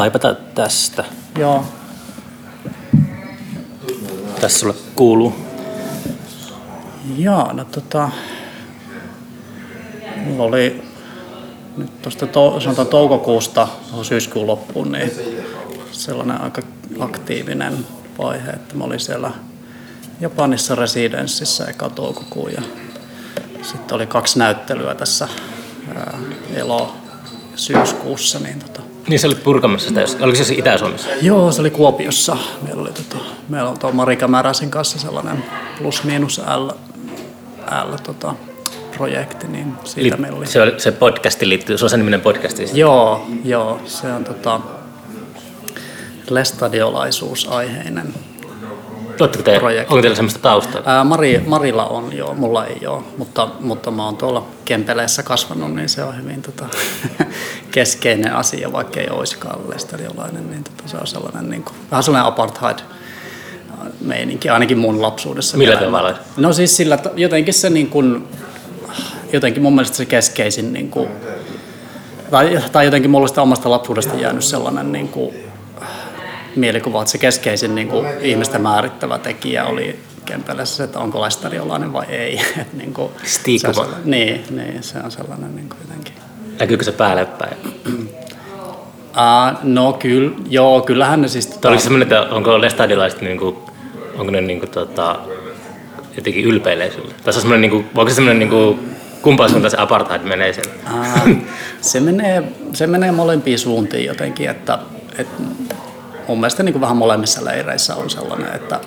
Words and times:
kaipata 0.00 0.34
tästä. 0.34 1.04
Joo. 1.38 1.64
Tässä 4.40 4.58
sulle 4.58 4.74
kuuluu. 4.94 5.34
Joo, 7.18 7.52
no 7.52 7.64
tota... 7.64 8.10
Mulla 10.16 10.44
oli 10.44 10.82
nyt 11.76 12.02
tuosta 12.02 12.26
to, 12.26 12.60
sanotaan 12.60 12.88
toukokuusta 12.88 13.68
syyskuun 14.02 14.46
loppuun 14.46 14.92
niin 14.92 15.10
sellainen 15.92 16.40
aika 16.40 16.62
aktiivinen 17.00 17.86
vaihe, 18.18 18.50
että 18.50 18.74
mä 18.74 18.84
olin 18.84 19.00
siellä 19.00 19.30
Japanissa 20.20 20.74
residenssissä 20.74 21.64
eka 21.64 21.88
toukokuun 21.90 22.52
ja 22.52 22.62
sitten 23.62 23.96
oli 23.96 24.06
kaksi 24.06 24.38
näyttelyä 24.38 24.94
tässä 24.94 25.28
ää, 25.96 26.18
elo 26.54 26.94
syyskuussa. 27.56 28.38
Niin, 28.38 28.58
tota. 28.58 28.89
Niin 29.08 29.20
se 29.20 29.26
oli 29.26 29.34
purkamassa 29.34 29.88
sitä, 29.88 30.24
oliko 30.24 30.44
se 30.44 30.54
Itä-Suomessa? 30.54 31.08
Joo, 31.22 31.52
se 31.52 31.60
oli 31.60 31.70
Kuopiossa. 31.70 32.36
Meillä, 32.62 32.82
oli, 32.82 32.92
tota, 32.92 33.24
meillä 33.48 33.70
on 33.70 33.78
tuo 33.78 33.92
Marika 33.92 34.28
Märäsen 34.28 34.70
kanssa 34.70 34.98
sellainen 34.98 35.44
plus 35.78 36.04
miinus 36.04 36.38
L, 36.38 36.68
L 37.92 37.96
tota, 38.02 38.34
projekti, 38.96 39.48
niin 39.48 39.74
siitä 39.84 40.16
Li- 40.16 40.20
meillä 40.20 40.38
oli. 40.38 40.46
Se, 40.46 40.62
oli, 40.62 40.80
se 40.80 40.92
podcasti 40.92 41.48
liittyy, 41.48 41.78
se 41.78 41.84
on 41.84 41.90
sen 41.90 42.00
niminen 42.00 42.20
podcasti. 42.20 42.70
Joo, 42.72 43.26
joo, 43.44 43.80
se 43.84 44.12
on 44.12 44.24
tota, 44.24 44.60
lestadiolaisuusaiheinen 46.30 48.14
Oletteko 49.20 49.44
te, 49.44 49.58
projekti. 49.58 49.92
onko 49.92 50.02
teillä 50.02 50.16
semmoista 50.16 50.40
taustaa? 50.40 50.82
Ää, 50.86 51.04
Mari, 51.04 51.42
Marilla 51.46 51.86
on 51.86 52.16
joo, 52.16 52.34
mulla 52.34 52.66
ei 52.66 52.86
ole, 52.86 53.02
mutta, 53.18 53.48
mutta 53.60 53.90
mä 53.90 54.04
oon 54.04 54.16
tuolla 54.16 54.46
Kempeleessä 54.64 55.22
kasvanut, 55.22 55.74
niin 55.74 55.88
se 55.88 56.04
on 56.04 56.22
hyvin 56.22 56.42
tota, 56.42 56.66
keskeinen 57.70 58.34
asia, 58.34 58.72
vaikka 58.72 59.00
ei 59.00 59.08
olisikaan 59.10 59.60
lestadiolainen, 59.68 60.50
niin 60.50 60.64
tota, 60.64 60.82
se 60.86 60.96
on 60.96 61.06
sellainen, 61.06 61.50
niin 61.50 61.62
kuin, 61.62 61.74
vähän 61.90 62.02
sellainen 62.02 62.28
apartheid 62.28 62.78
meininki, 64.00 64.48
ainakin 64.48 64.78
mun 64.78 65.02
lapsuudessa. 65.02 65.56
Millä 65.56 65.76
tavalla? 65.76 66.14
No 66.36 66.52
siis 66.52 66.76
sillä, 66.76 66.98
jotenkin 67.16 67.54
se 67.54 67.70
niin 67.70 67.86
kuin, 67.86 68.28
jotenkin 69.32 69.62
mun 69.62 69.74
mielestä 69.74 69.96
se 69.96 70.04
keskeisin 70.04 70.72
niin 70.72 70.90
kuin, 70.90 71.08
tai, 72.30 72.58
tai 72.72 72.84
jotenkin 72.84 73.10
mulla 73.10 73.28
sitä 73.28 73.42
omasta 73.42 73.70
lapsuudesta 73.70 74.16
jäänyt 74.16 74.44
sellainen 74.44 74.92
niin 74.92 75.08
kuin, 75.08 75.34
mielikuva, 76.56 77.00
että 77.02 77.12
se 77.12 77.18
keskeisin 77.18 77.74
niin 77.74 77.88
kuin, 77.88 78.06
ihmistä 78.20 78.58
määrittävä 78.58 79.18
tekijä 79.18 79.64
oli 79.64 79.98
Kempelässä, 80.24 80.84
että 80.84 80.98
onko 80.98 81.20
lestadiolainen 81.22 81.92
vai 81.92 82.06
ei. 82.08 82.40
Et, 82.60 82.72
niin 82.72 82.94
kuin, 82.94 83.10
se 83.58 83.68
on 83.68 83.74
sellainen- 83.74 84.10
Niin, 84.10 84.44
niin, 84.50 84.82
se 84.82 84.98
on 85.04 85.10
sellainen 85.10 85.56
niin 85.56 85.68
kuin, 85.68 85.78
jotenkin. 85.88 86.14
Näkyykö 86.58 86.84
se 86.84 86.92
päälle 86.92 87.24
päin? 87.26 87.56
Uh, 89.10 89.58
no 89.62 89.92
kyllä, 89.92 90.30
joo, 90.48 90.80
kyllähän 90.80 91.22
ne 91.22 91.28
siis... 91.28 91.46
Tai 91.46 91.68
oliko 91.68 91.80
se 91.80 91.84
semmoinen, 91.84 92.02
että 92.12 92.34
onko 92.34 92.60
lestadilaiset 92.60 93.20
niinku, 93.20 93.70
onko 94.18 94.30
ne 94.32 94.40
niinku 94.40 94.66
tota, 94.66 95.18
jotenkin 96.16 96.44
ylpeilee 96.44 96.90
sille? 96.90 97.14
Tai 97.24 97.32
se 97.32 97.38
on 97.38 97.40
semmoinen, 97.40 97.60
niinku, 97.70 97.84
onko 97.94 98.08
se 98.08 98.14
semmoinen 98.14 98.38
niinku, 98.38 98.78
kumpaan 99.22 99.50
suuntaan 99.50 99.70
se 99.70 99.76
apartheid 99.80 100.22
menee 100.22 100.52
sen? 100.52 100.64
Ää, 100.84 101.28
se, 101.80 102.00
menee, 102.00 102.42
se 102.72 102.86
menee 102.86 103.12
molempiin 103.12 103.58
suuntiin 103.58 104.04
jotenkin, 104.06 104.50
että, 104.50 104.78
että 105.18 105.42
mun 106.30 106.40
mielestä 106.40 106.62
niin 106.62 106.72
kuin 106.72 106.80
vähän 106.80 106.96
molemmissa 106.96 107.44
leireissä 107.44 107.96
on 107.96 108.10
sellainen, 108.10 108.54
että, 108.54 108.80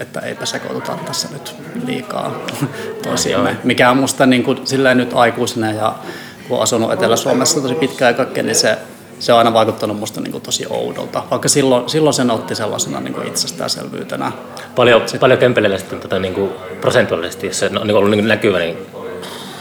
että 0.00 0.20
eipä 0.20 0.46
sekoituta 0.46 0.98
tässä 1.06 1.28
nyt 1.32 1.54
liikaa 1.86 2.40
toisiimme. 3.04 3.56
Mikä 3.64 3.90
on 3.90 3.96
musta 3.96 4.26
niin 4.26 4.42
kuin, 4.42 4.60
silleen 4.64 4.96
nyt 4.96 5.10
aikuisena 5.14 5.72
ja 5.72 5.94
kun 6.48 6.56
on 6.56 6.62
asunut 6.62 6.92
Etelä-Suomessa 6.92 7.60
tosi 7.60 7.74
pitkään 7.74 8.10
ja 8.10 8.16
kaikkea, 8.16 8.42
niin 8.42 8.56
se, 8.56 8.78
se 9.18 9.32
on 9.32 9.38
aina 9.38 9.52
vaikuttanut 9.52 9.98
musta 9.98 10.20
niin 10.20 10.32
kuin 10.32 10.42
tosi 10.42 10.66
oudolta. 10.70 11.22
Vaikka 11.30 11.48
silloin, 11.48 11.88
silloin 11.88 12.14
sen 12.14 12.30
otti 12.30 12.54
sellaisena 12.54 13.00
niin 13.00 13.14
kuin 13.14 13.28
itsestäänselvyytenä. 13.28 14.32
Paljon, 14.76 15.02
paljon 15.20 15.38
kempeleillä 15.38 15.78
sitten 15.78 16.00
tota, 16.00 16.18
niinku, 16.18 16.52
prosentuaalisesti, 16.80 17.46
jos 17.46 17.58
se 17.58 17.66
on 17.66 17.72
niinku 17.72 17.96
ollut 17.96 18.10
niinku 18.10 18.28
näkyvä, 18.28 18.58
niin 18.58 18.78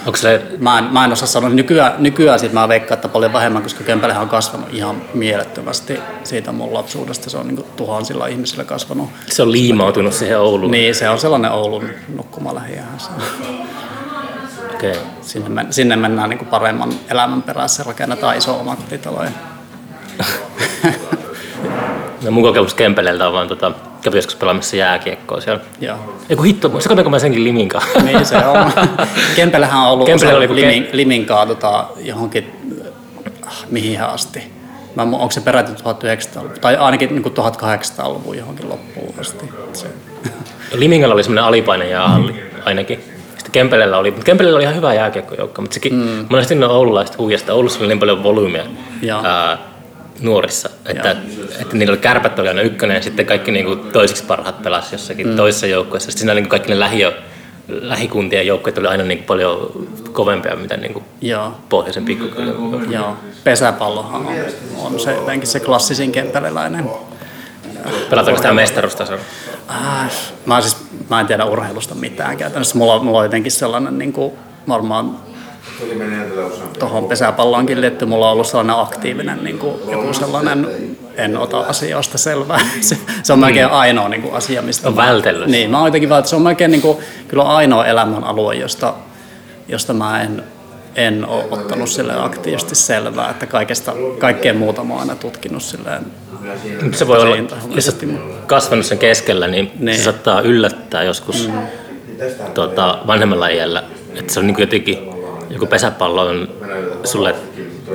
onko 0.06 0.18
se 0.18 0.42
Mä 0.60 0.80
en, 0.80 0.84
mä 0.84 1.06
en 1.06 1.12
osaa 1.12 1.28
sanoa. 1.28 1.50
Nykyään, 1.50 1.94
nykyään 1.98 2.40
sit 2.40 2.54
mä 2.54 2.68
veikkaan, 2.68 2.98
että 2.98 3.08
paljon 3.08 3.34
vähemmän, 3.34 3.64
koska 3.64 3.84
Kempelehän 3.84 4.24
on 4.24 4.30
kasvanut 4.30 4.74
ihan 4.74 5.02
mielettömästi 5.14 6.00
siitä 6.24 6.52
mun 6.52 6.74
lapsuudesta. 6.74 7.30
Se 7.30 7.38
on 7.38 7.48
niin 7.48 7.66
tuhansilla 7.76 8.28
ihmisillä 8.28 8.64
kasvanut. 8.64 9.10
se 9.28 9.42
on 9.44 9.52
liimautunut 9.52 10.14
siihen 10.14 10.40
Ouluun? 10.40 10.72
Niin, 10.72 10.96
se 10.96 11.10
on 11.10 11.20
sellainen 11.20 11.52
Oulun 11.52 11.90
nukkumalähiöhän. 12.16 13.00
Se. 13.00 13.10
Okay. 14.76 14.96
Sinne, 15.22 15.50
men, 15.50 15.74
sinne 15.74 15.96
mennään 15.96 16.30
niin 16.30 16.46
paremman 16.46 16.94
elämän 17.10 17.42
perässä, 17.42 17.84
rakennetaan 17.84 18.38
iso 18.38 18.60
omakotitaloja. 18.60 19.32
No, 22.24 22.32
mun 22.32 22.44
kokemus 22.44 22.74
Kempeleeltä 22.74 23.28
on 23.28 23.34
vaan 23.34 23.48
tota, 23.48 23.72
kävi 24.06 24.18
joskus 24.18 24.36
pelaamassa 24.36 24.76
jääkiekkoa 24.76 25.42
siellä. 25.42 25.62
Joo. 25.82 25.98
Eiku 26.30 26.44
hitto, 26.44 26.80
sekoitanko 26.80 27.10
mä 27.10 27.20
senkin 27.20 27.44
liminkaan? 27.44 27.84
Niin 28.04 28.26
se 28.26 28.38
on. 28.38 28.72
Kempelähän 29.36 29.82
on 29.82 29.88
ollut 29.88 30.06
Kempele 30.06 30.32
osa 30.32 30.38
oli 30.38 30.56
limin, 30.56 30.90
liminkaa 30.92 31.46
tota, 31.46 31.88
johonkin, 31.98 32.52
äh, 33.48 33.54
mihin 33.70 34.02
asti. 34.02 34.44
Mä, 34.96 35.02
onko 35.04 35.32
se 35.32 35.42
peräti 35.42 35.72
1900 35.84 36.44
tai 36.62 36.76
ainakin 36.76 37.10
niin 37.10 37.26
1800-luvun 37.26 38.38
johonkin 38.38 38.70
loppuun 38.70 39.14
asti. 39.20 39.50
Se. 39.74 39.88
Limingalla 40.74 41.14
oli 41.14 41.24
semmoinen 41.24 41.44
alipaine 41.44 41.90
jäähalli 41.90 42.44
ainakin. 42.66 43.00
Sitten 43.30 43.52
Kempelellä 43.52 43.98
oli, 43.98 44.12
mutta 44.12 44.26
Kempelellä 44.26 44.56
oli 44.56 44.64
ihan 44.64 44.76
hyvä 44.76 44.94
jääkiekkojoukko, 44.94 45.62
mutta 45.62 45.74
sekin, 45.74 45.94
mm. 45.94 46.26
monesti 46.30 46.56
ne 46.56 46.66
oululaiset 46.66 47.18
huijasta. 47.18 47.54
Oulussa 47.54 47.80
oli 47.80 47.88
niin 47.88 48.00
paljon 48.00 48.24
volyymiä 48.24 48.66
ää, 49.24 49.58
nuorissa, 50.22 50.70
että, 50.86 51.16
että 51.62 51.78
niillä 51.78 51.92
oli 51.92 51.98
kärpät 51.98 52.40
oli 52.40 52.48
aina 52.48 52.62
ykkönen 52.62 52.96
ja 52.96 53.02
sitten 53.02 53.26
kaikki 53.26 53.52
niinku 53.52 53.76
toisiksi 53.76 54.24
parhaat 54.24 54.62
pelasi 54.62 54.96
jossakin 54.96 55.28
mm. 55.28 55.36
toisessa 55.36 55.68
joukkueessa. 55.68 56.12
Sitten 56.12 56.20
siinä 56.20 56.34
niinku 56.34 56.50
kaikki 56.50 56.70
ne 56.70 56.80
lähiö, 56.80 57.14
lähikuntien 57.68 58.48
joukkueet 58.48 58.78
oli 58.78 58.88
aina 58.88 59.03
niinku 59.03 59.26
paljon 59.26 59.88
kovempia, 60.12 60.56
mitä 60.56 60.78
niinku 60.78 61.03
Joo. 61.22 61.52
pohjoisen 61.70 62.06
pikkukylän. 62.06 62.92
Joo, 62.92 63.18
pesäpallohan 63.44 64.26
on, 64.28 64.36
on 64.78 65.00
se 65.00 65.14
jotenkin 65.14 65.48
se 65.48 65.59
klassisin 65.59 66.12
kempeleläinen. 66.12 66.90
Pelataanko 68.09 68.38
sitä 68.38 68.53
mestaruustasolla? 68.53 69.22
Äh, 69.70 70.12
mä, 70.46 70.62
siis, 70.62 70.78
mä 71.09 71.20
en 71.20 71.28
tiedä 71.28 71.46
urheilusta 71.46 71.96
mitään 71.96 72.38
käytännössä. 72.38 72.78
Mulla, 72.78 73.00
mulla 73.00 73.18
on 73.18 73.26
jotenkin 73.26 73.52
sellainen 73.52 73.97
niin 73.97 74.14
kuin, 74.14 74.34
varmaan 74.68 75.18
tuohon 76.80 77.06
pesäpalloonkin 77.06 77.81
liittyy. 77.81 78.08
Mulla 78.08 78.25
on 78.28 78.34
ollut 78.34 78.47
sellainen 78.47 78.75
aktiivinen 78.75 79.44
niin 79.44 79.58
kuin, 79.59 79.75
joku 79.91 80.13
sellainen, 80.13 80.68
en 81.16 81.38
ota 81.38 81.59
asioista 81.59 82.18
selvää. 82.18 82.59
Se, 82.81 82.97
se 83.24 83.34
on 83.34 83.40
melkein 83.40 83.68
ainoa 83.68 84.09
niin 84.09 84.22
kuin, 84.22 84.34
asia, 84.34 84.62
mistä 84.62 84.88
On 84.88 84.96
mä- 84.96 85.06
vältellyt. 85.06 85.47
Niin, 85.50 85.72
mä 85.72 85.78
oon 85.78 85.88
jotenkin 85.88 86.09
vältellyt. 86.09 86.30
Se 86.30 86.35
on 86.35 86.41
melkein 86.41 86.72
niin 86.72 86.81
kuin, 86.81 86.97
kyllä 87.28 87.44
ainoa 87.44 87.85
elämän 87.85 88.24
alue, 88.24 88.56
josta, 88.56 88.94
josta 89.68 89.94
mä 89.94 90.22
en, 90.22 90.44
en 90.96 91.25
ole 91.25 91.44
ottanut 91.52 91.90
sille 91.90 92.14
aktiivisesti 92.24 92.75
selvää, 92.75 93.30
että 93.30 93.46
kaikesta, 93.46 93.94
kaikkea 94.19 94.53
muuta 94.53 94.84
mä 94.84 94.94
oon 94.94 95.02
aina 95.02 95.16
tutkinut 95.16 95.64
silleen 95.64 96.06
Mutta 96.81 96.97
se 96.97 97.08
voi 97.08 97.22
olla, 97.22 97.35
jos 97.75 97.88
olet 97.90 98.19
kasvanut 98.47 98.85
sen 98.85 98.97
keskellä, 98.97 99.47
niin, 99.47 99.72
Niin. 99.80 99.97
se 99.97 100.03
saattaa 100.03 100.41
yllättää 100.41 101.03
joskus 101.03 101.47
mm. 101.47 101.53
tota, 102.53 103.00
vanhemmalla 103.08 103.47
iällä. 103.47 103.84
Että 104.16 104.34
se 104.34 104.40
on 104.40 104.47
niin 104.47 104.56
jotenkin, 104.59 104.97
joku 105.50 105.66
pesäpallo 105.66 106.22
on 106.22 106.48
sulle, 107.04 107.36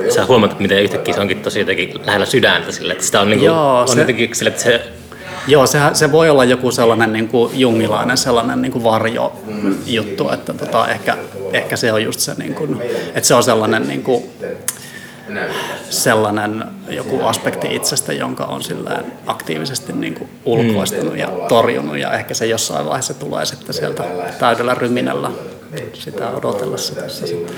sä 0.09 0.25
huomaat, 0.25 0.51
että 0.51 0.61
miten 0.61 0.83
yhtäkkiä 0.83 1.13
se 1.13 1.21
onkin 1.21 1.41
tosi 1.41 1.59
jotenkin 1.59 1.93
lähellä 2.05 2.25
sydäntä 2.25 2.71
sille, 2.71 2.93
että 2.93 3.05
sitä 3.05 3.21
on, 3.21 3.29
niin 3.29 3.39
kuin, 3.39 3.47
Joo, 3.47 3.79
on 3.79 3.87
se- 3.87 3.99
jotenkin 3.99 4.35
sille, 4.35 4.49
että 4.49 4.63
se, 4.63 4.81
Joo, 5.47 5.67
sehän, 5.67 5.95
se 5.95 6.11
voi 6.11 6.29
olla 6.29 6.43
joku 6.43 6.71
sellainen 6.71 7.13
niin 7.13 7.27
kuin 7.27 7.59
jungilainen 7.59 8.17
sellainen 8.17 8.61
niin 8.61 8.71
kuin 8.71 8.83
varjojuttu, 8.83 10.29
että 10.33 10.53
tota, 10.53 10.87
ehkä, 10.87 11.17
ehkä 11.53 11.75
se 11.75 11.93
on 11.93 12.03
just 12.03 12.19
se, 12.19 12.33
niin 12.37 12.53
kuin, 12.53 12.81
että 13.15 13.27
se 13.27 13.35
on 13.35 13.43
sellainen, 13.43 13.87
niin 13.87 14.03
kuin, 14.03 14.23
sellainen 15.89 16.63
joku 16.89 17.23
aspekti 17.23 17.75
itsestä, 17.75 18.13
jonka 18.13 18.43
on 18.43 18.63
silleen 18.63 19.05
aktiivisesti 19.27 19.93
niin 19.93 20.13
kuin 20.13 20.29
ulkoistanut 20.45 21.17
ja 21.17 21.27
torjunut 21.27 21.97
ja 21.97 22.13
ehkä 22.13 22.33
se 22.33 22.45
jossain 22.45 22.85
vaiheessa 22.85 23.13
tulee 23.13 23.45
sitten 23.45 23.73
sieltä 23.73 24.03
täydellä 24.39 24.73
ryminällä 24.73 25.31
sitä 25.93 26.29
odotellessa 26.29 26.95
tässä 26.95 27.27
sitten. 27.27 27.55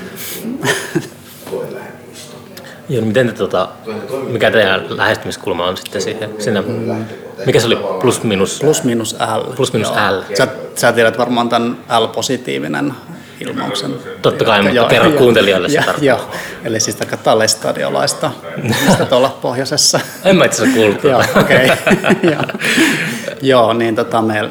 joo, 2.88 3.00
niin 3.00 3.06
miten 3.06 3.26
te, 3.26 3.32
tota, 3.32 3.68
mikä 4.28 4.50
teidän 4.50 4.84
lähestymiskulma 4.96 5.66
on 5.66 5.76
sitten 5.76 6.02
siihen, 6.02 6.30
siinä, 6.38 6.62
mikä 7.46 7.60
se 7.60 7.66
oli 7.66 7.78
plus 8.00 8.22
minus, 8.22 8.60
Plus 8.60 8.84
minus 8.84 9.12
L. 9.12 9.52
Plus 9.56 9.72
minus. 9.72 9.90
L. 9.90 10.34
Sä, 10.38 10.48
sä 10.74 10.92
tiedät 10.92 11.18
varmaan 11.18 11.48
tämän 11.48 11.76
L-positiivinen 12.00 12.94
ilmauksen. 13.40 13.94
Totta 14.22 14.44
kai, 14.44 14.62
mutta 14.62 14.84
kerro 14.84 15.10
kuuntelijoille 15.10 15.68
se 15.68 15.74
Ja- 15.74 15.82
tarkoittaa. 15.82 16.06
Joo, 16.18 16.30
eli 16.64 16.80
siis 16.80 16.96
tarkoittaa 16.96 17.38
lestadiolaista, 17.38 18.30
mistä 18.62 19.04
tuolla 19.04 19.38
pohjoisessa. 19.42 20.00
En 20.24 20.36
mä 20.36 20.44
itse 20.44 20.62
asiassa 20.62 20.80
kuullut 20.80 21.04
Joo, 21.04 21.22
okei. 21.40 21.66
Joo. 22.32 22.42
Joo, 23.42 23.72
niin 23.72 23.96
tota, 23.96 24.22
me, 24.22 24.50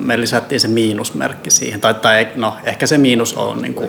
me 0.00 0.20
lisättiin 0.20 0.60
se 0.60 0.68
miinusmerkki 0.68 1.50
siihen. 1.50 1.80
Tai, 1.80 1.94
tai 1.94 2.28
no, 2.36 2.56
ehkä 2.64 2.86
se 2.86 2.98
miinus 2.98 3.34
on 3.34 3.62
niin 3.62 3.74
kuin, 3.74 3.88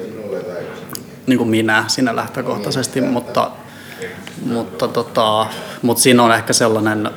niin 1.28 1.38
kuin 1.38 1.50
minä 1.50 1.86
siinä 1.88 2.16
lähtökohtaisesti, 2.16 3.02
mutta, 3.02 3.52
mutta, 4.46 4.88
tota, 4.88 5.46
mutta 5.82 6.04
siinä 6.04 6.24
on 6.24 6.32
ehkä 6.32 6.54
sellainen, 6.54 7.10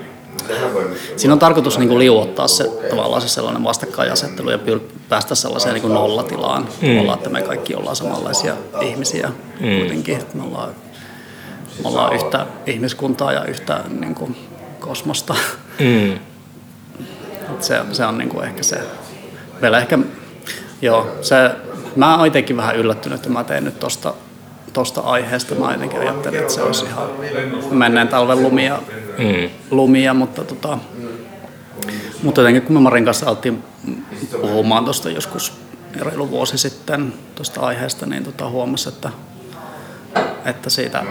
siinä 1.17 1.33
on 1.33 1.39
tarkoitus 1.39 1.79
niin 1.79 1.89
kuin 1.89 1.99
liuottaa 1.99 2.49
se 2.49 2.71
tavallaan 2.91 3.23
se 3.23 3.29
sellainen 3.29 3.65
vastakkainasettelu 3.65 4.51
ja 4.51 4.59
pyr- 4.59 4.93
päästä 5.09 5.35
sellaiseen 5.35 5.75
niin 5.75 5.83
kuin 5.83 5.95
nollatilaan, 5.95 6.69
mm. 6.83 7.15
että 7.15 7.31
me 7.31 7.43
kaikki 7.43 7.75
ollaan 7.75 7.97
samanlaisia 7.97 8.55
ihmisiä 8.81 9.29
mm. 9.61 9.79
kuitenkin, 9.79 10.17
että 10.17 10.37
me 10.37 10.43
ollaan, 10.43 10.71
me 11.83 11.89
ollaan 11.89 12.15
yhtä 12.15 12.47
ihmiskuntaa 12.67 13.33
ja 13.33 13.45
yhtä 13.45 13.85
niin 14.01 14.15
kuin, 14.15 14.37
kosmosta. 14.81 15.35
Mm. 15.81 16.19
Se, 17.61 17.81
se 17.93 18.05
on 18.05 18.19
niin 18.19 18.29
kuin 18.29 18.45
ehkä 18.45 18.63
se, 18.63 18.79
vielä 19.63 19.79
ehkä, 19.79 19.99
joo, 20.83 21.17
se, 21.23 21.51
mä 21.97 22.17
oon 22.17 22.27
itsekin 22.27 22.57
vähän 22.57 22.77
yllättynyt, 22.77 23.17
että 23.17 23.29
mä 23.29 23.45
tein 23.45 23.65
nyt 23.65 23.81
tosta 23.81 24.15
tuosta 24.75 25.01
aiheesta. 25.01 25.55
Mä 25.55 25.73
jotenkin 25.73 26.01
ajattelin, 26.01 26.41
että 26.41 26.53
se 26.53 26.63
olisi 26.63 26.85
ihan 26.85 27.09
menneen 27.71 28.09
talven 28.09 28.43
lumia, 28.43 28.79
mm. 29.19 29.51
lumia 29.71 30.15
mutta, 30.15 30.45
tota, 30.45 30.79
mutta 32.23 32.41
jotenkin 32.41 32.63
kun 32.63 32.77
me 32.77 32.81
Marin 32.81 33.05
kanssa 33.05 33.27
alettiin 33.27 33.65
puhumaan 34.41 34.85
tuosta 34.85 35.11
joskus 35.11 35.53
reilu 36.01 36.31
vuosi 36.31 36.59
sitten 36.59 37.15
tuosta 37.35 37.61
aiheesta, 37.61 38.07
niin 38.07 38.25
tota 38.25 38.49
huomasi, 38.49 38.89
että, 38.89 39.11
että 40.45 40.71
siitä, 40.71 41.05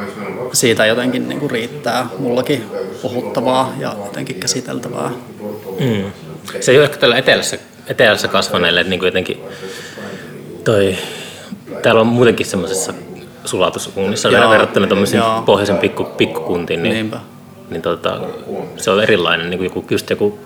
siitä 0.54 0.86
jotenkin 0.86 1.30
niin 1.30 1.40
kuin 1.40 1.52
riittää 1.52 2.08
mullakin 2.20 2.64
puhuttavaa 3.02 3.74
ja 3.80 3.96
jotenkin 4.06 4.36
käsiteltävää. 4.36 5.12
Mm. 5.80 6.12
Se 6.60 6.72
ei 6.72 6.78
ole 6.78 6.86
ehkä 6.86 6.98
tällä 6.98 7.18
etelässä, 7.18 7.58
etelässä 7.88 8.28
kasvaneille, 8.28 8.84
niin 8.84 9.00
kuin 9.00 9.08
jotenkin 9.08 9.42
toi, 10.64 10.98
täällä 11.82 12.02
on 12.02 12.08
muutenkin 12.08 12.46
semmoisessa 12.46 12.94
sulatusuunissa 13.46 14.30
joo, 14.30 14.50
verrattuna 14.50 14.88
tuommoisiin 14.88 15.24
pohjoisen 15.46 15.78
pikku, 15.78 16.04
pikkukuntiin, 16.04 16.84
niin, 16.84 16.94
Niinpä. 16.94 17.20
niin 17.70 17.82
tota, 17.82 18.22
se 18.78 18.92
on 18.92 19.04
erilainen, 19.04 19.50
niin 19.50 19.58
kuin 19.58 19.66
joku, 19.66 19.86
just 19.92 20.10
joku 20.10 20.40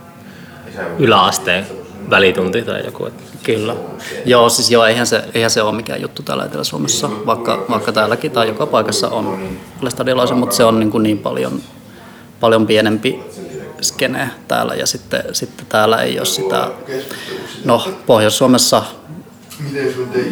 yläasteen 0.99 1.67
välitunti 2.09 2.61
tai 2.61 2.85
joku. 2.85 3.09
Kyllä. 3.43 3.75
Joo, 4.25 4.49
siis 4.49 4.71
joo, 4.71 4.85
eihän 4.85 5.07
se, 5.07 5.23
eihän 5.33 5.51
se 5.51 5.61
ole 5.61 5.75
mikään 5.75 6.01
juttu 6.01 6.23
täällä 6.23 6.45
Etelä-Suomessa, 6.45 7.09
vaikka, 7.25 7.65
vaikka 7.69 7.91
täälläkin 7.91 8.31
tai 8.31 8.47
joka 8.47 8.65
paikassa 8.65 9.09
on 9.09 9.49
stadiolaisen, 9.89 10.37
mutta 10.37 10.55
se 10.55 10.63
on 10.63 10.79
niin, 10.79 10.91
kuin 10.91 11.03
niin 11.03 11.19
paljon, 11.19 11.61
paljon 12.39 12.67
pienempi 12.67 13.19
skene 13.81 14.29
täällä 14.47 14.75
ja 14.75 14.87
sitten, 14.87 15.23
sitten 15.31 15.65
täällä 15.65 15.97
ei 15.97 16.19
ole 16.19 16.25
sitä, 16.25 16.71
no 17.65 17.87
Pohjois-Suomessa 18.05 18.83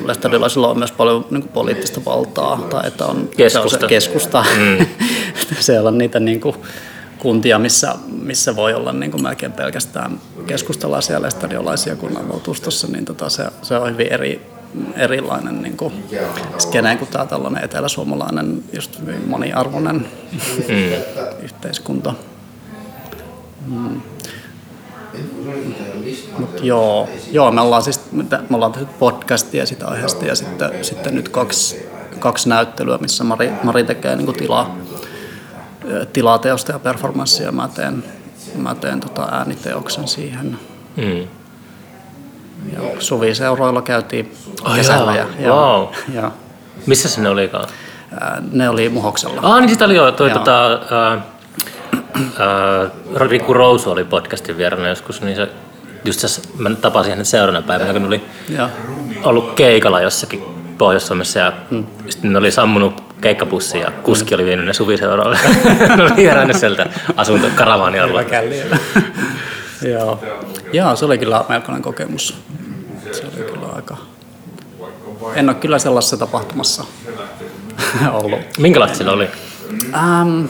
Lestadiolaisilla 0.06 0.68
on 0.68 0.78
myös 0.80 0.92
paljon 0.92 1.26
niin 1.30 1.42
kuin, 1.42 1.52
poliittista 1.54 2.06
valtaa, 2.06 2.68
tai 2.70 2.88
että 2.88 3.06
on 3.06 3.30
keskusta. 3.38 3.80
Se, 3.80 3.88
keskusta. 3.88 4.46
Mm. 4.58 4.86
Siellä 5.60 5.88
on 5.88 5.98
niitä 5.98 6.20
niin 6.20 6.42
kuin, 6.42 6.56
kuntia, 7.20 7.60
missä, 7.60 7.96
missä 8.08 8.56
voi 8.56 8.74
olla 8.74 8.94
niin 8.94 9.12
kuin 9.12 9.24
melkein 9.24 9.52
pelkästään 9.52 10.22
keskustalaisia 10.48 11.22
lestadiolaisia 11.22 11.96
kunnanvaltuustossa, 11.96 12.88
niin 12.88 13.06
tota, 13.06 13.30
se, 13.30 13.44
se 13.62 13.78
on 13.78 13.92
hyvin 13.92 14.08
eri, 14.08 14.42
erilainen 14.96 15.62
niin 15.62 15.78
kuin, 15.78 15.94
skene 16.58 16.96
kuin 16.96 17.12
tämä 17.12 17.26
tällainen 17.26 17.64
eteläsuomalainen 17.64 18.64
just 18.74 19.00
moniarvoinen 19.28 20.08
mm. 20.68 20.92
yhteiskunta. 21.44 22.14
Mm. 23.68 24.02
Mut 26.38 26.64
joo, 26.64 27.10
joo, 27.32 27.52
me 27.52 27.62
ollaan 27.62 27.84
siis 27.84 28.02
me 28.12 28.56
ollaan 28.56 28.72
tehty 28.72 28.88
podcastia 29.00 29.66
sitä 29.66 29.88
aiheesta 29.88 30.26
ja 30.26 30.36
sitten, 30.36 30.86
sitten 30.86 31.16
nyt 31.16 31.30
kaksi, 31.30 31.90
kaksi 32.20 32.50
näyttelyä, 32.50 32.98
missä 32.98 33.24
Mari, 33.24 33.52
Mari 33.64 33.84
tekee 33.84 34.16
niin 34.16 34.34
tilaa, 34.34 34.76
tilateosta 36.14 36.72
ja 36.72 36.80
performanssia. 36.80 37.52
Mä 37.52 37.70
teen, 37.76 38.04
mä 38.56 38.76
teen 38.76 39.00
tota 39.00 39.28
ääniteoksen 39.32 40.08
siihen. 40.08 40.60
Mm. 40.98 41.28
Ja 42.74 42.82
Suvi-seuroilla 43.00 43.82
käytiin 43.82 44.34
oh, 44.66 44.76
kesällä. 44.76 45.16
Ja, 45.16 45.26
ja, 45.40 45.50
wow. 45.50 45.88
ja, 46.14 46.32
Missä 46.86 47.10
se 47.10 47.22
ne 47.22 47.30
olikaan? 47.30 47.68
Ne 48.52 48.70
oli 48.70 48.90
Muhoksella. 48.90 49.42
Ah, 49.44 49.60
niin 49.60 49.70
sitä 49.70 49.86
oli 49.86 49.96
jo 49.96 50.12
toi, 50.12 50.30
tota, 50.30 50.74
äh, 51.14 51.24
äh, 52.16 52.92
Riku 53.16 53.54
Rousu 53.54 53.92
oli 53.92 54.04
podcastin 54.04 54.58
vieraana 54.58 54.90
joskus, 54.90 55.22
niin 55.22 55.36
se 55.36 55.50
just 56.06 56.22
tässä, 56.22 56.42
mä 56.58 56.70
tapasin 56.70 57.12
hänet 57.12 57.28
seuraavana 57.28 57.68
päivänä, 57.68 57.94
kun 57.94 58.06
oli 58.06 58.22
ja. 58.50 58.70
ollut 59.24 59.54
keikalla 59.54 60.02
jossakin 60.02 60.44
Pohjois-Suomessa 60.78 61.40
ja 61.40 61.54
hmm. 61.70 61.86
sitten 62.10 62.34
ne 62.34 62.40
oli 62.40 62.52
sammunut 62.52 63.04
keikkapussi 63.22 63.80
ja 63.80 63.92
kuski 63.92 64.36
oli 64.36 64.46
vienyt 64.46 64.66
ne 64.66 64.74
suviseuralle. 64.74 65.40
ne 65.98 66.04
oli 66.04 66.26
herännyt 66.26 66.58
sieltä 66.58 66.90
asunto 67.16 67.48
karavaanialueelta. 67.56 68.36
Joo. 69.90 70.24
Joo, 70.74 70.96
se 70.96 71.06
oli 71.06 71.18
kyllä 71.18 71.46
melkoinen 71.50 71.82
kokemus. 71.82 72.38
Se 73.12 73.24
oli 73.24 73.52
kyllä 73.52 73.68
aika... 73.76 73.98
En 75.36 75.50
ole 75.50 75.58
kyllä 75.58 75.80
sellaisessa 75.80 76.18
tapahtumassa 76.18 76.84
ollut. 78.24 78.40
Minkälaista 78.58 78.98
sillä 78.98 79.12
oli? 79.12 79.28
Ähm, 79.94 80.46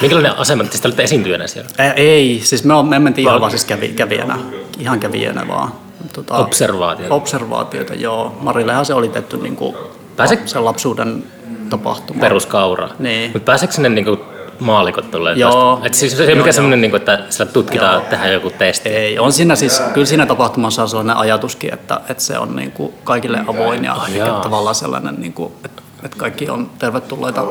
Minkälainen 0.00 0.38
asema, 0.38 0.64
te 0.64 0.78
olette 0.84 1.02
esiintyjänä 1.02 1.46
siellä? 1.46 1.70
Ää, 1.78 1.92
ei, 1.92 2.40
siis 2.44 2.64
me, 2.64 2.82
me 2.82 2.98
mentiin 2.98 3.28
ihan 3.28 3.40
vaan 3.40 3.50
siis 3.50 3.64
kävi, 3.64 3.88
kävijänä, 3.88 4.38
ihan 4.78 5.00
kävijänä 5.00 5.48
vaan. 5.48 5.72
Tota, 6.12 6.36
observaatioita. 6.36 7.14
Observaatioita, 7.14 7.94
joo. 7.94 8.38
Marillehan 8.40 8.86
se 8.86 8.94
oli 8.94 9.08
tehty 9.08 9.36
niin 9.36 9.56
kuin, 9.56 9.76
Pääse... 10.16 10.38
sen 10.44 10.64
lapsuuden 10.64 11.24
tapahtuma. 11.70 12.20
Peruskaura. 12.20 12.88
Niin. 12.98 13.30
Mutta 13.32 13.46
pääseekö 13.46 13.74
sinne 13.74 13.88
niin 13.88 14.04
kuin 14.04 14.20
maalikot 14.60 15.10
tulee 15.10 15.34
Joo. 15.34 15.80
Et 15.84 15.94
siis 15.94 16.16
se 16.16 16.24
ei 16.24 16.34
mikä 16.34 16.52
semmoinen, 16.52 16.80
niin 16.80 16.96
että 16.96 17.18
sillä 17.30 17.52
tutkitaan, 17.52 17.94
joo. 17.94 18.04
tehdään 18.10 18.32
joku 18.32 18.50
testi. 18.50 18.88
Ei, 18.88 19.18
on 19.18 19.32
siinä 19.32 19.56
siis, 19.56 19.82
kyllä 19.94 20.06
siinä 20.06 20.26
tapahtumassa 20.26 20.82
on 20.82 20.88
sellainen 20.88 21.16
ajatuskin, 21.16 21.74
että, 21.74 22.00
että 22.08 22.22
se 22.22 22.38
on 22.38 22.56
niin 22.56 22.72
kuin 22.72 22.92
kaikille 23.04 23.40
avoin 23.46 23.84
ja 23.84 23.94
oh, 23.94 24.40
tavallaan 24.42 24.74
sellainen, 24.74 25.14
niin 25.18 25.32
kuin, 25.32 25.52
että 25.64 25.82
että 26.04 26.16
kaikki 26.16 26.50
on 26.50 26.70
tervetulleita 26.78 27.44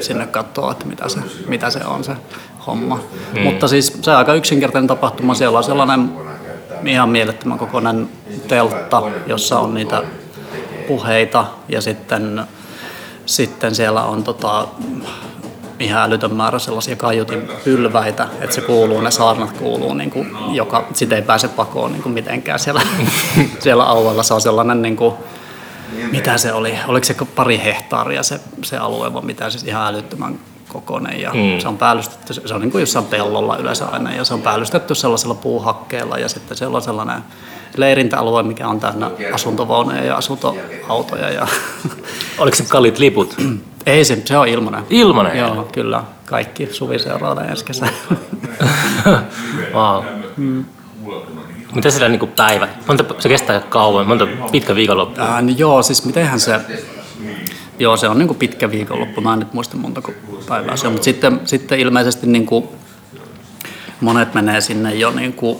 sinne 0.00 0.26
katsoa, 0.26 0.72
että 0.72 0.84
mitä 0.84 1.08
se, 1.08 1.20
mitä 1.48 1.70
se 1.70 1.84
on 1.84 2.04
se 2.04 2.12
homma. 2.66 3.00
Hmm. 3.34 3.42
Mutta 3.42 3.68
siis 3.68 3.98
se 4.02 4.10
on 4.10 4.16
aika 4.16 4.34
yksinkertainen 4.34 4.88
tapahtuma. 4.88 5.34
Siellä 5.34 5.58
on 5.58 5.64
sellainen 5.64 6.12
ihan 6.86 7.08
mielettömän 7.08 7.58
kokoinen 7.58 8.08
teltta, 8.48 9.02
jossa 9.26 9.58
on 9.58 9.74
niitä 9.74 10.02
puheita 10.88 11.44
ja 11.68 11.80
sitten, 11.80 12.42
sitten 13.26 13.74
siellä 13.74 14.02
on 14.02 14.24
tota, 14.24 14.68
ihan 15.78 16.02
älytön 16.02 16.34
määrä 16.34 16.58
sellaisia 16.58 16.96
kaiutin 16.96 17.48
pylväitä, 17.64 18.28
että 18.40 18.54
se 18.54 18.60
kuuluu, 18.60 19.00
ne 19.00 19.10
saarnat 19.10 19.52
kuuluu, 19.52 19.94
niin 19.94 20.10
kuin, 20.10 20.30
joka 20.52 20.86
sitä 20.92 21.16
ei 21.16 21.22
pääse 21.22 21.48
pakoon 21.48 21.92
niin 21.92 22.02
kuin 22.02 22.12
mitenkään 22.12 22.58
siellä, 22.58 22.82
siellä 23.60 23.84
alueella. 23.84 24.22
Se 24.22 24.34
on 24.34 24.40
sellainen 24.40 24.82
niin 24.82 24.96
kuin, 24.96 25.14
mitä 26.10 26.38
se 26.38 26.52
oli, 26.52 26.74
oliko 26.86 27.04
se 27.04 27.14
pari 27.36 27.60
hehtaaria 27.64 28.22
se, 28.22 28.40
se 28.62 28.76
alue, 28.76 29.14
vai 29.14 29.22
mitä 29.22 29.50
siis 29.50 29.64
ihan 29.64 29.86
älyttömän 29.86 30.38
kokoinen 30.68 31.20
ja 31.20 31.30
mm. 31.34 31.60
se 31.60 31.68
on 31.68 31.78
päällystetty, 31.78 32.34
se 32.34 32.54
on 32.54 32.60
niin 32.60 32.70
kuin 32.70 32.80
jossain 32.80 33.04
pellolla 33.04 33.56
yleensä 33.56 33.86
aina 33.86 34.14
ja 34.14 34.24
se 34.24 34.34
on 34.34 34.42
päällystetty 34.42 34.94
sellaisella 34.94 35.34
puuhakkeella 35.34 36.18
ja 36.18 36.28
sitten 36.28 36.56
siellä 36.56 36.76
on 36.76 36.82
sellainen 36.82 37.22
leirintäalue, 37.76 38.42
mikä 38.42 38.68
on 38.68 38.80
täynnä 38.80 39.10
asuntovauneja 39.32 40.04
ja 40.04 40.16
asuntoautoja. 40.16 41.30
Ja 41.30 41.46
Oliko 42.38 42.56
se 42.56 42.64
kallit 42.68 42.98
liput? 42.98 43.36
Ei 43.86 44.04
se, 44.04 44.22
se 44.24 44.38
on 44.38 44.48
ilmanen. 44.48 44.84
Ilmanen? 44.90 45.38
Joo, 45.38 45.68
kyllä. 45.72 46.04
Kaikki 46.24 46.68
suvi 46.72 46.98
seuraa 46.98 47.44
ensi 47.44 47.64
kesä. 47.64 47.88
wow. 49.74 50.04
Mm. 50.36 50.64
Mitä 51.76 51.90
siellä 51.90 52.08
niin 52.08 52.28
päivä? 52.36 52.68
Monta, 52.86 53.04
se 53.18 53.28
kestää 53.28 53.60
kauan, 53.60 54.06
monta 54.06 54.26
pitkä 54.52 54.74
viikonloppu? 54.74 55.20
Ää, 55.20 55.42
niin 55.42 55.58
joo, 55.58 55.82
siis 55.82 56.04
mitenhän 56.04 56.40
se... 56.40 56.60
Joo, 57.78 57.96
se 57.96 58.08
on 58.08 58.18
niin 58.18 58.28
kuin 58.28 58.38
pitkä 58.38 58.70
viikonloppu. 58.70 59.20
Mä 59.20 59.32
en 59.32 59.38
nyt 59.38 59.52
muista 59.52 59.76
monta 59.76 60.02
päivää 60.48 60.76
se 60.76 60.86
on, 60.86 60.92
mutta 60.92 61.04
sitten, 61.04 61.40
sitten 61.44 61.80
ilmeisesti 61.80 62.26
niin 62.26 62.46
kuin 62.46 62.68
monet 64.00 64.34
menee 64.34 64.60
sinne 64.60 64.94
jo 64.94 65.10
niin 65.10 65.32
kuin 65.32 65.58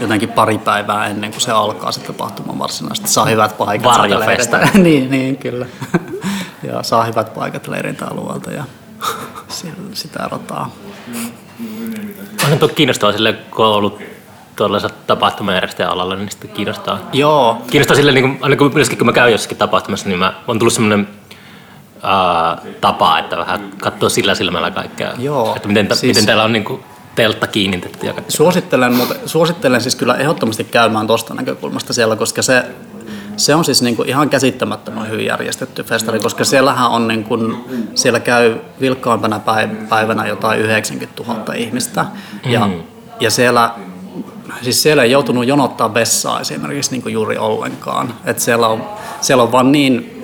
jotenkin 0.00 0.28
pari 0.28 0.58
päivää 0.58 1.06
ennen 1.06 1.30
kuin 1.30 1.40
se 1.40 1.52
alkaa 1.52 1.92
se 1.92 2.00
tapahtuma 2.00 2.58
varsinaisesti. 2.58 3.08
Saa 3.08 3.24
hyvät 3.24 3.58
paikat. 3.58 3.98
Varjofesta. 3.98 4.58
niin, 4.74 5.10
niin, 5.10 5.36
kyllä. 5.36 5.66
ja 6.68 6.82
saa 6.82 7.04
hyvät 7.04 7.34
paikat 7.34 7.68
leirintäalueelta 7.68 8.50
ja 8.50 8.64
sitä 9.92 10.28
rataa. 10.30 10.70
On 12.52 12.58
tuo 12.58 12.68
kiinnostavaa 12.68 13.12
sille, 13.12 13.32
kun 13.32 13.66
on 13.66 13.72
ollut 13.72 14.00
tuollaisella 14.56 14.94
tapahtumajärjestäjän 15.06 15.92
alalla, 15.92 16.16
niin 16.16 16.30
sitten 16.30 16.50
kiinnostaa. 16.50 16.98
Joo. 17.12 17.62
Kiinnostaa 17.70 17.96
sille, 17.96 18.12
niin 18.12 18.22
kuin, 18.22 18.38
aina 18.42 18.56
kun, 18.56 18.72
kun 18.98 19.06
mä 19.06 19.12
käyn 19.12 19.32
jossakin 19.32 19.58
tapahtumassa, 19.58 20.08
niin 20.08 20.18
mä, 20.18 20.34
on 20.48 20.58
tullut 20.58 20.72
semmoinen 20.72 21.08
uh, 21.96 22.72
tapa, 22.80 23.18
että 23.18 23.36
vähän 23.36 23.70
katsoo 23.82 24.08
sillä 24.08 24.34
silmällä 24.34 24.70
kaikkea. 24.70 25.12
Joo. 25.18 25.56
Että 25.56 25.68
miten, 25.68 25.86
siis, 25.86 26.02
miten 26.02 26.26
täällä 26.26 26.44
on 26.44 26.52
niin 26.52 26.64
kuin, 26.64 26.84
teltta 27.16 27.46
kiinnitetty. 27.46 28.06
Ja 28.06 28.14
suosittelen, 28.28 28.94
mutta, 28.94 29.14
suosittelen 29.26 29.80
siis 29.80 29.96
kyllä 29.96 30.14
ehdottomasti 30.14 30.64
käymään 30.64 31.06
tuosta 31.06 31.34
näkökulmasta 31.34 31.92
siellä, 31.92 32.16
koska 32.16 32.42
se, 32.42 32.64
se 33.36 33.54
on 33.54 33.64
siis 33.64 33.82
niin 33.82 33.96
kuin 33.96 34.08
ihan 34.08 34.30
käsittämättömän 34.30 35.10
hyvin 35.10 35.26
järjestetty 35.26 35.82
festari, 35.82 36.18
koska 36.18 36.44
siellähän 36.44 36.90
on 36.90 37.08
niin 37.08 37.24
kuin, 37.24 37.56
siellä 37.94 38.20
käy 38.20 38.56
vilkkaampana 38.80 39.40
päivänä 39.88 40.26
jotain 40.26 40.60
90 40.60 41.22
000 41.22 41.54
ihmistä. 41.54 42.04
Ja, 42.44 42.66
mm. 42.66 42.82
ja 43.20 43.30
siellä 43.30 43.70
siis 44.62 44.82
siellä 44.82 45.02
ei 45.02 45.10
joutunut 45.10 45.46
jonottaa 45.46 45.94
vessaa 45.94 46.40
esimerkiksi 46.40 46.90
niin 46.90 47.02
kuin 47.02 47.12
juuri 47.12 47.38
ollenkaan. 47.38 48.14
Et 48.24 48.38
siellä, 48.38 48.68
on, 48.68 48.88
siellä 49.20 49.42
on 49.42 49.52
vaan 49.52 49.72
niin 49.72 50.22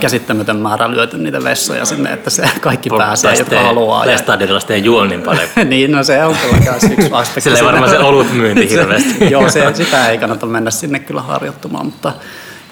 käsittämätön 0.00 0.56
määrä 0.56 0.90
lyöty 0.90 1.18
niitä 1.18 1.44
vessoja 1.44 1.84
sinne, 1.84 2.12
että 2.12 2.30
se 2.30 2.50
kaikki 2.60 2.88
Pol- 2.90 2.98
pääsee, 2.98 3.34
jotka 3.34 3.60
haluaa. 3.60 4.18
Stadionilla 4.18 4.60
sitten 4.60 4.84
juo 4.84 5.04
niin 5.04 5.22
paljon. 5.22 5.48
niin, 5.64 5.92
no 5.92 6.04
se 6.04 6.24
on 6.24 6.36
kyllä 6.42 6.70
myös 6.70 6.82
yksi 6.92 7.12
aspekti. 7.20 7.40
Sillä 7.40 7.58
ei 7.58 7.64
varmaan 7.64 7.90
se 7.90 7.98
olut 7.98 8.32
myynti 8.32 8.70
hirveästi. 8.70 9.30
joo, 9.30 9.50
se, 9.50 9.74
sitä 9.74 10.08
ei 10.08 10.18
kannata 10.18 10.46
mennä 10.46 10.70
sinne 10.70 10.98
kyllä 10.98 11.22
harjoittamaan, 11.22 11.86
mutta, 11.86 12.12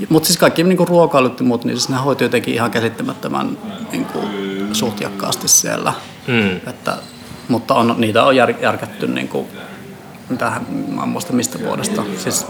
mutta 0.09 0.27
siis 0.27 0.39
kaikki 0.39 0.65
niin 0.65 0.89
ruokailut 0.89 1.41
ja 1.41 1.47
muut, 1.47 1.65
niin 1.65 1.77
siis 1.77 1.89
ne 1.89 1.97
hoituu 1.97 2.25
jotenkin 2.25 2.55
ihan 2.55 2.71
käsittämättömän 2.71 3.59
niin 3.93 4.05
kuin, 4.05 4.29
suhtjakkaasti 4.73 5.49
siellä. 5.49 5.93
Mm. 6.27 6.57
Että, 6.57 6.97
mutta 7.49 7.75
on, 7.75 7.95
niitä 7.99 8.25
on 8.25 8.37
jär, 8.37 8.55
järkätty 8.61 9.07
niin 9.07 9.29
kuin, 9.29 9.47
tähän, 10.39 10.67
mä 10.89 11.03
en 11.03 11.09
muista 11.09 11.33
mistä 11.33 11.59
vuodesta, 11.61 12.03
siis 12.17 12.47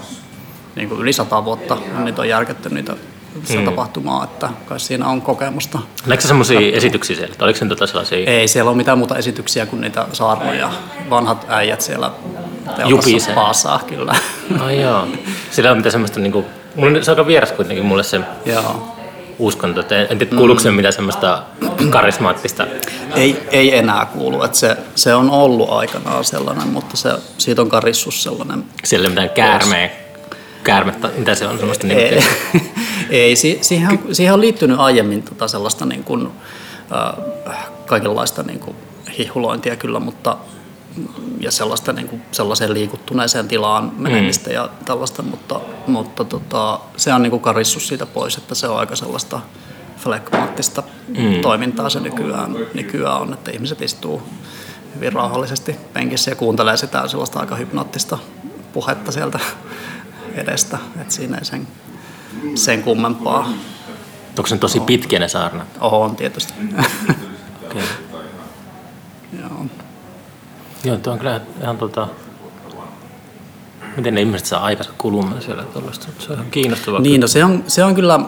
niin 0.76 0.88
kuin 0.88 1.00
yli 1.00 1.12
sata 1.12 1.44
vuotta 1.44 1.76
niitä 2.04 2.22
on 2.22 2.28
järkätty 2.28 2.68
niitä 2.68 2.96
sitä 3.44 3.58
mm. 3.60 3.64
tapahtumaa, 3.64 4.24
että 4.24 4.48
kai 4.66 4.80
siinä 4.80 5.06
on 5.06 5.22
kokemusta. 5.22 5.78
Näetkö 6.06 6.28
semmoisia 6.28 6.76
esityksiä 6.76 7.16
siellä? 7.16 7.34
Oliko 7.40 7.58
se 7.58 7.66
tota 7.66 7.86
sellaisia? 7.86 8.30
Ei, 8.30 8.48
siellä 8.48 8.70
on 8.70 8.76
mitään 8.76 8.98
muuta 8.98 9.18
esityksiä 9.18 9.66
kuin 9.66 9.80
niitä 9.80 10.06
saarnoja. 10.12 10.70
Vanhat 11.10 11.46
äijät 11.48 11.80
siellä 11.80 12.10
Jupise. 12.86 13.32
paasaa 13.32 13.80
kyllä. 13.86 14.14
Ai 14.60 14.80
joo. 14.80 15.06
Sillä 15.50 15.70
on 15.70 15.76
mitään 15.76 15.92
semmoista, 15.92 16.20
niin 16.20 16.32
kuin, 16.32 16.46
mulla 16.74 16.98
on, 16.98 17.04
se 17.04 17.10
aika 17.10 17.26
vieras 17.26 17.52
kuitenkin 17.52 17.84
mulle 17.84 18.02
se 18.02 18.20
joo. 18.46 18.96
Uskonto. 19.38 19.80
En 19.80 20.18
tiedä, 20.18 20.36
kuuluuko 20.36 20.60
se 20.60 20.70
mitään 20.70 20.92
semmoista 20.92 21.42
karismaattista? 21.90 22.66
Ei, 23.14 23.42
ei 23.50 23.76
enää 23.76 24.06
kuulu. 24.06 24.42
Että 24.42 24.58
se, 24.58 24.76
se 24.94 25.14
on 25.14 25.30
ollut 25.30 25.70
aikanaan 25.70 26.24
sellainen, 26.24 26.68
mutta 26.68 26.96
se, 26.96 27.10
siitä 27.38 27.62
on 27.62 27.68
karissus 27.68 28.22
sellainen. 28.22 28.64
Siellä 28.84 29.04
ei 29.04 29.10
mitään 29.10 29.30
käärmeä 29.30 29.90
käärmettä, 30.64 31.10
mitä 31.16 31.34
se 31.34 31.46
on 31.46 31.58
semmoista 31.58 31.86
ei, 31.86 32.20
ei 33.10 33.36
siihen, 33.36 34.00
siihen 34.12 34.34
on 34.34 34.40
liittynyt 34.40 34.78
aiemmin 34.78 35.22
tota 35.22 35.48
sellaista 35.48 35.86
niin 35.86 36.04
kuin, 36.04 36.28
äh, 36.92 37.66
kaikenlaista 37.86 38.42
niin 38.42 38.58
kuin 38.58 38.76
hihulointia 39.18 39.76
kyllä, 39.76 40.00
mutta 40.00 40.36
ja 41.40 41.50
sellaista 41.50 41.92
niin 41.92 42.08
kuin, 42.08 42.22
sellaiseen 42.32 42.74
liikuttuneeseen 42.74 43.48
tilaan 43.48 43.92
menemistä 43.96 44.50
mm. 44.50 44.54
ja 44.54 44.68
tällaista, 44.84 45.22
mutta, 45.22 45.60
mutta 45.86 46.24
tota, 46.24 46.80
se 46.96 47.14
on 47.14 47.22
niin 47.22 47.30
kuin 47.30 47.42
karissu 47.42 47.80
siitä 47.80 48.06
pois, 48.06 48.36
että 48.36 48.54
se 48.54 48.68
on 48.68 48.78
aika 48.78 48.96
sellaista 48.96 49.40
flekmaattista 49.98 50.82
mm. 51.08 51.40
toimintaa 51.40 51.90
se 51.90 52.00
nykyään, 52.00 52.56
nykyään 52.74 53.20
on, 53.20 53.32
että 53.32 53.50
ihmiset 53.50 53.82
istuu 53.82 54.22
hyvin 54.94 55.12
rauhallisesti 55.12 55.76
penkissä 55.92 56.30
ja 56.30 56.36
kuuntelee 56.36 56.76
sitä 56.76 57.08
sellaista 57.08 57.40
aika 57.40 57.56
hypnoottista 57.56 58.18
puhetta 58.72 59.12
sieltä 59.12 59.38
edestä, 60.34 60.78
että 61.00 61.14
siinä 61.14 61.38
ei 61.38 61.44
sen, 61.44 61.68
sen 62.54 62.82
kummempaa. 62.82 63.48
Onko 64.38 64.46
se 64.46 64.56
tosi 64.56 64.80
pitkiä 64.80 65.18
ne 65.18 65.28
saarnat? 65.28 65.68
On 65.80 66.16
tietysti. 66.16 66.54
okay. 67.70 67.82
Joo. 70.84 70.96
Tuo 70.96 71.12
on 71.12 71.18
kyllä 71.18 71.40
ihan 71.62 71.78
tota... 71.78 72.08
Miten 73.96 74.14
ne 74.14 74.20
ihmiset 74.20 74.46
saa 74.46 74.64
aikansa 74.64 74.92
kulumaan 74.98 75.42
siellä 75.42 75.62
tuollaista? 75.62 76.06
Se 76.18 76.32
on 76.32 76.38
ihan 76.38 76.50
kiinnostavaa. 76.50 77.00
Niin, 77.00 77.20
no 77.20 77.26
se 77.26 77.44
on, 77.44 77.64
se 77.66 77.84
on 77.84 77.94
kyllä... 77.94 78.20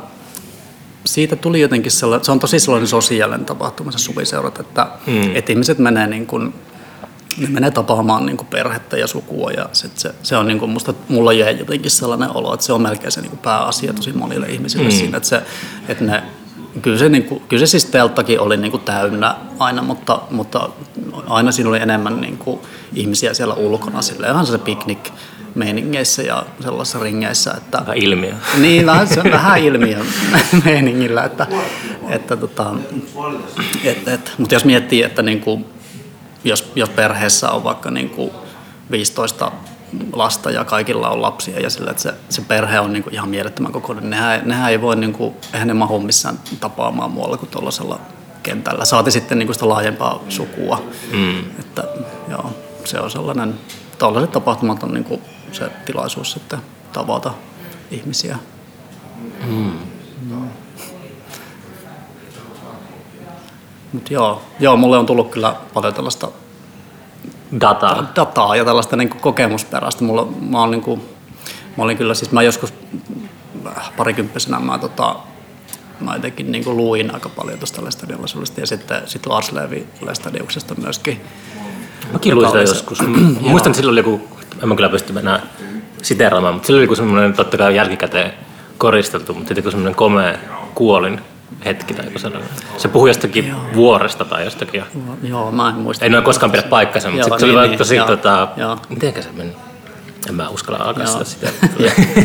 Siitä 1.04 1.36
tuli 1.36 1.60
jotenkin 1.60 1.92
sellainen, 1.92 2.24
se 2.24 2.32
on 2.32 2.38
tosi 2.38 2.60
sellainen 2.60 2.88
sosiaalinen 2.88 3.46
tapahtuma 3.46 3.90
se 3.90 3.98
suviseurat, 3.98 4.60
että, 4.60 4.88
mm. 5.06 5.36
että 5.36 5.52
ihmiset 5.52 5.78
menee 5.78 6.06
niin 6.06 6.26
kuin 6.26 6.54
ne 7.36 7.48
menee 7.48 7.70
tapaamaan 7.70 8.26
niin 8.26 8.36
kuin 8.36 8.46
perhettä 8.46 8.96
ja 8.96 9.06
sukua 9.06 9.50
ja 9.50 9.68
sit 9.72 9.98
se, 9.98 10.14
se 10.22 10.36
on 10.36 10.46
niin 10.46 10.58
kuin 10.58 10.70
musta, 10.70 10.94
mulla 11.08 11.32
jäi 11.32 11.58
jotenkin 11.58 11.90
sellainen 11.90 12.36
olo, 12.36 12.54
että 12.54 12.66
se 12.66 12.72
on 12.72 12.82
melkein 12.82 13.12
se 13.12 13.20
niin 13.20 13.30
kuin 13.30 13.40
pääasia 13.40 13.92
tosi 13.92 14.12
monille 14.12 14.46
ihmisille 14.46 14.84
mm. 14.84 14.90
siinä, 14.90 15.16
että, 15.16 15.28
se, 15.28 15.42
että 15.88 16.04
ne, 16.04 16.22
kyllä 16.82 16.98
se, 16.98 17.08
niin 17.08 17.24
kuin, 17.24 17.42
kyllä 17.48 17.66
se 17.66 17.70
siis 17.70 17.84
telttakin 17.84 18.40
oli 18.40 18.56
niin 18.56 18.70
kuin 18.70 18.82
täynnä 18.82 19.34
aina, 19.58 19.82
mutta, 19.82 20.20
mutta 20.30 20.68
aina 21.26 21.52
siinä 21.52 21.70
oli 21.70 21.78
enemmän 21.78 22.20
niin 22.20 22.38
kuin 22.38 22.60
ihmisiä 22.94 23.34
siellä 23.34 23.54
ulkona, 23.54 24.02
sille 24.02 24.26
ihan 24.26 24.46
se 24.46 24.58
piknik 24.58 25.10
meiningeissä 25.54 26.22
ja 26.22 26.46
sellaisissa 26.60 26.98
ringeissä. 26.98 27.54
Että, 27.56 27.78
vähän 27.78 27.96
ilmiö. 27.96 28.34
Niin, 28.58 28.86
vähän, 28.86 29.08
se 29.08 29.20
on 29.20 29.30
vähän 29.40 29.58
ilmiö 29.58 29.98
meiningillä. 30.64 31.24
Että, 31.24 31.46
että, 32.08 32.36
tota, 32.36 32.74
et, 33.84 34.08
et, 34.08 34.32
mutta 34.38 34.54
jos 34.54 34.64
miettii, 34.64 35.02
että 35.02 35.22
niin 35.22 35.40
kuin, 35.40 35.64
jos, 36.44 36.72
jos 36.74 36.88
perheessä 36.88 37.50
on 37.50 37.64
vaikka 37.64 37.90
niin 37.90 38.10
kuin 38.10 38.30
15 38.90 39.52
lasta 40.12 40.50
ja 40.50 40.64
kaikilla 40.64 41.10
on 41.10 41.22
lapsia 41.22 41.60
ja 41.60 41.70
sillä, 41.70 41.90
että 41.90 42.02
se, 42.02 42.14
se 42.28 42.42
perhe 42.42 42.80
on 42.80 42.92
niin 42.92 43.02
kuin 43.02 43.14
ihan 43.14 43.28
mielettömän 43.28 43.72
kokoinen. 43.72 44.10
Nehän, 44.10 44.42
nehän 44.44 44.70
ei 44.70 44.80
voi, 44.80 44.96
niin 44.96 45.12
kuin, 45.12 45.34
eihän 45.52 45.68
ne 45.68 45.74
mahu 45.74 46.00
missään 46.00 46.38
tapaamaan 46.60 47.10
muualla 47.10 47.36
kuin 47.36 47.50
tuollaisella 47.50 48.00
kentällä. 48.42 48.84
Saati 48.84 49.10
sitten 49.10 49.38
niin 49.38 49.46
kuin 49.46 49.54
sitä 49.54 49.68
laajempaa 49.68 50.20
sukua. 50.28 50.82
Mm. 51.12 51.38
Että, 51.38 51.84
joo, 52.28 52.52
se 52.84 53.00
on 53.00 53.10
sellainen, 53.10 53.54
tällaiset 53.98 54.32
tapahtumat 54.32 54.82
on 54.82 54.94
niin 54.94 55.04
kuin 55.04 55.20
se 55.52 55.70
tilaisuus 55.84 56.32
sitten 56.32 56.58
tavata 56.92 57.32
ihmisiä. 57.90 58.38
Mm. 59.46 59.72
No. 60.30 60.36
Mutta 63.92 64.12
joo, 64.12 64.42
joo, 64.60 64.76
mulle 64.76 64.98
on 64.98 65.06
tullut 65.06 65.30
kyllä 65.30 65.56
paljon 65.74 65.94
tällaista 65.94 66.28
dataa, 67.60 68.12
dataa 68.16 68.56
ja 68.56 68.64
tällaista 68.64 68.96
niin 68.96 69.08
kokemusperäistä. 69.08 70.04
Mulla, 70.04 70.28
mä, 70.40 70.60
olen, 70.60 70.70
niin 70.70 70.82
kuin, 70.82 71.00
mä 71.76 71.84
olin 71.84 71.96
kyllä, 71.96 72.14
siis 72.14 72.32
mä 72.32 72.42
joskus 72.42 72.74
parikymppisenä 73.96 74.60
mä, 74.60 74.78
tota, 74.78 75.16
mä 76.00 76.14
jotenkin 76.14 76.52
niin 76.52 76.64
kuin 76.64 76.76
luin 76.76 77.14
aika 77.14 77.28
paljon 77.28 77.58
tuosta 77.58 77.84
Lestadiolaisuudesta 77.84 78.60
ja 78.60 78.66
sitten 78.66 79.02
sit 79.06 79.26
Lars 79.26 79.52
Levi 79.52 79.86
Lestadiuksesta 80.00 80.74
myöskin. 80.74 81.20
Mäkin 82.12 82.34
luin 82.34 82.46
sitä 82.46 82.60
joskus. 82.60 83.02
Muistan, 83.40 83.70
että 83.70 83.76
silloin 83.76 83.92
oli 83.92 84.00
joku, 84.00 84.28
en 84.62 84.68
mä 84.68 84.74
kyllä 84.74 84.88
pysty 84.88 85.18
enää 85.18 85.42
siteraamaan, 86.02 86.54
mutta 86.54 86.66
silloin 86.66 86.80
oli 86.80 86.84
joku 86.84 86.94
semmoinen 86.94 87.32
totta 87.32 87.56
kai 87.58 87.76
jälkikäteen 87.76 88.32
koristeltu, 88.78 89.34
mutta 89.34 89.54
sitten 89.54 89.72
semmoinen 89.72 89.94
komea 89.94 90.38
kuolin 90.74 91.20
hetki 91.64 91.94
tai 91.94 92.04
joku 92.04 92.18
sellainen. 92.18 92.50
Se 92.76 92.88
puhui 92.88 93.10
jostakin 93.10 93.48
joo. 93.48 93.60
vuoresta 93.74 94.24
tai 94.24 94.44
jostakin. 94.44 94.84
Joo, 95.22 95.52
mä 95.52 95.68
en 95.68 95.74
muista. 95.74 96.04
Ei 96.04 96.10
noin 96.10 96.24
koskaan 96.24 96.52
pidä 96.52 96.62
paikkansa, 96.62 97.10
mutta 97.10 97.24
sitten 97.24 97.40
se 97.40 97.46
oli 97.46 97.54
niin, 97.54 97.70
niin, 97.70 97.78
tosi, 97.78 97.96
joo, 97.96 98.06
tota, 98.06 98.48
mitenkä 98.88 99.22
se 99.22 99.28
meni? 99.32 99.52
En 100.28 100.34
mä 100.34 100.48
uskalla 100.48 100.84
alkaa 100.84 101.06
sitä. 101.06 101.24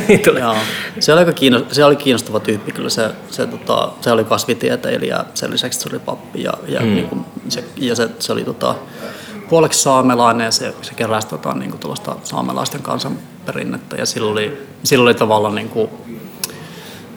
sitä. 0.07 0.29
joo. 0.39 0.55
Se, 0.99 1.13
oli 1.13 1.19
aika 1.19 1.33
kiinno, 1.33 1.61
se 1.71 1.85
oli 1.85 1.95
kiinnostava 1.95 2.39
tyyppi 2.39 2.71
kyllä. 2.71 2.89
Se, 2.89 3.11
se, 3.29 3.47
tota, 3.47 3.91
se 4.01 4.11
oli 4.11 4.23
kasvitieteilijä, 4.23 5.25
sen 5.33 5.51
lisäksi 5.51 5.79
se 5.79 5.89
oli 5.91 5.99
pappi 5.99 6.43
ja, 6.43 6.53
ja, 6.67 6.79
mm. 6.79 6.87
niin 6.87 7.07
kuin, 7.07 7.25
se, 7.49 7.63
ja 7.77 7.95
se, 7.95 8.09
se 8.19 8.33
oli 8.33 8.43
tota, 8.43 8.75
puoleksi 9.49 9.81
saamelainen 9.81 10.45
ja 10.45 10.51
se, 10.51 10.73
se 10.81 10.93
keräsi 10.93 11.27
tota, 11.27 11.53
niin 11.53 11.71
kuin, 11.71 11.97
saamelaisten 12.23 12.81
kansanperinnettä 12.81 13.95
ja 13.95 14.05
sillä 14.05 14.31
oli, 14.31 14.67
sillä 14.83 15.03
oli 15.03 15.13
tavallaan 15.13 15.55
niin 15.55 15.69
kuin, 15.69 15.89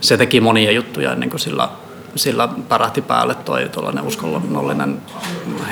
se 0.00 0.16
teki 0.16 0.40
monia 0.40 0.70
juttuja 0.70 1.12
ennen 1.12 1.30
kuin 1.30 1.40
sillä 1.40 1.68
sillä 2.16 2.48
pärähti 2.68 3.02
päälle 3.02 3.34
toi 3.34 3.68
tuollainen 3.68 4.04
uskonnollinen 4.04 5.02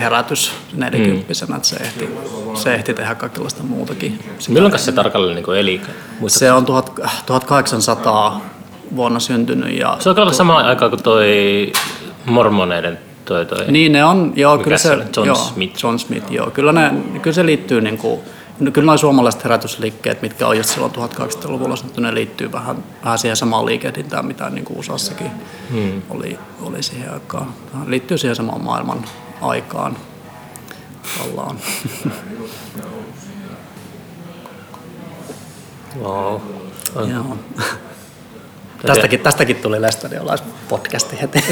herätys 0.01 0.53
40 0.75 1.33
mm. 1.49 1.57
että 1.57 1.69
se 1.69 1.77
ehti, 1.77 2.09
se 2.55 2.75
ehti 2.75 2.95
tehdä 2.95 3.15
kaikenlaista 3.15 3.63
muutakin. 3.63 4.19
Milloin 4.49 4.79
se 4.79 4.93
tarkalleen 4.93 5.37
niin 5.37 5.57
eli? 5.57 5.81
Muistatko? 6.21 6.39
Se 6.39 6.53
on 6.53 6.67
1800 7.27 8.41
vuonna 8.97 9.21
syntynyt. 9.21 9.79
Ja 9.79 9.97
se 10.01 10.09
on 10.09 10.15
kyllä 10.15 10.33
samaan 10.33 10.67
aikaan 10.67 10.91
kuin 10.91 11.03
toi 11.03 11.73
mormoneiden 12.27 12.99
toi, 13.25 13.47
toi 13.47 13.65
Niin 13.69 13.93
ne 13.93 14.05
on, 14.05 14.33
joo, 14.37 14.59
kyllä 14.59 14.79
se, 14.79 14.99
John 15.17 15.27
joo, 15.27 15.37
Smith. 15.37 15.85
John 15.85 15.99
Smith, 15.99 16.33
joo. 16.33 16.51
Kyllä, 16.51 16.73
ne, 16.73 16.91
kyllä 17.23 17.35
se 17.35 17.47
liittyy 17.47 17.81
niin 17.81 17.99
kuin, 17.99 18.21
No, 18.63 18.71
kyllä 18.71 18.87
nuo 18.87 18.99
suomalaiset 18.99 19.45
herätysliikkeet, 19.45 20.23
mitkä 20.23 20.49
on 20.49 20.57
just 20.57 20.71
silloin 20.71 20.93
1800-luvulla 20.93 21.77
sanottu, 21.77 22.01
ne 22.01 22.15
liittyy 22.15 22.53
vähän, 22.53 22.85
vähän 23.05 23.19
siihen 23.19 23.37
samaan 23.37 23.67
liikehdintään, 23.67 24.27
mitä 24.27 24.51
niin 24.51 24.65
kuin 24.65 24.79
USAssakin 24.79 25.31
hmm. 25.71 26.03
oli, 26.11 26.39
oli 26.61 26.83
siihen 26.83 27.13
aikaan. 27.13 27.55
Vähän 27.73 27.91
liittyy 27.91 28.19
siihen 28.19 28.37
samaan 28.37 28.65
maailman 28.65 29.05
aikaan. 29.41 29.97
Ollaan. 31.25 31.57
Wow. 36.03 36.41
Joo. 37.11 37.39
Tästäkin, 38.87 39.21
tästäkin 39.21 39.57
tuli 39.57 39.79
Lestadiolais-podcasti 39.81 41.21
heti. 41.23 41.45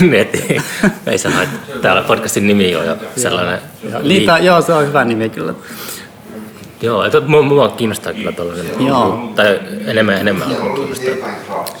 Miettii. 0.10 0.62
Ei 1.06 1.18
sano, 1.18 1.42
että 1.42 1.78
täällä 1.82 2.02
podcastin 2.02 2.46
nimi 2.46 2.76
on 2.76 2.86
jo 2.86 2.96
sellainen. 3.16 3.58
Joo, 3.90 4.02
Niitä, 4.02 4.38
joo, 4.38 4.62
se 4.62 4.72
on 4.72 4.86
hyvä 4.86 5.04
nimi 5.04 5.28
kyllä. 5.28 5.54
Joo, 6.82 7.04
että 7.04 7.20
mua, 7.20 7.42
mua 7.42 7.68
kiinnostaa 7.68 8.12
kyllä 8.12 8.32
tuollainen. 8.32 8.86
Joo. 8.86 9.32
Tai 9.36 9.60
enemmän 9.86 10.14
ja 10.14 10.20
enemmän 10.20 10.48
mua 10.48 10.74
kiinnostaa. 10.76 11.08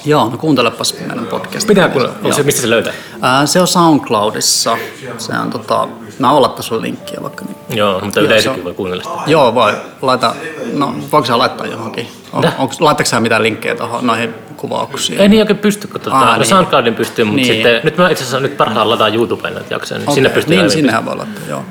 Joo, 0.04 0.28
no 0.30 0.38
kuuntelepas 0.38 0.94
meidän 0.98 1.26
podcast. 1.26 1.66
Pitää 1.66 1.88
kuunnella. 1.88 2.16
Onko 2.24 2.36
se, 2.36 2.42
mistä 2.42 2.60
se 2.60 2.70
löytää? 2.70 2.92
Ää, 3.22 3.46
se 3.46 3.60
on 3.60 3.66
SoundCloudissa. 3.68 4.78
Se 5.18 5.32
on 5.32 5.50
tota, 5.50 5.88
mä 6.18 6.30
voin 6.30 6.42
laittaa 6.42 6.62
sulle 6.62 6.82
linkkiä 6.82 7.18
vaikka. 7.22 7.44
Niin. 7.44 7.78
Joo, 7.78 8.00
mutta 8.00 8.20
yleisökin 8.20 8.58
on- 8.58 8.64
voi 8.64 8.74
kuunnella 8.74 9.02
sitä. 9.02 9.16
Joo, 9.26 9.54
voi. 9.54 9.72
Laita, 10.02 10.34
no 10.72 10.94
voiko 11.12 11.26
sä 11.26 11.38
laittaa 11.38 11.66
johonkin? 11.66 12.08
On, 12.32 12.44
onks, 12.58 12.80
laitatko 12.80 13.10
sä 13.10 13.20
mitään 13.20 13.42
linkkejä 13.42 13.74
tuohon 13.74 14.06
noihin 14.06 14.34
kuvauksiin? 14.56 15.20
Ei 15.20 15.28
niin 15.28 15.42
oikein 15.42 15.58
pysty, 15.58 15.88
kun 15.88 16.00
tuota, 16.00 16.18
Aa, 16.18 16.32
no 16.32 16.36
niin. 16.38 16.46
SoundCloudin 16.48 16.94
pystyy, 16.94 17.24
mutta 17.24 17.36
Niin. 17.36 17.54
sitten, 17.54 17.80
nyt 17.84 17.96
mä 17.98 18.10
itse 18.10 18.22
asiassa 18.24 18.40
nyt 18.40 18.56
parhaillaan 18.56 18.90
lataan 18.90 19.14
YouTubeen 19.14 19.54
näitä 19.54 19.74
jaksoja, 19.74 19.98
niin 19.98 20.08
Okei, 20.08 20.14
sinne 20.14 20.28
pystyy 20.30 20.56
Niin, 20.56 20.70
sinnehän 20.70 21.04
voi 21.06 21.16
laittaa, 21.16 21.42
joo. 21.48 21.64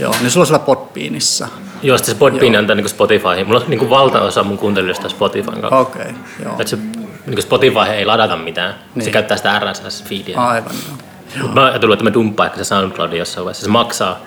Joo, 0.00 0.14
niin 0.20 0.30
sulla 0.30 0.42
on 0.42 0.46
siellä 0.46 0.64
Podbeanissa. 0.64 1.48
Joo, 1.82 1.98
sitten 1.98 2.14
se 2.14 2.18
Podbean 2.18 2.56
antaa 2.56 2.76
niin 2.76 2.88
Spotifyhin. 2.88 3.46
Mulla 3.46 3.60
on 3.60 3.66
niin 3.68 3.90
valtaosa 3.90 4.42
mun 4.42 4.58
kuuntelijoista 4.58 5.08
Spotifyn 5.08 5.60
kautta. 5.60 5.76
Okei, 5.78 6.02
okay, 6.02 6.14
joo. 6.44 6.56
Se 6.66 6.78
niin 7.26 7.42
Spotify 7.42 7.78
ei 7.94 8.04
ladata 8.06 8.36
mitään. 8.36 8.72
Se 8.74 8.78
Niin. 8.94 9.12
käyttää 9.12 9.36
sitä 9.36 9.58
RSS-feedia. 9.60 10.38
Aivan, 10.38 10.72
joo. 10.88 11.42
Mut 11.42 11.54
Mä 11.54 11.64
ajattelin, 11.64 11.92
että 11.92 12.04
mä 12.04 12.12
dumppaan 12.12 12.46
ehkä 12.46 12.58
se 12.58 12.64
SoundCloudin 12.64 13.18
jossain 13.18 13.44
vaiheessa. 13.44 13.64
Se 13.64 13.70
maksaa. 13.70 14.18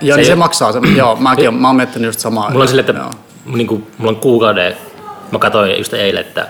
Joo, 0.00 0.14
Se 0.14 0.16
niin 0.16 0.26
se 0.26 0.32
ei- 0.32 0.36
maksaa 0.36 0.72
se. 0.72 0.78
Joo, 0.96 1.16
mäkin 1.16 1.48
on, 1.48 1.54
mä 1.54 1.66
oon 1.68 1.76
miettinyt 1.76 2.06
just 2.08 2.20
samaa. 2.20 2.50
Mulla 2.50 2.62
on 2.62 2.68
silleen, 2.68 2.90
että 2.90 3.02
Joo. 3.02 3.10
niin 3.56 3.66
kuin, 3.66 3.86
mulla 3.98 4.10
on 4.10 4.16
kuukauden, 4.20 4.76
mä 5.30 5.38
katsoin 5.38 5.78
just 5.78 5.94
eilen, 5.94 6.20
että 6.20 6.48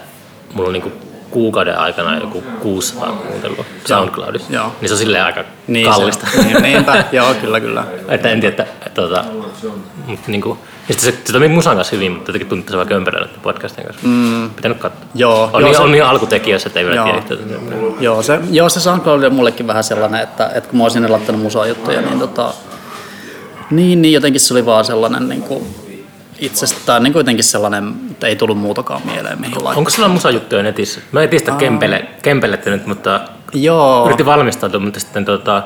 mulla 0.54 0.66
on 0.68 0.72
niin 0.72 0.82
kuin 0.82 0.94
kuukauden 1.30 1.78
aikana 1.78 2.18
joku 2.20 2.42
600 2.62 3.12
kuuntelua 3.12 3.64
SoundCloudissa. 3.86 4.52
Joo. 4.52 4.72
Niin 4.80 4.88
se 4.88 4.94
on 4.94 4.98
silleen 4.98 5.24
aika 5.24 5.44
Niin, 5.66 5.86
kallista. 5.90 6.26
Se, 6.32 6.42
niin, 6.42 6.62
niinpä, 6.62 7.04
joo, 7.12 7.34
kyllä, 7.34 7.60
kyllä. 7.60 7.84
että 8.08 8.30
en 8.30 8.40
tiedä, 8.40 8.62
että, 8.62 8.90
tota, 8.94 9.24
mutta 10.06 10.30
niin 10.30 10.40
kuin, 10.40 10.58
ja 10.88 10.94
sitten 10.94 11.12
se, 11.12 11.18
se 11.24 11.32
toimii 11.32 11.48
musan 11.48 11.76
kanssa 11.76 11.96
hyvin, 11.96 12.12
mutta 12.12 12.30
jotenkin 12.30 12.48
tuntuu, 12.48 12.76
vaikka 12.76 12.94
ympärillä 12.94 13.28
podcastin 13.42 13.84
kanssa. 13.84 14.06
Mm. 14.06 14.50
Pitänyt 14.50 14.78
katsoa. 14.78 15.04
Joo, 15.14 15.42
On, 15.42 15.50
joo, 15.52 15.60
niin, 15.60 15.74
se- 15.76 15.82
on 15.82 15.92
niin 15.92 16.04
alkutekijöissä, 16.04 16.66
että 16.68 16.80
ei 16.80 16.84
vielä 16.86 16.96
Joo. 16.96 17.04
tiedä. 17.04 17.18
Että, 17.18 17.34
Joo, 18.00 18.22
se, 18.22 18.40
joo, 18.50 18.68
se 18.68 18.80
SoundCloud 18.80 19.22
on 19.22 19.34
mullekin 19.34 19.66
vähän 19.66 19.84
sellainen, 19.84 20.20
että, 20.20 20.50
että 20.54 20.68
kun 20.70 20.78
mä 20.78 20.84
oon 20.84 20.90
sinne 20.90 21.08
laittanut 21.08 21.42
musajuttuja, 21.42 22.00
niin, 22.02 22.18
tota, 22.18 22.54
niin, 23.70 24.02
niin 24.02 24.12
jotenkin 24.12 24.40
se 24.40 24.54
oli 24.54 24.66
vaan 24.66 24.84
sellainen 24.84 25.28
niin 25.28 25.42
kuin 25.42 25.66
itsestään 26.40 27.02
niin 27.02 27.12
kuin 27.12 27.20
jotenkin 27.20 27.44
sellainen, 27.44 27.94
että 28.10 28.26
ei 28.26 28.36
tullut 28.36 28.58
muutakaan 28.58 29.00
mieleen 29.04 29.40
mihin 29.40 29.54
laittaa. 29.54 29.74
onko 29.78 29.90
sulla 29.90 30.08
musajuttuja 30.08 30.62
netissä? 30.62 31.00
Mä 31.12 31.22
en 31.22 31.28
tiedä 31.28 31.52
kempele, 31.52 32.04
kempelettä 32.22 32.70
nyt, 32.70 32.86
mutta 32.86 33.20
Joo, 33.52 34.06
yritin 34.06 34.26
valmistautua, 34.26 34.80
mutta 34.80 35.00
sitten 35.00 35.24
tota, 35.24 35.62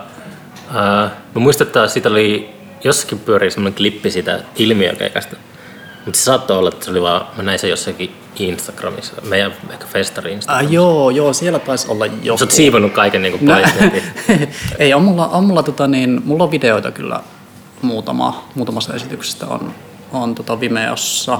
ää, 0.74 1.10
mä 1.34 1.40
muistan, 1.40 1.66
että 1.66 1.88
siitä 1.88 2.08
oli 2.08 2.50
jossakin 2.84 3.18
pyörii 3.18 3.50
semmoinen 3.50 3.76
klippi 3.76 4.10
siitä 4.10 4.40
ilmiökeikasta. 4.56 5.36
Mutta 6.04 6.18
se 6.18 6.24
saattoi 6.24 6.58
olla, 6.58 6.68
että 6.68 6.84
se 6.84 6.90
oli 6.90 7.02
vaan, 7.02 7.26
mä 7.36 7.42
näin 7.42 7.58
sen 7.58 7.70
jossakin 7.70 8.16
Instagramissa, 8.38 9.12
meidän 9.28 9.52
ehkä 9.70 9.86
festari 9.86 10.32
Instagramissa. 10.32 10.66
äh, 10.68 10.72
joo, 10.72 11.10
joo, 11.10 11.32
siellä 11.32 11.58
taisi 11.58 11.88
olla 11.90 12.06
joku. 12.06 12.38
Sä 12.38 12.44
oot 12.44 12.50
siivonnut 12.50 12.92
kaiken 12.92 13.22
niin 13.22 13.38
kuin 13.38 13.48
No, 13.48 13.54
ei, 14.78 14.94
on 14.94 15.02
mulla, 15.02 15.28
on 15.28 15.44
mulla, 15.44 15.62
tota, 15.62 15.86
niin, 15.86 16.22
mulla 16.24 16.44
on 16.44 16.50
videoita 16.50 16.90
kyllä 16.90 17.20
muutama, 17.82 18.48
muutamasta 18.54 18.94
esityksestä 18.94 19.46
on, 19.46 19.74
on 20.18 20.34
tota 20.34 20.60
Vimeossa. 20.60 21.38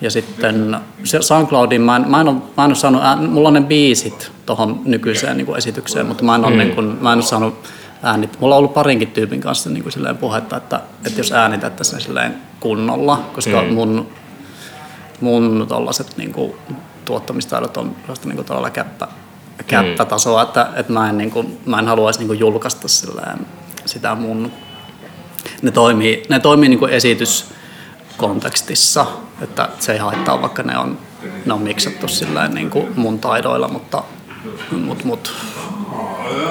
Ja 0.00 0.10
sitten 0.10 0.76
se 1.04 1.22
SoundCloudin, 1.22 1.80
mä 1.80 1.96
en, 1.96 2.10
mä 2.10 2.20
en, 2.20 2.28
ole, 2.28 2.36
mä 2.56 2.64
en 2.64 2.70
ole 2.70 2.74
saanut, 2.74 3.02
ään, 3.04 3.30
mulla 3.30 3.48
on 3.48 3.54
ne 3.54 3.60
biisit 3.60 4.32
tuohon 4.46 4.80
nykyiseen 4.84 5.36
niin 5.36 5.46
kuin 5.46 5.58
esitykseen, 5.58 6.06
mutta 6.06 6.24
mä 6.24 6.34
en, 6.34 6.44
ole, 6.44 6.52
Mm. 6.52 6.58
niin 6.58 6.74
kuin, 6.74 6.86
mä 7.00 7.12
en 7.12 7.18
ole 7.18 7.22
saanut 7.24 7.54
äänit. 8.02 8.40
Mulla 8.40 8.54
on 8.54 8.58
ollut 8.58 8.74
parinkin 8.74 9.08
tyypin 9.10 9.40
kanssa 9.40 9.70
niin 9.70 9.82
kuin 9.82 9.92
silleen 9.92 10.16
puhetta, 10.16 10.56
että, 10.56 10.80
että 11.06 11.20
jos 11.20 11.32
äänitettäisiin 11.32 12.00
silleen 12.00 12.34
kunnolla, 12.60 13.30
koska 13.34 13.62
Mm. 13.62 13.72
mun, 13.74 14.08
mun 15.20 15.66
tollaset 15.68 16.16
niin 16.16 16.32
kuin, 16.32 16.52
tuottamistaidot 17.04 17.76
on 17.76 17.96
sellaista 18.00 18.28
niin 18.28 18.44
todella 18.44 18.70
käppä, 18.70 19.08
käppätasoa, 19.66 20.42
että, 20.42 20.68
että 20.76 20.92
mä, 20.92 21.10
en, 21.10 21.18
niin 21.18 21.30
kuin, 21.30 21.58
mä 21.66 21.78
en 21.78 21.88
haluaisi 21.88 22.18
niin 22.18 22.26
kuin 22.28 22.38
julkaista 22.38 22.88
silleen 22.88 23.46
sitä 23.86 24.14
mun... 24.14 24.52
Ne 25.62 25.70
toimii, 25.70 26.22
ne 26.28 26.40
toimii 26.40 26.68
niin 26.68 26.78
kuin 26.78 26.92
esityskontekstissa, 28.14 29.06
että 29.42 29.68
se 29.78 29.92
ei 29.92 29.98
haittaa, 29.98 30.42
vaikka 30.42 30.62
ne 30.62 30.78
on, 30.78 30.98
ne 31.46 31.52
on 31.52 31.62
miksattu 31.62 32.08
silleen 32.08 32.54
niin 32.54 32.70
kuin 32.70 32.86
mun 32.96 33.18
taidoilla, 33.18 33.68
mutta 33.68 34.02
mut, 34.72 35.04
mut, 35.04 35.32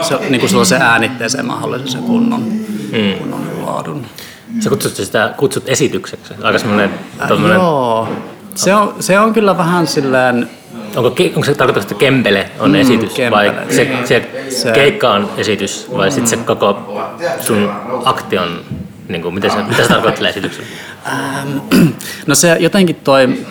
se, 0.01 0.15
niin 0.29 0.39
kuin 0.39 0.49
sellaisen 0.49 0.81
äänitteeseen 0.81 1.45
mä 1.45 1.55
haluaisin 1.55 1.87
sen 1.87 2.03
kunnon, 2.03 2.41
mm. 2.41 3.13
kunnon 3.19 3.65
laadun. 3.65 4.05
Sä 4.59 4.69
kutsut 4.69 4.95
sitä 4.95 5.33
kutsut 5.37 5.69
esitykseksi. 5.69 6.33
Aika 6.43 6.59
semmoinen, 6.59 6.89
Äh, 7.21 7.27
tommonen, 7.27 7.55
joo, 7.55 8.07
se 8.55 8.75
on, 8.75 8.95
se 8.99 9.19
on 9.19 9.33
kyllä 9.33 9.57
vähän 9.57 9.87
silleen, 9.87 10.49
onko, 10.95 11.15
onko 11.35 11.43
se 11.43 11.55
tarkoitus, 11.55 11.83
että 11.83 11.95
kempele 11.95 12.49
on 12.59 12.69
Mm, 12.71 12.75
esitys 12.75 13.13
vai 13.31 13.49
kempele, 13.49 13.73
se, 13.73 13.83
niin. 13.83 14.07
se, 14.07 14.29
Se- 14.49 14.71
keikka 14.71 15.11
on 15.11 15.29
esitys 15.37 15.87
vai 15.97 16.11
sitten 16.11 16.27
se 16.29 16.37
koko 16.37 17.01
sun 17.41 17.71
akti 18.05 18.37
on, 18.37 18.61
niin 19.09 19.21
kuin, 19.21 19.33
mitä, 19.33 19.49
se, 19.49 19.63
mitä 19.63 19.81
se 19.83 19.87
tarkoittaa 19.87 20.29
esityksellä? 20.29 20.67
no 22.27 22.35
se 22.35 22.57
jotenkin 22.59 22.95
toi, 22.95 23.45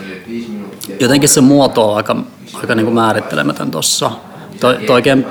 jotenkin 1.00 1.28
se 1.28 1.40
muoto 1.40 1.90
on 1.90 1.96
aika, 1.96 2.16
aika 2.54 2.74
niin 2.74 2.86
kuin 2.86 2.94
määrittelemätön 2.94 3.70
tuossa. 3.70 4.10
Toi, 4.60 4.76
toi, 4.86 5.02
Kem, 5.02 5.24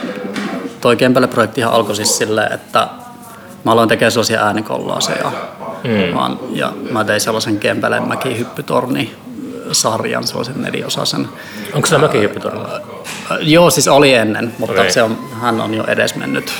toi 0.81 0.95
Kempele-projektihan 0.95 1.73
alkoi 1.73 1.95
siis 1.95 2.17
silleen, 2.17 2.53
että 2.53 2.87
mä 3.63 3.71
aloin 3.71 3.89
tekemään 3.89 4.11
sellaisia 4.11 4.41
äänikollaaseja. 4.41 5.31
Mm. 5.83 6.15
Vaan, 6.15 6.39
ja 6.51 6.73
mä 6.91 7.03
tein 7.03 7.21
sellaisen 7.21 7.59
Kempelenmäki 7.59 8.37
hyppytorni 8.37 9.15
sarjan, 9.71 10.27
sellaisen 10.27 10.61
neliosaisen. 10.61 11.27
Onko 11.73 11.87
se 11.87 11.97
mäkihyppytorni? 11.97 12.61
Äh, 12.61 13.37
Joo, 13.41 13.69
siis 13.69 13.87
oli 13.87 14.13
ennen, 14.13 14.53
mutta 14.57 14.81
Okei. 14.81 14.91
se 14.91 15.03
on, 15.03 15.17
hän 15.41 15.61
on 15.61 15.73
jo 15.73 15.83
edesmennyt. 15.87 16.53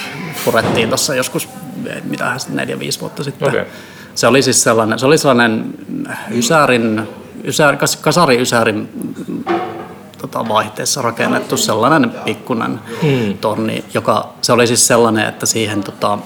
Purettiin 0.45 0.89
tuossa 0.89 1.15
joskus, 1.15 1.49
mitä 2.03 2.35
neljä, 2.49 2.79
viisi 2.79 2.99
vuotta 2.99 3.23
sitten. 3.23 3.47
Okei. 3.47 3.65
Se 4.21 4.27
oli 4.27 4.41
siis 4.41 4.63
sellainen, 4.63 4.99
se 4.99 5.05
oli 5.05 5.17
sellainen 5.17 5.73
Ysärin, 6.31 7.01
Ysär, 7.43 7.77
kas, 7.77 7.95
Kasari 7.95 8.41
Ysärin 8.41 8.89
tota, 10.17 10.47
vaihteessa 10.47 11.01
rakennettu 11.01 11.57
sellainen 11.57 12.09
pikkunen 12.09 12.79
Hmm. 13.01 13.37
torni, 13.37 13.83
joka 13.93 14.33
se 14.41 14.53
oli 14.53 14.67
siis 14.67 14.87
sellainen, 14.87 15.27
että 15.27 15.45
siihen 15.45 15.83
tota, 15.83 16.17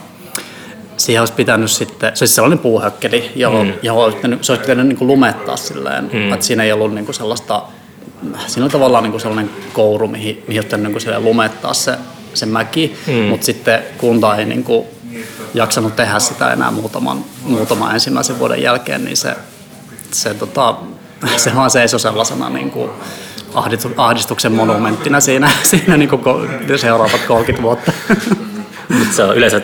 siihen 0.98 1.22
olisi 1.22 1.34
pitänyt 1.34 1.72
sitten, 1.72 2.12
se 2.18 2.24
olisi 2.24 2.34
sellainen 2.34 2.60
puuhökkeli, 2.60 3.32
johon, 3.36 3.68
mm. 3.68 3.74
johon 3.82 4.04
olisi 4.04 4.16
pitänyt, 4.16 4.44
se 4.44 4.52
olisi 4.52 4.62
pitänyt 4.62 4.88
niin 4.88 4.98
kuin 4.98 5.08
lumettaa 5.08 5.58
silleen, 5.58 6.10
mm. 6.14 6.34
että 6.34 6.46
siinä 6.46 6.64
ei 6.64 6.72
ollut 6.72 6.94
niin 6.94 7.06
kuin 7.06 7.16
sellaista, 7.16 7.62
siinä 8.48 8.66
oli 8.66 8.72
tavallaan 8.72 9.04
niin 9.04 9.12
kuin 9.12 9.22
sellainen 9.22 9.50
kouru, 9.74 10.08
mihin, 10.08 10.44
mihin 10.48 10.60
olisi 10.60 10.68
pitänyt 10.68 10.94
niin 10.94 11.04
kuin 11.04 11.24
lumettaa 11.24 11.74
se, 11.74 11.98
se 12.34 12.46
mäki, 12.46 12.96
mm. 13.08 13.14
mutta 13.14 13.46
sitten 13.46 13.84
kunta 13.98 14.36
ei 14.36 14.46
niin 14.46 14.64
kuin 14.64 14.86
jaksanut 15.56 15.96
tehdä 15.96 16.20
sitä 16.20 16.54
enää 16.54 16.72
muutaman, 16.72 17.26
muutaman 17.42 17.94
ensimmäisen 17.94 18.40
vuoden 18.40 18.62
jälkeen, 18.62 19.06
niin 19.06 19.18
se, 19.18 19.36
se, 20.12 20.34
tota, 20.34 20.76
se 21.38 21.56
vaan 21.56 21.72
seisoi 21.72 22.00
sellaisena 22.00 22.50
niin 22.50 22.72
kuin 22.72 22.90
ahdistu- 23.54 23.94
ahdistuksen 23.98 24.52
monumenttina 24.52 25.20
siinä, 25.20 25.52
siinä 25.64 25.98
niin 25.98 26.10
kuin 26.10 26.22
seuraavat 26.76 27.22
30 27.28 27.64
vuotta. 27.64 27.92
Mutta 29.00 29.16
se 29.16 29.24
on 29.24 29.38
yleensä 29.38 29.62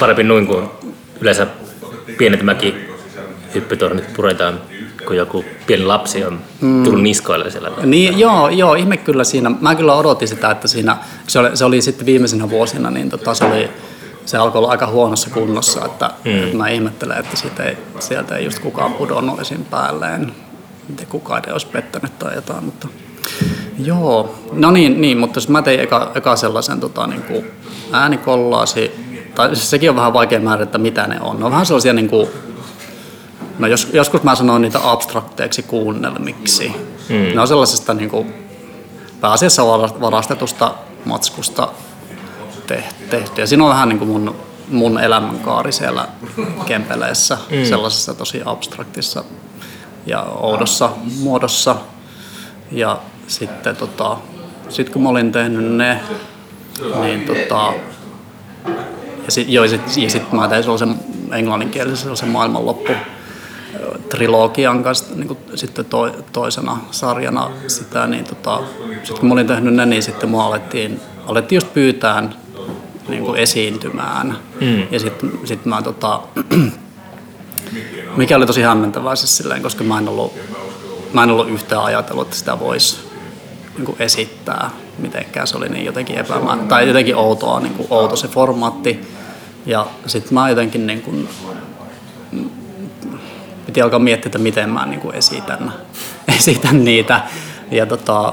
parempi 0.00 0.22
noin 0.22 0.46
kuin 0.46 0.68
yleensä 1.20 1.46
pienet 2.18 2.42
mäkihyppytornit 2.42 4.12
puretaan, 4.14 4.60
kun 5.06 5.16
joku 5.16 5.44
pieni 5.66 5.84
lapsi 5.84 6.24
on 6.24 6.40
tullut 6.84 7.02
niskoille 7.02 7.50
siellä. 7.50 7.70
Niin, 7.84 8.18
joo, 8.18 8.48
joo, 8.48 8.74
ihme 8.74 8.96
kyllä 8.96 9.24
siinä. 9.24 9.50
Mä 9.60 9.74
kyllä 9.74 9.94
odotin 9.94 10.28
sitä, 10.28 10.50
että 10.50 10.68
siinä, 10.68 10.96
se 11.26 11.38
oli, 11.38 11.56
se 11.56 11.64
oli 11.64 11.82
sitten 11.82 12.06
viimeisenä 12.06 12.50
vuosina, 12.50 12.90
niin 12.90 13.10
tota, 13.10 13.34
se, 13.34 13.44
oli, 13.44 13.70
se 14.26 14.36
alkoi 14.38 14.58
olla 14.58 14.70
aika 14.70 14.86
huonossa 14.86 15.30
kunnossa, 15.30 15.84
että 15.84 16.10
mm. 16.24 16.56
mä 16.56 16.68
ihmettelen, 16.68 17.18
että 17.18 17.36
siitä 17.36 17.64
ei, 17.64 17.78
sieltä 17.98 18.36
ei 18.36 18.44
just 18.44 18.58
kukaan 18.58 18.92
pudonnut 18.92 19.40
esim. 19.40 19.64
päälleen. 19.64 20.34
Miten 20.88 21.06
kukaan 21.06 21.42
ei 21.46 21.52
olisi 21.52 21.66
pettänyt 21.66 22.18
tai 22.18 22.34
jotain, 22.34 22.64
mutta 22.64 22.88
joo. 23.78 24.34
No 24.52 24.70
niin, 24.70 25.00
niin 25.00 25.18
mutta 25.18 25.36
jos 25.36 25.48
mä 25.48 25.62
tein 25.62 25.80
eka, 25.80 26.12
eka 26.14 26.36
sellaisen 26.36 26.80
tota, 26.80 27.06
niin 27.06 27.22
kuin 27.22 27.50
äänikollaasi, 27.92 28.90
tai 29.34 29.56
siis 29.56 29.70
sekin 29.70 29.90
on 29.90 29.96
vähän 29.96 30.12
vaikea 30.12 30.40
määrittää, 30.40 30.80
mitä 30.80 31.06
ne 31.06 31.20
on. 31.20 31.38
Ne 31.38 31.44
on 31.44 31.50
vähän 31.50 31.66
sellaisia 31.66 31.92
niin 31.92 32.08
kuin, 32.08 32.28
No 33.60 33.66
jos, 33.66 33.88
joskus 33.92 34.22
mä 34.22 34.34
sanoin 34.34 34.62
niitä 34.62 34.80
abstrakteiksi 34.90 35.62
kuunnelmiksi. 35.62 36.72
Mm. 37.08 37.34
Ne 37.34 37.40
on 37.40 37.48
sellaisesta 37.48 37.94
niin 37.94 38.10
kuin, 38.10 38.34
pääasiassa 39.20 39.62
varast- 39.62 40.00
varastetusta 40.00 40.74
matskusta 41.04 41.68
te- 42.70 42.84
tehty. 43.10 43.40
Ja 43.40 43.46
siinä 43.46 43.64
on 43.64 43.70
vähän 43.70 43.88
niin 43.88 43.98
kuin 43.98 44.10
mun, 44.10 44.36
mun 44.68 45.00
elämänkaari 45.00 45.72
siellä 45.72 46.08
Kempeleessä, 46.66 47.38
mm. 47.50 47.64
sellaisessa 47.64 48.14
tosi 48.14 48.42
abstraktissa 48.44 49.24
ja 50.06 50.22
oudossa 50.22 50.90
muodossa. 51.20 51.76
Ja 52.72 52.98
sitten 53.26 53.76
tota, 53.76 54.16
sit 54.68 54.88
kun 54.88 55.02
mä 55.02 55.08
olin 55.08 55.32
tehnyt 55.32 55.64
ne, 55.64 56.00
niin 57.00 57.20
tota, 57.20 57.72
ja 59.24 59.30
sitten 59.30 59.54
joo, 59.54 59.68
sit, 59.68 59.96
ja 59.96 60.10
sit 60.10 60.32
mä 60.32 60.48
tein 60.48 60.62
sellaisen 60.62 60.94
englanninkielisen 61.32 61.96
sellaisen 61.96 62.28
maailmanloppu 62.28 62.92
trilogian 64.08 64.82
kanssa 64.82 65.14
niin 65.14 65.28
kuin, 65.28 65.38
sitten 65.54 65.84
to, 65.84 66.10
toisena 66.32 66.78
sarjana 66.90 67.50
sitä, 67.66 68.06
niin 68.06 68.24
tota, 68.24 68.60
sitten 68.94 69.18
kun 69.18 69.28
mä 69.28 69.32
olin 69.32 69.46
tehnyt 69.46 69.74
ne, 69.74 69.86
niin 69.86 70.02
sitten 70.02 70.30
mua 70.30 70.44
alettiin, 70.44 71.00
alettiin 71.26 71.56
just 71.56 71.74
pyytään 71.74 72.34
niin 73.10 73.24
kuin 73.24 73.40
esiintymään. 73.40 74.38
Mm. 74.60 74.82
Ja 74.90 75.00
sitten 75.00 75.32
sit 75.44 75.64
mä 75.64 75.82
tota, 75.82 76.20
mikä 78.16 78.36
oli 78.36 78.46
tosi 78.46 78.62
hämmentävää 78.62 79.16
siis 79.16 79.36
silleen, 79.36 79.62
koska 79.62 79.84
mä 79.84 79.98
en 79.98 80.08
ollut, 80.08 80.34
mä 81.12 81.22
en 81.22 81.30
ollut 81.30 81.48
yhtään 81.48 81.82
ajatellut, 81.82 82.26
että 82.26 82.36
sitä 82.36 82.60
voisi 82.60 83.10
niin 83.76 83.86
kuin 83.86 83.96
esittää 83.98 84.70
mitenkään. 84.98 85.46
Se 85.46 85.56
oli 85.56 85.68
niin 85.68 85.84
jotenkin 85.84 86.18
epämä, 86.18 86.58
tai 86.68 86.88
jotenkin 86.88 87.16
outoa, 87.16 87.60
niin 87.60 87.74
kuin 87.74 87.86
outo 87.90 88.16
se 88.16 88.28
formaatti. 88.28 89.00
Ja 89.66 89.86
sitten 90.06 90.34
mä 90.34 90.48
jotenkin 90.48 90.86
niin 90.86 91.02
kuin, 91.02 91.28
piti 93.66 93.82
alkaa 93.82 93.98
miettiä, 93.98 94.28
että 94.28 94.38
miten 94.38 94.70
mä 94.70 94.86
niin 94.86 95.00
kuin 95.00 95.14
esitän, 95.14 95.72
esitän 96.38 96.84
niitä. 96.84 97.20
Ja 97.70 97.86
tota, 97.86 98.32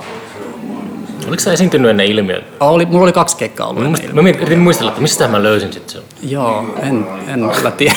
Oliko 1.28 1.40
sä 1.40 1.54
esiintynyt 1.54 1.92
ennen 1.92 2.06
ilmiötä? 2.06 2.46
Oli, 2.60 2.86
mulla 2.86 3.04
oli 3.04 3.14
kaksi 3.14 3.38
keikkaa 3.38 3.68
ollut 3.68 3.92
Mä, 3.92 3.98
ennen 3.98 4.24
mä 4.24 4.30
yritin 4.30 4.60
muistella, 4.60 4.92
että 4.92 5.02
mistä 5.02 5.28
mä 5.28 5.44
löysin 5.44 5.74
sitten 5.74 5.90
sen. 5.90 6.30
Joo, 6.32 6.66
en, 6.82 7.08
en 7.28 7.52
kyllä 7.56 7.72
tiedä. 7.72 7.96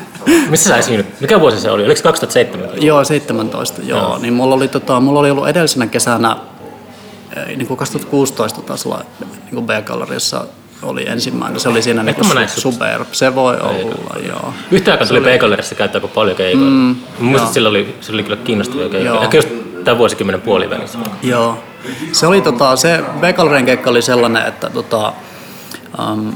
Missä 0.50 0.68
sä 0.68 0.76
esiinnyt? 0.76 1.20
Mikä 1.20 1.40
vuosi 1.40 1.60
se 1.60 1.70
oli? 1.70 1.84
Oliko 1.84 1.96
se 1.96 2.02
2007? 2.02 2.68
joo, 2.82 3.04
17, 3.04 3.82
joo. 3.82 3.98
Joo. 3.98 4.18
Niin 4.18 4.34
mulla 4.34 4.54
oli, 4.54 4.68
tota, 4.68 5.00
mulla 5.00 5.20
oli 5.20 5.30
ollut 5.30 5.48
edellisenä 5.48 5.86
kesänä, 5.86 6.36
eh, 7.36 7.56
niin 7.56 7.66
kuin 7.66 7.78
2016 7.78 8.62
taisi 8.62 8.88
olla 8.88 9.04
niin 9.20 9.54
kuin 9.54 9.66
B-galleriassa 9.66 10.44
oli 10.82 11.08
ensimmäinen. 11.08 11.60
Se 11.60 11.68
oli 11.68 11.82
siinä 11.82 12.02
niin 12.02 12.16
su- 12.16 12.48
sut? 12.48 12.74
Superb. 12.74 13.08
Se 13.12 13.34
voi 13.34 13.56
olla, 13.60 14.26
joo. 14.28 14.54
Yhtä 14.70 14.92
aikaa 14.92 15.06
tuli 15.06 15.20
B-gallerissa 15.20 15.74
käyttää 15.74 15.98
aika 15.98 16.08
paljon 16.14 16.36
keikoilla. 16.36 16.70
Mm, 16.70 16.76
mä 16.76 16.94
muistan, 17.18 17.32
joo. 17.32 17.42
että 17.42 17.54
sillä 17.54 17.68
oli, 17.68 17.96
sillä 18.00 18.16
oli 18.16 18.22
kyllä 18.22 18.36
kiinnostavia 18.36 18.82
Joo. 18.82 18.90
keikoilla. 18.90 19.24
Ehkä 19.24 19.38
just 19.38 19.48
tämän 19.84 19.98
vuosikymmenen 19.98 20.40
puolivälissä. 20.40 20.98
Joo. 21.22 21.58
Se 22.12 22.26
oli 22.26 22.40
tota, 22.40 22.76
se 22.76 23.04
B-gallerin 23.20 23.66
keikka 23.66 23.90
oli 23.90 24.02
sellainen, 24.02 24.46
että 24.46 24.70
tota, 24.70 25.12
um, 25.98 26.32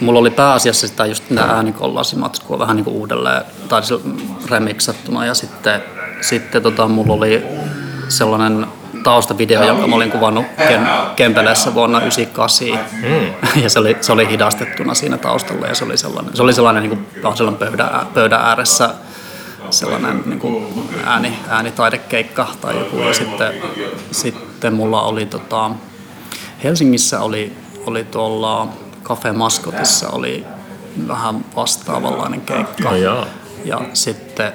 mulla 0.00 0.20
oli 0.20 0.30
pääasiassa 0.30 0.88
sitä 0.88 1.06
just 1.06 1.30
nää 1.30 1.46
äänikollaasimatskua 1.46 2.58
vähän 2.58 2.76
niin 2.76 2.84
kuin 2.84 2.96
uudelleen 2.96 3.42
tai 3.68 3.82
se 3.82 3.94
remiksattuna 4.50 5.26
ja 5.26 5.34
sitten, 5.34 5.82
sitten 6.20 6.62
tota, 6.62 6.88
mulla 6.88 7.12
oli 7.12 7.42
sellainen 8.08 8.66
taustavideo, 9.02 9.64
jonka 9.64 9.86
mä 9.86 9.96
olin 9.96 10.10
kuvannut 10.10 10.46
Kem- 10.58 11.14
Kempeleessä 11.16 11.74
vuonna 11.74 12.00
1998. 12.00 12.68
Mm. 13.02 13.62
Ja 13.62 13.70
se 13.70 13.78
oli, 13.78 13.96
se 14.00 14.12
oli 14.12 14.28
hidastettuna 14.28 14.94
siinä 14.94 15.18
taustalla 15.18 15.66
ja 15.66 15.74
se 15.74 15.84
oli 15.84 15.96
sellainen, 15.96 16.36
se 16.36 16.42
oli 16.42 16.52
sellainen, 16.52 16.82
niin 16.82 16.90
kuin, 16.90 17.56
pöydän, 17.58 18.06
pöydän 18.14 18.40
ääressä 18.40 18.90
sellainen 19.72 20.22
niin 20.26 20.38
kuin 20.38 20.66
ääni, 21.04 21.38
äänitaidekeikka 21.48 22.48
tai 22.60 22.78
joku. 22.78 22.98
Ja 22.98 23.14
sitten, 23.14 23.52
sitten 24.10 24.74
mulla 24.74 25.02
oli 25.02 25.26
tota, 25.26 25.70
Helsingissä 26.64 27.20
oli, 27.20 27.52
oli 27.86 28.04
tuolla 28.04 28.68
Cafe 29.04 29.32
Maskotissa 29.32 30.08
oli 30.10 30.44
vähän 31.08 31.44
vastaavanlainen 31.56 32.40
keikka. 32.40 32.90
No 32.90 32.96
joo. 32.96 33.26
Ja 33.64 33.80
sitten, 33.92 34.52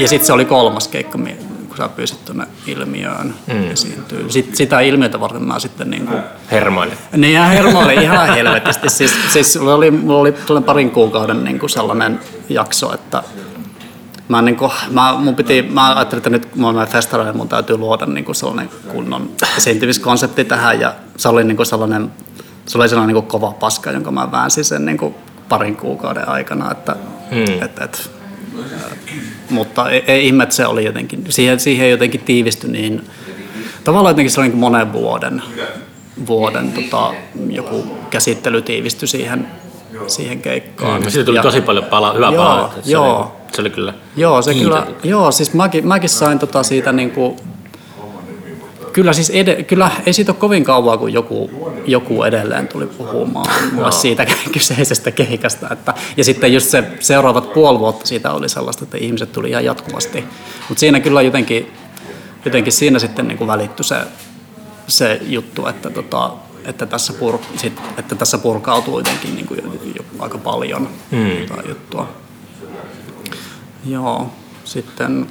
ja 0.00 0.08
sitten 0.08 0.26
se 0.26 0.32
oli 0.32 0.44
kolmas 0.44 0.88
keikka, 0.88 1.18
kun 1.68 1.76
sä 1.76 1.88
pyysit 1.88 2.24
tuonne 2.24 2.46
ilmiöön 2.66 3.34
mm. 3.46 3.70
esiintyä. 3.70 4.18
Sit, 4.28 4.56
sitä 4.56 4.80
ilmiötä 4.80 5.20
varten 5.20 5.42
mä 5.42 5.58
sitten 5.58 5.90
niin 5.90 6.06
kuin, 6.06 6.22
Hermoille. 6.50 6.94
niin 7.16 7.32
ja 7.34 7.44
hermo 7.44 7.78
oli 7.80 7.94
ihan 7.94 8.34
helvetisti. 8.34 8.90
Siis, 8.90 9.14
siis 9.28 9.58
mulla 9.58 9.74
oli, 9.74 9.90
mulla 9.90 10.18
oli 10.18 10.62
parin 10.66 10.90
kuukauden 10.90 11.44
niin 11.44 11.58
kuin 11.58 11.70
sellainen 11.70 12.20
jakso, 12.48 12.94
että 12.94 13.22
mä, 14.30 14.42
niin 14.42 14.56
kuin, 14.56 14.70
mä, 14.90 15.14
mun 15.18 15.36
piti, 15.36 15.62
mä 15.62 15.94
ajattelin, 15.96 16.18
että 16.18 16.30
nyt 16.30 16.46
kun 16.46 16.62
mä 16.62 16.72
menen 16.72 16.88
festareille, 16.88 17.32
mun 17.32 17.48
täytyy 17.48 17.76
luoda 17.76 18.06
niin 18.06 18.24
kuin 18.24 18.34
sellainen 18.34 18.68
kunnon 18.92 19.30
esiintymiskonsepti 19.56 20.44
tähän. 20.44 20.80
Ja 20.80 20.94
se 21.16 21.28
oli 21.28 21.44
niin 21.44 21.56
kuin 21.56 21.66
sellainen, 21.66 22.10
se 22.66 22.78
oli 22.78 22.88
sellainen 22.88 23.14
niin 23.14 23.22
kuin 23.22 23.30
kova 23.30 23.52
paska, 23.52 23.90
jonka 23.90 24.10
mä 24.10 24.32
väänsin 24.32 24.64
sen 24.64 24.86
niin 24.86 24.98
kuin 24.98 25.14
parin 25.48 25.76
kuukauden 25.76 26.28
aikana. 26.28 26.70
Että, 26.72 26.96
Hmm. 27.30 27.62
et, 27.62 27.78
et, 27.80 28.10
mutta 29.50 29.90
ei, 29.90 30.04
ei 30.06 30.26
ihme, 30.26 30.42
että 30.42 30.54
se 30.54 30.66
oli 30.66 30.84
jotenkin, 30.84 31.24
siihen, 31.28 31.60
siihen 31.60 31.90
jotenkin 31.90 32.20
tiivistyi 32.20 32.70
niin, 32.70 33.04
tavallaan 33.84 34.12
jotenkin 34.12 34.30
se 34.30 34.40
oli 34.40 34.46
niin 34.48 34.52
kuin 34.52 34.60
monen 34.60 34.92
vuoden, 34.92 35.42
vuoden 36.26 36.72
tota, 36.72 37.14
joku 37.50 37.96
käsittely 38.10 38.62
tiivistyi 38.62 39.08
siihen, 39.08 39.46
siihen 40.06 40.42
keikkaan. 40.42 41.02
Mm, 41.02 41.10
siitä 41.10 41.24
tuli 41.24 41.36
Ja- 41.36 41.42
tosi 41.42 41.60
paljon 41.60 41.84
pala- 41.84 42.12
hyvää 42.12 42.32
Joo, 42.32 42.44
palautetta. 42.44 42.86
Se 42.86 42.92
joo. 42.92 43.18
oli- 43.20 43.40
Se 43.52 43.60
oli 43.60 43.70
kyllä 43.70 43.94
Joo, 44.16 44.42
se 44.42 44.54
kyllä, 44.54 44.86
joo, 45.04 45.32
siis 45.32 45.54
mäkin, 45.54 45.86
mäkin 45.88 46.08
sain 46.08 46.38
tota 46.38 46.62
siitä 46.62 46.92
niinku, 46.92 47.36
kyllä 48.92 49.12
siis 49.12 49.30
ed- 49.34 49.62
kyllä 49.64 49.90
ei 50.06 50.12
siitä 50.12 50.32
ole 50.32 50.38
kovin 50.40 50.64
kauan, 50.64 50.98
kun 50.98 51.12
joku, 51.12 51.50
joku 51.86 52.22
edelleen 52.24 52.68
tuli 52.68 52.86
puhumaan 52.86 53.46
mulle 53.72 53.92
siitä 53.92 54.26
kyseisestä 54.52 55.10
keikasta. 55.10 55.66
Että, 55.72 55.94
ja 56.16 56.24
sitten 56.24 56.52
just 56.52 56.70
se 56.70 56.84
seuraavat 57.00 57.52
puoli 57.52 57.78
vuotta 57.78 58.06
siitä 58.06 58.32
oli 58.32 58.48
sellaista, 58.48 58.84
että 58.84 58.96
ihmiset 58.98 59.32
tuli 59.32 59.50
ihan 59.50 59.64
jatkuvasti. 59.64 60.24
Mutta 60.68 60.80
siinä 60.80 61.00
kyllä 61.00 61.22
jotenkin, 61.22 61.72
jotenkin 62.44 62.72
siinä 62.72 62.98
sitten 62.98 63.28
niinku 63.28 63.46
välittyi 63.46 63.84
se, 63.84 63.96
se 64.88 65.20
juttu, 65.22 65.66
että, 65.66 65.90
tota, 65.90 66.30
että, 66.64 66.86
tässä 66.86 67.12
pur, 67.12 67.38
sit, 67.56 67.80
että 67.98 68.14
tässä 68.14 68.38
purkautuu 68.38 68.98
jotenkin 68.98 69.34
niinku 69.34 69.54
jo, 69.54 69.62
jo, 69.96 70.04
aika 70.18 70.38
paljon 70.38 70.88
Hmm. 71.10 71.46
tota 71.48 71.68
juttua. 71.68 72.08
Joo, 73.86 74.30
sitten 74.64 75.26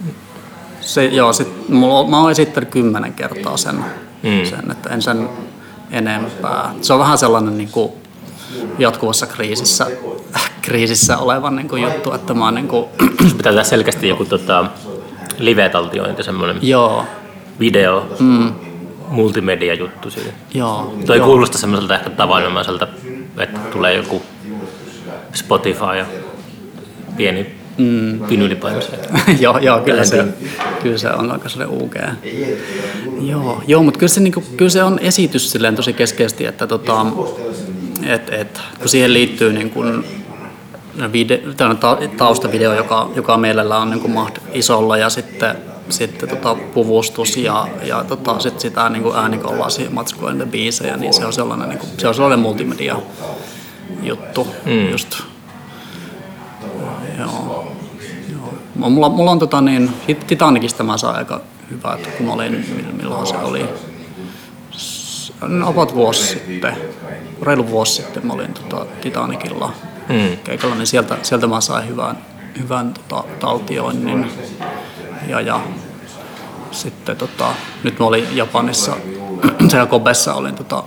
se, 0.81 1.05
joo, 1.05 1.33
sit, 1.33 1.69
mulla, 1.69 2.07
mä 2.09 2.19
oon 2.21 2.31
esittänyt 2.31 2.69
kymmenen 2.69 3.13
kertaa 3.13 3.57
sen, 3.57 3.85
Mm. 4.23 4.49
sen, 4.49 4.71
että 4.71 4.89
en 4.89 5.01
sen 5.01 5.29
enempää. 5.91 6.73
Se 6.81 6.93
on 6.93 6.99
vähän 6.99 7.17
sellainen 7.17 7.57
niin 7.57 7.69
kuin 7.69 7.91
jatkuvassa 8.79 9.27
kriisissä, 9.27 9.87
kriisissä 10.61 11.17
oleva 11.17 11.49
niin 11.51 11.69
kuin 11.69 11.83
juttu, 11.83 12.13
että 12.13 12.33
mä 12.33 12.45
oon 12.45 12.55
niin 12.59 12.67
kuin, 12.67 12.85
pitää 13.37 13.51
tehdä 13.51 13.63
selkeästi 13.63 14.07
joku 14.07 14.25
tota, 14.25 14.65
live-taltiointi, 15.37 16.23
semmoinen 16.23 16.57
joo, 16.61 17.05
video, 17.59 18.07
mm. 18.19 18.53
Multimedia-juttu 19.09 20.11
siitä. 20.11 20.33
joo, 20.53 20.95
Toi 21.05 21.17
joo, 21.17 21.27
kuulostaa 21.27 21.59
semmoiselta 21.59 21.95
ehkä 21.95 22.09
tavanomaiselta, 22.09 22.87
että 23.37 23.59
tulee 23.59 23.93
joku 23.93 24.21
Spotify 25.33 25.97
ja 25.97 26.05
pieni 27.17 27.59
mm. 27.77 28.19
vinyylipaino 28.29 28.81
sieltä. 28.81 29.19
joo, 29.43 29.57
joo, 29.57 29.79
kyllä 29.79 30.05
se, 30.05 30.25
kyllä 30.83 30.97
se 30.97 31.09
on 31.09 31.31
aika 31.31 31.49
sellainen 31.49 31.81
UG. 31.81 31.95
Joo, 33.21 33.63
joo 33.67 33.83
mutta 33.83 33.99
kyllä 33.99 34.09
se, 34.09 34.19
niin 34.19 34.33
kuin, 34.33 34.45
kyllä 34.57 34.71
se 34.71 34.83
on 34.83 34.99
esitys 34.99 35.51
silleen 35.51 35.75
tosi 35.75 35.93
keskeisesti, 35.93 36.45
että 36.45 36.67
tota, 36.67 37.05
et, 38.05 38.29
et, 38.33 38.61
kun 38.79 38.89
siihen 38.89 39.13
liittyy 39.13 39.53
niin 39.53 39.69
kuin 39.69 40.03
video, 41.11 41.37
tällainen 41.37 41.81
ta- 41.81 41.97
taustavideo, 42.17 42.73
joka, 42.73 43.09
joka 43.15 43.37
meillä 43.37 43.77
on 43.77 43.89
niin 43.89 44.01
kuin 44.01 44.27
isolla 44.53 44.97
ja 44.97 45.09
sitten, 45.09 45.55
sitten 45.91 46.29
tota 46.29 46.55
puvustus 46.55 47.37
ja, 47.37 47.67
ja 47.83 48.03
tota, 48.03 48.39
sit 48.39 48.59
sitä 48.59 48.89
niin 48.89 49.03
kuin 49.03 49.15
matskua 49.91 50.31
niitä 50.31 50.45
biisejä, 50.45 50.97
niin 50.97 51.13
se 51.13 51.25
on 51.25 51.33
sellainen, 51.33 51.69
niin 51.69 51.79
kuin, 51.79 51.89
se 51.97 52.07
on 52.07 52.15
sellainen 52.15 52.39
multimedia 52.39 52.95
juttu 54.03 54.47
mm. 54.65 54.89
just. 54.89 55.21
Joo. 57.17 57.73
Joo. 58.31 58.53
Mulla, 58.75 59.09
mulla 59.09 59.31
on 59.31 59.39
tota 59.39 59.61
niin, 59.61 59.91
Tit- 60.07 60.25
Titanicista 60.27 60.83
mä 60.83 60.97
sain 60.97 61.15
aika 61.15 61.41
hyvää, 61.71 61.93
että 61.93 62.09
kun 62.09 62.25
mä 62.25 62.33
olin, 62.33 62.85
milloin 62.97 63.27
se 63.27 63.37
oli, 63.37 63.65
no, 65.41 65.67
about 65.69 65.95
vuosi 65.95 66.27
sitten, 66.27 66.77
reilu 67.41 67.69
vuosi 67.69 67.93
sitten 67.93 68.27
mä 68.27 68.33
olin 68.33 68.53
tota 68.53 68.85
Titanicilla 69.01 69.73
Mm. 70.09 70.37
keikalla, 70.43 70.75
niin 70.75 70.87
sieltä, 70.87 71.17
sieltä 71.23 71.47
mä 71.47 71.61
sain 71.61 71.87
hyvän, 71.87 72.17
hyvän 72.59 72.93
tota, 72.93 73.23
taltioinnin. 73.39 74.31
Ja, 75.29 75.41
ja 75.41 75.61
sitten 76.71 77.17
tota, 77.17 77.53
nyt 77.83 77.99
mä 77.99 78.05
olin 78.05 78.27
Japanissa, 78.35 78.97
siellä 79.69 79.85
Kobessa 79.85 80.33
olin, 80.33 80.55
tota, 80.55 80.83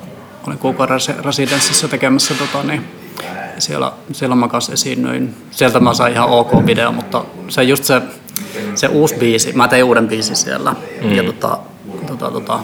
olin 0.47 0.59
kuukauden 0.59 0.95
resi- 0.97 1.23
residenssissä 1.23 1.89
tekemässä 1.89 2.35
tota, 2.35 2.63
niin, 2.63 2.85
siellä, 3.59 3.93
siellä 4.13 4.37
mä 4.37 4.49
kanssa 4.49 4.73
esiinnyin. 4.73 5.37
Sieltä 5.51 5.81
mä 5.81 5.95
sain 5.95 6.13
ihan 6.13 6.29
ok 6.29 6.67
video, 6.67 6.93
mutta 6.93 7.25
se 7.49 7.63
just 7.63 7.85
se, 7.85 8.03
se 8.75 8.89
uusi 8.89 9.15
biisi, 9.15 9.53
mä 9.53 9.69
tein 9.69 9.85
uuden 9.85 10.09
biisin 10.09 10.37
siellä. 10.37 10.75
Mm. 11.03 11.13
Ja 11.13 11.23
tota, 11.23 11.59
tota, 12.07 12.31
tota, 12.31 12.61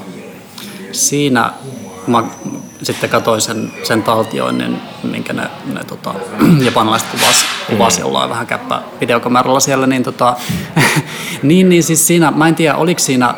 siinä 0.93 1.53
mä 2.09 2.25
sitten 2.83 3.11
katsoin 3.11 3.40
sen, 3.40 3.73
sen 3.83 4.03
taltioinnin, 4.03 4.77
minkä 5.03 5.33
ne, 5.33 5.42
ne 5.75 5.85
tota, 5.85 6.14
japanilaiset 6.64 7.09
kuvas, 7.11 7.44
kuvas 7.71 7.99
jollain 7.99 8.31
vähän 8.31 8.47
käppä 8.47 8.83
videokameralla 9.01 9.61
siellä, 9.61 9.87
niin, 9.87 10.03
tota, 10.03 10.37
niin, 11.42 11.68
niin 11.68 11.83
siis 11.83 12.07
siinä, 12.07 12.31
mä 12.31 12.49
en 12.49 12.55
tiedä 12.55 12.77
oliko 12.77 12.99
siinä, 12.99 13.35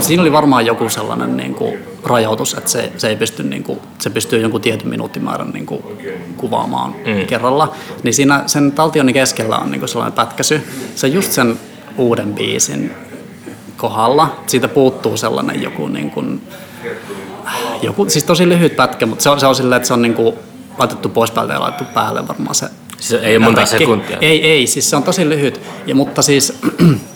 siinä 0.00 0.22
oli 0.22 0.32
varmaan 0.32 0.66
joku 0.66 0.88
sellainen 0.88 1.36
niin 1.36 1.54
kuin 1.54 1.78
rajoitus, 2.04 2.54
että 2.54 2.70
se, 2.70 2.92
se 2.96 3.08
ei 3.08 3.16
pysty, 3.16 3.42
niin 3.42 3.62
kuin, 3.62 3.78
se 3.98 4.10
pystyy 4.10 4.40
jonkun 4.40 4.60
tietyn 4.60 4.88
minuuttimäärän 4.88 5.50
niin 5.50 5.66
kuin, 5.66 5.82
kuvaamaan 6.36 6.90
mm. 6.90 7.26
kerralla. 7.26 7.74
Niin 8.02 8.14
siinä 8.14 8.42
sen 8.46 8.72
taltionin 8.72 9.14
keskellä 9.14 9.56
on 9.58 9.70
niin 9.70 9.80
kuin 9.80 9.88
sellainen 9.88 10.12
pätkäsy. 10.12 10.62
Se 10.94 11.08
just 11.08 11.32
sen 11.32 11.58
uuden 11.96 12.34
biisin 12.34 12.94
kohdalla. 13.76 14.36
Siitä 14.46 14.68
puuttuu 14.68 15.16
sellainen 15.16 15.62
joku, 15.62 15.88
niin 15.88 16.10
kuin, 16.10 16.42
joku 17.82 18.10
siis 18.10 18.24
tosi 18.24 18.48
lyhyt 18.48 18.76
pätkä, 18.76 19.06
mutta 19.06 19.22
se 19.22 19.30
on, 19.30 19.40
se 19.40 19.46
on 19.46 19.54
silleen, 19.54 19.76
että 19.76 19.86
se 19.86 19.94
on 19.94 20.02
niin 20.02 20.14
kuin, 20.14 20.34
laitettu 20.78 21.08
pois 21.08 21.30
päältä 21.30 21.52
ja 21.52 21.60
laitettu 21.60 21.84
päälle 21.94 22.28
varmaan 22.28 22.54
se. 22.54 22.66
Siis 23.00 23.22
ei 23.22 23.38
monta 23.38 23.66
sekuntia. 23.66 24.18
Ei, 24.20 24.50
ei, 24.50 24.66
siis 24.66 24.90
se 24.90 24.96
on 24.96 25.02
tosi 25.02 25.28
lyhyt. 25.28 25.60
Ja, 25.86 25.94
mutta 25.94 26.22
siis 26.22 26.60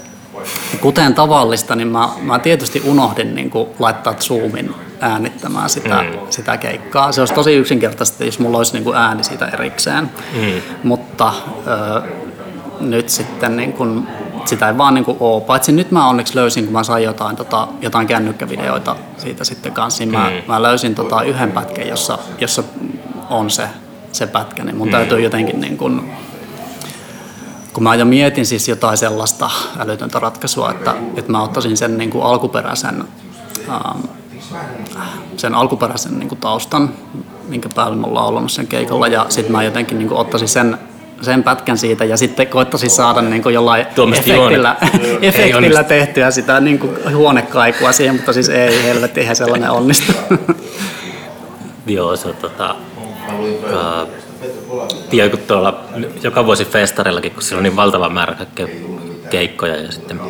kuten 0.80 1.14
tavallista, 1.14 1.76
niin 1.76 1.88
mä, 1.88 2.08
mä 2.20 2.38
tietysti 2.38 2.82
unohdin 2.84 3.34
niin 3.34 3.50
kuin 3.50 3.68
laittaa 3.78 4.14
Zoomin 4.14 4.74
äänittämään 5.00 5.70
sitä, 5.70 6.02
mm. 6.02 6.18
sitä 6.30 6.56
keikkaa. 6.56 7.12
Se 7.12 7.20
olisi 7.20 7.34
tosi 7.34 7.54
yksinkertaista, 7.54 8.24
jos 8.24 8.38
mulla 8.38 8.58
olisi 8.58 8.72
niin 8.72 8.84
kuin 8.84 8.96
ääni 8.96 9.24
siitä 9.24 9.46
erikseen. 9.46 10.10
Mm. 10.34 10.62
Mutta 10.82 11.32
ö, 11.66 12.02
nyt 12.80 13.08
sitten 13.08 13.56
niin 13.56 13.72
kuin, 13.72 14.08
sitä 14.48 14.68
ei 14.68 14.78
vaan 14.78 14.94
niin 14.94 15.04
kuin 15.04 15.16
ole. 15.20 15.40
Paitsi 15.40 15.72
nyt 15.72 15.90
mä 15.90 16.08
onneksi 16.08 16.36
löysin, 16.36 16.64
kun 16.64 16.72
mä 16.72 16.84
sain 16.84 17.04
jotain, 17.04 17.36
tota, 17.36 17.68
jotain 17.80 18.06
kännykkävideoita 18.06 18.96
siitä 19.16 19.44
sitten 19.44 19.72
kanssa, 19.72 20.02
niin 20.02 20.12
mä, 20.12 20.30
mm. 20.30 20.42
mä 20.48 20.62
löysin 20.62 20.94
tota 20.94 21.22
yhden 21.22 21.52
pätkän, 21.52 21.88
jossa, 21.88 22.18
jossa 22.38 22.62
on 23.30 23.50
se, 23.50 23.68
se 24.12 24.26
pätkä, 24.26 24.64
niin 24.64 24.76
mun 24.76 24.88
mm. 24.88 24.92
täytyy 24.92 25.20
jotenkin 25.20 25.60
niin 25.60 25.78
kuin, 25.78 26.12
kun 27.72 27.82
mä 27.82 27.94
jo 27.94 28.04
mietin 28.04 28.46
siis 28.46 28.68
jotain 28.68 28.98
sellaista 28.98 29.50
älytöntä 29.78 30.18
ratkaisua, 30.18 30.70
että, 30.70 30.94
että 31.16 31.32
mä 31.32 31.42
ottaisin 31.42 31.76
sen 31.76 31.98
niin 31.98 32.10
kuin 32.10 32.24
alkuperäisen, 32.24 33.04
ähm, 33.68 34.00
sen 35.36 35.54
alkuperäisen 35.54 36.18
niin 36.18 36.28
kuin 36.28 36.40
taustan, 36.40 36.90
minkä 37.48 37.68
päällä 37.74 37.96
me 37.96 38.06
ollaan 38.06 38.26
ollut 38.26 38.52
sen 38.52 38.66
keikalla, 38.66 39.06
ja 39.06 39.26
sitten 39.28 39.52
mä 39.52 39.62
jotenkin 39.62 39.98
niin 39.98 40.08
kuin 40.08 40.18
ottaisin 40.18 40.48
sen 40.48 40.78
sen 41.22 41.42
pätkän 41.42 41.78
siitä 41.78 42.04
ja 42.04 42.16
sitten 42.16 42.46
koittaisin 42.46 42.90
saada 42.90 43.22
niin 43.22 43.42
kuin 43.42 43.54
jollain 43.54 43.86
efektillä, 44.16 44.76
efektillä 45.22 45.84
tehtyä 45.84 46.30
sitä 46.30 46.60
niin 46.60 46.78
kuin 46.78 47.16
huonekaikua 47.16 47.92
siihen, 47.92 48.16
mutta 48.16 48.32
siis 48.32 48.48
ei 48.48 48.82
helvetti, 48.82 49.20
eihän 49.20 49.36
sellainen 49.36 49.70
onnistu. 49.70 50.12
Joo, 51.86 52.16
se 52.16 52.28
on 52.28 52.36
tota, 52.36 52.74
uh, 53.28 54.08
tiedä, 55.10 55.30
kun 55.30 55.38
tuolla 55.38 55.84
joka 56.22 56.46
vuosi 56.46 56.64
festarillakin, 56.64 57.32
kun 57.32 57.42
siellä 57.42 57.58
on 57.58 57.62
niin 57.62 57.76
valtava 57.76 58.08
määrä 58.08 58.34
kaikkea 58.34 58.66
keikkoja 59.30 59.76
ja 59.76 59.92
sitten 59.92 60.20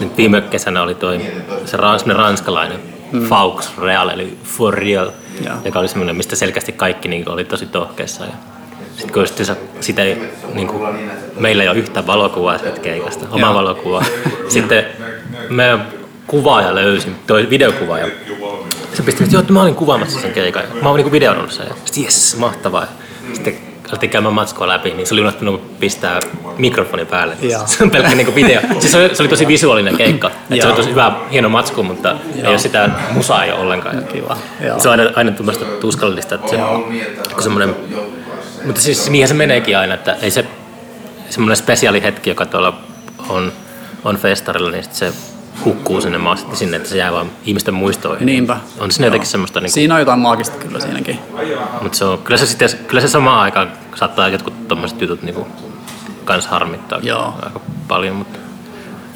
niin 0.00 0.16
viime 0.16 0.40
kesänä 0.40 0.82
oli 0.82 0.94
toi, 0.94 1.20
se 1.64 1.76
rans, 1.76 2.06
ranskalainen 2.06 2.80
mm. 3.12 3.28
Faux 3.28 3.78
Real, 3.78 4.08
eli 4.08 4.38
For 4.44 4.74
Real, 4.74 5.10
ja. 5.44 5.56
joka 5.64 5.78
oli 5.78 5.88
semmoinen, 5.88 6.16
mistä 6.16 6.36
selkeästi 6.36 6.72
kaikki 6.72 7.08
niin 7.08 7.28
oli 7.28 7.44
tosi 7.44 7.66
tohkeessa. 7.66 8.24
Ja 8.24 8.32
sitten 9.02 9.12
kun 9.12 9.26
sitten 9.26 9.56
sitä, 9.80 10.02
niin 10.54 10.68
kuin, 10.68 10.94
meillä 11.36 11.62
ei 11.62 11.68
ole 11.68 11.78
yhtä 11.78 12.06
valokuvaa 12.06 12.58
siitä 12.58 12.80
keikasta, 12.80 13.26
oma 13.30 13.54
valokuva. 13.54 14.04
sitten 14.48 14.84
me 15.48 15.78
kuvaaja 16.26 16.74
löysin, 16.74 17.16
toi 17.26 17.50
videokuvaaja, 17.50 18.06
se 18.94 19.02
pisti, 19.02 19.24
että 19.38 19.52
mä 19.52 19.62
olin 19.62 19.74
kuvaamassa 19.74 20.20
sen 20.20 20.32
keikan. 20.32 20.62
Mä 20.82 20.90
olin 20.90 21.02
niin 21.02 21.12
videoinut 21.12 21.52
sen. 21.52 21.66
Sitten 21.84 22.04
jes, 22.04 22.36
mahtavaa. 22.38 22.86
Sitten 23.32 23.56
alettiin 23.88 24.10
käymään 24.10 24.34
matskoa 24.34 24.68
läpi, 24.68 24.90
niin 24.90 25.06
se 25.06 25.14
oli 25.14 25.20
unohtunut 25.20 25.78
pistää 25.78 26.20
mikrofoni 26.58 27.04
päälle. 27.04 27.36
Joo. 27.42 27.62
Se 27.66 27.84
on 27.84 27.90
pelkkä 27.90 28.14
niin 28.14 28.34
video. 28.34 28.60
Siis 28.78 28.92
se, 28.92 28.96
oli, 28.96 29.14
se 29.16 29.22
oli 29.22 29.28
tosi 29.28 29.46
visuaalinen 29.46 29.96
keikka. 29.96 30.30
se 30.60 30.66
oli 30.66 30.76
tosi 30.76 30.90
hyvä, 30.90 31.12
hieno 31.30 31.48
matsku, 31.48 31.82
mutta 31.82 32.08
Joo. 32.08 32.18
ei 32.36 32.46
ole 32.46 32.58
sitä 32.58 32.90
musaa 33.10 33.44
ei 33.44 33.52
ole 33.52 33.60
ollenkaan. 33.60 34.04
Kiva. 34.04 34.36
Joo. 34.60 34.78
Se 34.78 34.88
on 34.88 35.00
aina, 35.00 35.12
aina 35.16 35.30
tuommoista 35.32 35.64
tuskallista, 35.64 36.34
että 36.34 36.50
se, 36.50 36.56
kun 37.34 37.42
semmoinen, 37.42 37.74
mutta 38.64 38.80
siis 38.80 39.10
niinhän 39.10 39.28
se 39.28 39.34
meneekin 39.34 39.78
aina, 39.78 39.94
että 39.94 40.16
ei 40.22 40.30
se 40.30 40.46
semmoinen 41.30 41.56
spesiaali 41.56 42.02
hetki, 42.02 42.30
joka 42.30 42.46
tuolla 42.46 42.78
on, 43.28 43.52
on 44.04 44.16
festarilla, 44.16 44.70
niin 44.70 44.84
se 44.90 45.12
hukkuu 45.64 46.00
sinne 46.00 46.18
maasti 46.18 46.56
sinne, 46.56 46.76
että 46.76 46.88
se 46.88 46.96
jää 46.96 47.12
vaan 47.12 47.30
ihmisten 47.44 47.74
muistoihin. 47.74 48.26
Niinpä. 48.26 48.56
On 48.78 48.92
siinä 48.92 49.06
jotenkin 49.06 49.28
semmoista... 49.28 49.60
Niin 49.60 49.64
kuin, 49.64 49.72
siinä 49.72 49.94
on 49.94 50.00
jotain 50.00 50.18
maagista 50.18 50.56
kyllä 50.56 50.80
siinäkin. 50.80 51.18
Mutta 51.82 51.98
se 51.98 52.04
on, 52.04 52.18
kyllä 52.18 52.38
se, 52.38 52.46
sitten, 52.46 52.68
kyllä 52.86 53.00
se 53.00 53.08
samaan 53.08 53.40
aikaan 53.40 53.72
saattaa 53.94 54.28
jotkut 54.28 54.68
tommoset 54.68 55.00
jutut 55.00 55.22
niin 55.22 55.34
kuin, 55.34 55.46
kans 56.24 56.46
harmittaa 56.46 57.00
Joo. 57.02 57.34
aika 57.42 57.60
paljon. 57.88 58.16
Mutta... 58.16 58.38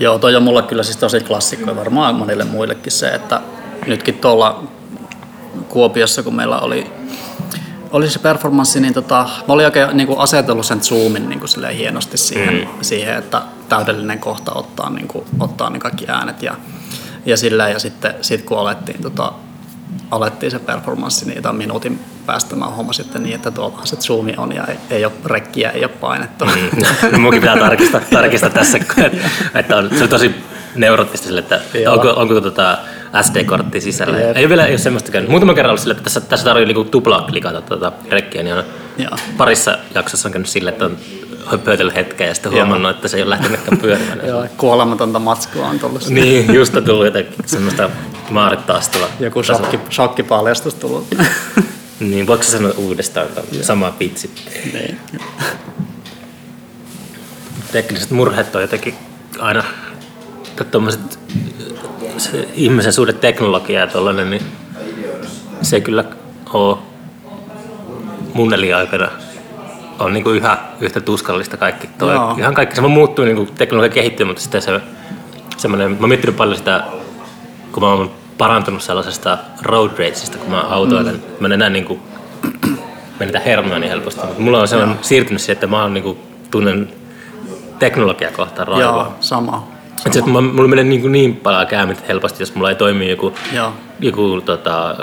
Joo, 0.01 0.19
toi 0.19 0.37
on 0.37 0.43
mulla 0.43 0.63
kyllä 0.63 0.83
siis 0.83 0.97
tosi 0.97 1.21
klassikko 1.21 1.71
ja 1.71 1.77
varmaan 1.77 2.15
monille 2.15 2.45
muillekin 2.45 2.93
se, 2.93 3.09
että 3.09 3.41
nytkin 3.87 4.15
tuolla 4.15 4.65
Kuopiossa, 5.69 6.23
kun 6.23 6.35
meillä 6.35 6.59
oli 6.59 6.87
oli 7.91 8.11
se 8.11 8.19
performanssi, 8.19 8.81
niin 8.81 8.95
tota, 8.95 9.29
mä 9.49 9.55
olin 9.55 9.67
oikein 9.67 9.97
niin 9.97 10.07
kuin 10.07 10.19
asetellut 10.19 10.67
sen 10.67 10.83
zoomin 10.83 11.29
niin 11.29 11.41
kuin 11.41 11.77
hienosti 11.77 12.17
siihen, 12.17 12.55
mm. 12.55 12.69
siihen, 12.83 13.17
että 13.17 13.43
täydellinen 13.69 14.19
kohta 14.19 14.53
ottaa, 14.55 14.91
niin 14.91 15.09
kuin, 15.09 15.25
ottaa 15.41 15.71
niin 15.71 15.81
kaikki 15.81 16.05
äänet 16.09 16.43
ja, 16.43 16.55
ja 17.27 17.37
sillä 17.37 17.69
ja 17.69 17.79
sitten 17.79 18.15
sit 18.21 18.43
kun 18.43 18.59
alettiin, 18.59 19.03
tota, 19.03 19.33
alettiin 20.11 20.51
se 20.51 20.59
performanssi, 20.59 21.27
niin 21.27 21.37
jotain 21.37 21.57
minuutin 21.57 22.01
päästä 22.27 22.57
mä 22.57 22.67
huomasin 22.67 23.05
sitten 23.05 23.23
niin, 23.23 23.35
että 23.35 23.51
tuolla 23.51 23.81
se 23.85 23.97
zoomi 23.97 24.35
on 24.37 24.53
ja 24.53 24.65
ei, 24.65 24.77
ei 24.91 25.05
ole 25.05 25.13
rekkiä, 25.25 25.71
ei 25.71 25.85
ole 25.85 25.93
painettu. 26.01 26.45
Mm. 26.45 26.83
No, 27.13 27.19
munkin 27.19 27.41
pitää 27.41 27.59
tarkistaa, 27.59 28.01
tarkistaa 28.13 28.51
tässä, 28.51 28.79
että, 28.79 29.11
että 29.59 29.77
on, 29.77 29.91
se 29.99 30.03
on 30.03 30.09
tosi 30.09 30.35
neuroottista 30.75 31.27
sille, 31.27 31.41
että, 31.41 31.61
että 31.75 31.93
onko, 31.93 32.11
onko 32.11 32.41
tota, 32.41 32.79
SD-kortti 33.23 33.81
sisällä. 33.81 34.19
Jep. 34.19 34.37
Ei 34.37 34.49
vielä 34.49 34.65
ole 34.65 34.79
semmoista 34.79 35.13
käynyt. 35.13 35.31
Muutama 35.31 35.55
kerran 35.55 35.71
ollut 35.71 35.81
sille, 35.81 35.93
että 35.93 36.05
tässä, 36.05 36.21
tässä 36.21 36.45
tarvii 36.45 36.67
niinku 36.67 36.85
tupla 36.85 37.27
klikata 37.31 37.61
tuota 37.61 37.93
rekkiä, 38.11 38.43
niin 38.43 38.57
on 38.57 38.65
Joo. 38.99 39.17
parissa 39.37 39.79
jaksossa 39.95 40.29
on 40.29 40.33
käynyt 40.33 40.49
sille, 40.49 40.71
että 40.71 40.85
on 40.85 40.97
höpötellyt 41.47 41.95
hetkeä 41.95 42.27
ja 42.27 42.35
sitten 42.35 42.53
huomannut, 42.53 42.91
että 42.91 43.09
se 43.09 43.17
ei 43.17 43.23
ole 43.23 43.31
lähtenytkään 43.31 43.79
pyörimään. 43.79 44.21
Joo, 44.27 44.47
kuolematonta 44.57 45.19
matskua 45.19 45.67
on 45.67 45.79
tullut. 45.79 46.09
niin, 46.09 46.55
just 46.55 46.75
on 46.75 46.85
tullut 46.85 47.05
jotenkin 47.05 47.35
semmoista 47.47 47.91
maarittaastella. 48.31 49.09
Joku 49.21 49.43
shokki, 49.43 49.81
shokkipaljastus 49.91 50.75
tullut. 50.75 51.07
niin, 52.01 52.27
voiko 52.27 52.43
sanoa 52.43 52.73
uudestaan 52.77 53.27
sama 53.63 53.91
pitsi? 53.91 54.31
Niin. 54.73 55.01
Tekniset 57.73 58.11
murheet 58.11 58.55
on 58.55 58.63
jotenkin 58.63 58.95
aina 59.39 59.65
tuommoiset 60.65 61.19
se 62.17 62.49
ihmisen 62.55 62.93
suhde 62.93 63.13
teknologiaa 63.13 63.85
ja 63.85 63.93
tollainen, 63.93 64.31
niin 64.31 64.43
se 65.63 65.81
kyllä 65.81 66.05
on 66.53 66.79
mun 68.35 68.55
aikana 68.77 69.09
on 69.99 70.13
niin 70.13 70.25
kuin 70.25 70.37
yhä 70.37 70.59
yhtä 70.81 71.01
tuskallista 71.01 71.57
kaikki. 71.57 71.87
Toi, 71.99 72.15
ihan 72.39 72.55
kaikki 72.55 72.77
se 72.77 72.83
muuttuu, 72.83 73.25
niin 73.25 73.37
kuin 73.37 73.49
teknologia 73.59 73.95
kehittyy, 73.95 74.27
mutta 74.27 74.43
sitten 74.43 74.63
se, 74.63 74.81
semmoinen, 75.57 75.91
mä 75.91 75.97
oon 76.01 76.09
miettinyt 76.09 76.37
paljon 76.37 76.57
sitä, 76.57 76.85
kun 77.73 77.83
mä 77.83 77.93
oon 77.93 78.11
parantunut 78.39 78.83
sellaisesta 78.83 79.39
road 79.63 79.91
rageista, 79.91 80.39
kun 80.39 80.51
mä 80.51 80.61
autoilen. 80.61 81.15
Mm. 81.15 81.21
Mä 81.41 81.47
en 81.47 81.53
enää 81.53 81.71
niin 81.71 81.85
kuin, 81.85 82.01
menetään 83.21 83.45
hermoja 83.45 83.79
niin 83.79 83.91
helposti, 83.91 84.27
mutta 84.27 84.43
mulla 84.43 84.61
on 84.61 84.69
semmoinen 84.69 84.99
siirtynyt 85.03 85.43
siihen, 85.43 85.53
että 85.53 85.67
mä 85.67 85.83
oon 85.83 85.95
niin 85.95 86.05
kuin, 86.05 86.19
tunnen 86.51 86.93
teknologia 87.79 88.33
kohtaan 88.33 88.69
raivoa. 88.69 89.03
Joo, 89.03 89.15
sama. 89.21 89.69
Et 90.07 90.13
se, 90.13 90.19
että 90.19 90.31
mulla 90.31 90.69
menee 90.69 90.85
niin, 90.85 91.13
niin 91.13 91.37
paljon 91.37 91.67
käymät 91.67 92.09
helposti, 92.09 92.43
jos 92.43 92.55
mulla 92.55 92.71
ei 92.71 92.77
toimi 92.77 93.11
joku, 93.11 93.35
Joo. 93.53 93.73
joku 94.01 94.41
tota, 94.45 94.97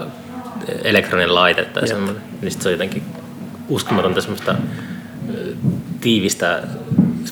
elektroninen 0.83 1.35
laite 1.35 1.65
tai 1.65 1.87
semmoinen, 1.87 2.21
niin 2.41 2.51
sit 2.51 2.61
se 2.61 2.69
on 2.69 2.73
jotenkin 2.73 3.03
uskomatonta 3.69 4.21
semmoista 4.21 4.55
tiivistä 6.01 6.63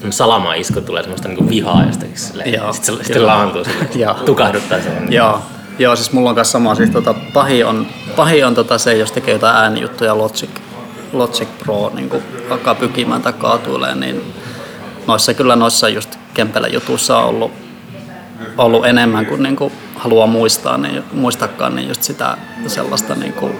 salama-isku 0.09 0.81
tulee 0.81 1.03
semmoista 1.03 1.27
niin 1.27 1.49
vihaa 1.49 1.83
ja 1.83 1.91
sitten, 1.91 2.53
Joo, 2.53 2.73
sit 2.73 2.83
se 2.83 2.93
sitten 3.03 3.25
laantuu 3.25 3.63
sille, 3.63 4.15
tukahduttaa 4.25 4.81
sen. 4.81 5.13
Joo. 5.13 5.41
Joo, 5.79 5.95
siis 5.95 6.11
mulla 6.11 6.29
on 6.29 6.35
kanssa 6.35 6.51
sama. 6.51 6.75
Siis 6.75 6.89
tota, 6.89 7.13
pahi 7.33 7.63
on, 7.63 7.87
pahi 8.15 8.43
on 8.43 8.55
tota 8.55 8.77
se, 8.77 8.97
jos 8.97 9.11
tekee 9.11 9.33
jotain 9.33 9.55
äänijuttuja 9.55 10.17
Logic, 10.17 10.49
Logic 11.13 11.47
Pro 11.59 11.91
niin 11.95 12.09
alkaa 12.49 12.75
pykimään 12.75 13.21
tai 13.21 13.33
kaatuilee, 13.33 13.95
niin 13.95 14.33
noissa 15.07 15.33
kyllä 15.33 15.55
noissa 15.55 15.89
just 15.89 16.20
Kempelä 16.33 16.67
jutussa 16.67 17.17
on 17.17 17.25
ollut, 17.25 17.51
ollut 18.57 18.85
enemmän 18.85 19.25
kuin, 19.25 19.43
niin 19.43 19.55
kuin 19.55 19.73
haluaa 19.95 20.27
muistaa, 20.27 20.77
niin 20.77 21.03
muistakaan 21.13 21.75
niin 21.75 21.87
just 21.87 22.03
sitä 22.03 22.37
sellaista 22.67 23.15
niin 23.15 23.33
kuin, 23.33 23.53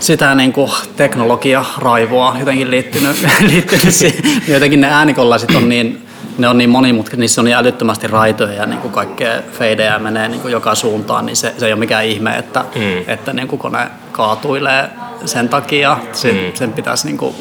sitä 0.00 0.34
niin 0.34 0.52
kuin 0.52 0.70
teknologia-raivoa 0.96 2.36
jotenkin 2.38 2.70
liittynyt, 2.70 3.26
liittynyt 3.50 3.94
siihen. 3.94 4.42
Jotenkin 4.48 4.80
ne 4.80 4.90
äänikollaiset 4.90 5.50
on 5.50 5.68
niin, 5.68 6.06
ne 6.38 6.48
on 6.48 6.58
niin 6.58 6.70
monimutkaisia, 6.70 7.20
niissä 7.20 7.40
on 7.40 7.44
niin 7.44 7.56
älyttömästi 7.56 8.06
raitoja 8.06 8.52
ja 8.52 8.66
niin 8.66 8.80
kuin 8.80 8.92
kaikkea 8.92 9.42
feidejä 9.52 9.98
menee 9.98 10.28
niin 10.28 10.40
kuin 10.40 10.52
joka 10.52 10.74
suuntaan, 10.74 11.26
niin 11.26 11.36
se, 11.36 11.54
se 11.58 11.66
ei 11.66 11.72
ole 11.72 11.80
mikään 11.80 12.04
ihme, 12.04 12.38
että, 12.38 12.64
mm. 12.74 13.04
että 13.06 13.32
niin 13.32 13.48
kuin 13.48 13.58
kone 13.58 13.90
kaatuilee 14.12 14.90
sen 15.24 15.48
takia. 15.48 15.98
Se, 16.12 16.32
mm. 16.32 16.38
sen 16.54 16.72
pitäisi, 16.72 17.06
niin 17.06 17.18
kuin, 17.18 17.34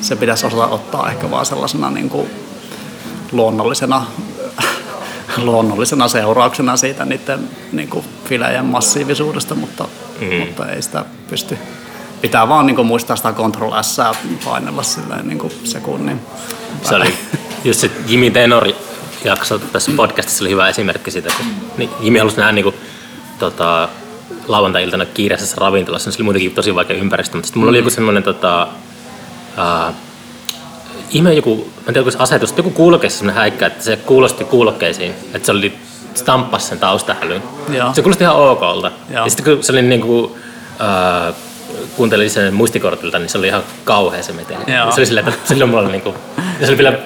se 0.00 0.16
pitäisi 0.16 0.46
osata 0.46 0.66
ottaa 0.66 1.10
ehkä 1.10 1.30
vaan 1.30 1.46
sellaisena 1.46 1.90
niin 1.90 2.08
kuin 2.08 2.30
luonnollisena 3.34 4.06
luonnollisena 5.36 6.08
seurauksena 6.08 6.76
siitä 6.76 7.04
niiden 7.04 7.48
niin 7.72 7.88
kuin 7.88 8.04
filejen 8.24 8.64
massiivisuudesta, 8.64 9.54
mutta, 9.54 9.88
mm. 10.20 10.46
mutta 10.46 10.70
ei 10.70 10.82
sitä 10.82 11.04
pysty. 11.30 11.58
Pitää 12.20 12.48
vaan 12.48 12.66
niin 12.66 12.76
kuin, 12.76 12.86
muistaa 12.86 13.16
sitä 13.16 13.32
Ctrl 13.32 13.82
S 13.82 13.96
painella 14.44 14.82
silleen, 14.82 15.28
niin 15.28 15.38
kuin 15.38 15.52
sekunnin. 15.64 16.20
Se 16.82 16.94
oli 16.94 17.14
just 17.64 17.80
se 17.80 17.90
Jimmy 18.06 18.30
Tenori 18.30 18.76
jakso 19.24 19.58
tässä 19.58 19.92
podcastissa 19.96 20.44
oli 20.44 20.50
hyvä 20.50 20.68
esimerkki 20.68 21.10
siitä, 21.10 21.30
kun 21.36 21.46
niin 21.76 21.90
Jimmy 22.00 22.18
halusi 22.18 22.36
nähdä 22.36 22.52
niin 22.52 22.62
kuin, 22.62 22.74
tota, 23.38 23.88
lauantai-iltana 24.48 25.06
kiireisessä 25.06 25.56
ravintolassa, 25.58 26.12
se 26.12 26.16
oli 26.16 26.24
muutenkin 26.24 26.54
tosi 26.54 26.74
vaikea 26.74 26.96
ympäristö, 26.96 27.36
mutta 27.36 27.46
sitten 27.46 27.60
mulla 27.60 27.70
oli 27.70 27.78
joku 27.78 27.90
semmoinen 27.90 28.22
tota, 28.22 28.68
uh, 29.88 29.94
ihme 31.10 31.34
joku, 31.34 31.56
mä 31.56 31.82
en 31.88 31.94
tiedä, 31.94 32.10
asetus, 32.18 32.54
joku 32.56 32.70
kuulokkeessa 32.70 33.18
semmoinen 33.18 33.40
häikkä, 33.40 33.66
että 33.66 33.84
se 33.84 33.96
kuulosti 33.96 34.44
kuulokkeisiin, 34.44 35.14
että 35.34 35.46
se 35.46 35.52
oli 35.52 35.78
stamppasi 36.14 36.66
sen 36.66 36.78
taustahälyn. 36.78 37.42
Se 37.92 38.02
kuulosti 38.02 38.24
ihan 38.24 38.36
okolta. 38.36 38.92
Ja 39.10 39.28
sitten 39.28 39.44
kun 39.44 39.64
se 39.64 39.72
oli 39.72 39.82
niin 39.82 40.00
kuin, 40.00 40.24
uh, 40.24 41.34
kuuntelin 41.96 42.30
sen 42.30 42.54
muistikortilta, 42.54 43.18
niin 43.18 43.28
se 43.28 43.38
oli 43.38 43.46
ihan 43.46 43.62
kauhea 43.84 44.22
se 44.22 44.32
meteli. 44.32 44.64
Se 44.66 45.00
oli 45.00 45.06
silleen, 45.06 45.28
että 45.28 45.48
silloin 45.48 45.70
mulla 45.70 45.82
oli 45.82 45.92
niinku, 45.92 46.14
ja 46.60 46.66
se 46.66 46.72
oli 46.72 46.78
vielä, 46.78 46.98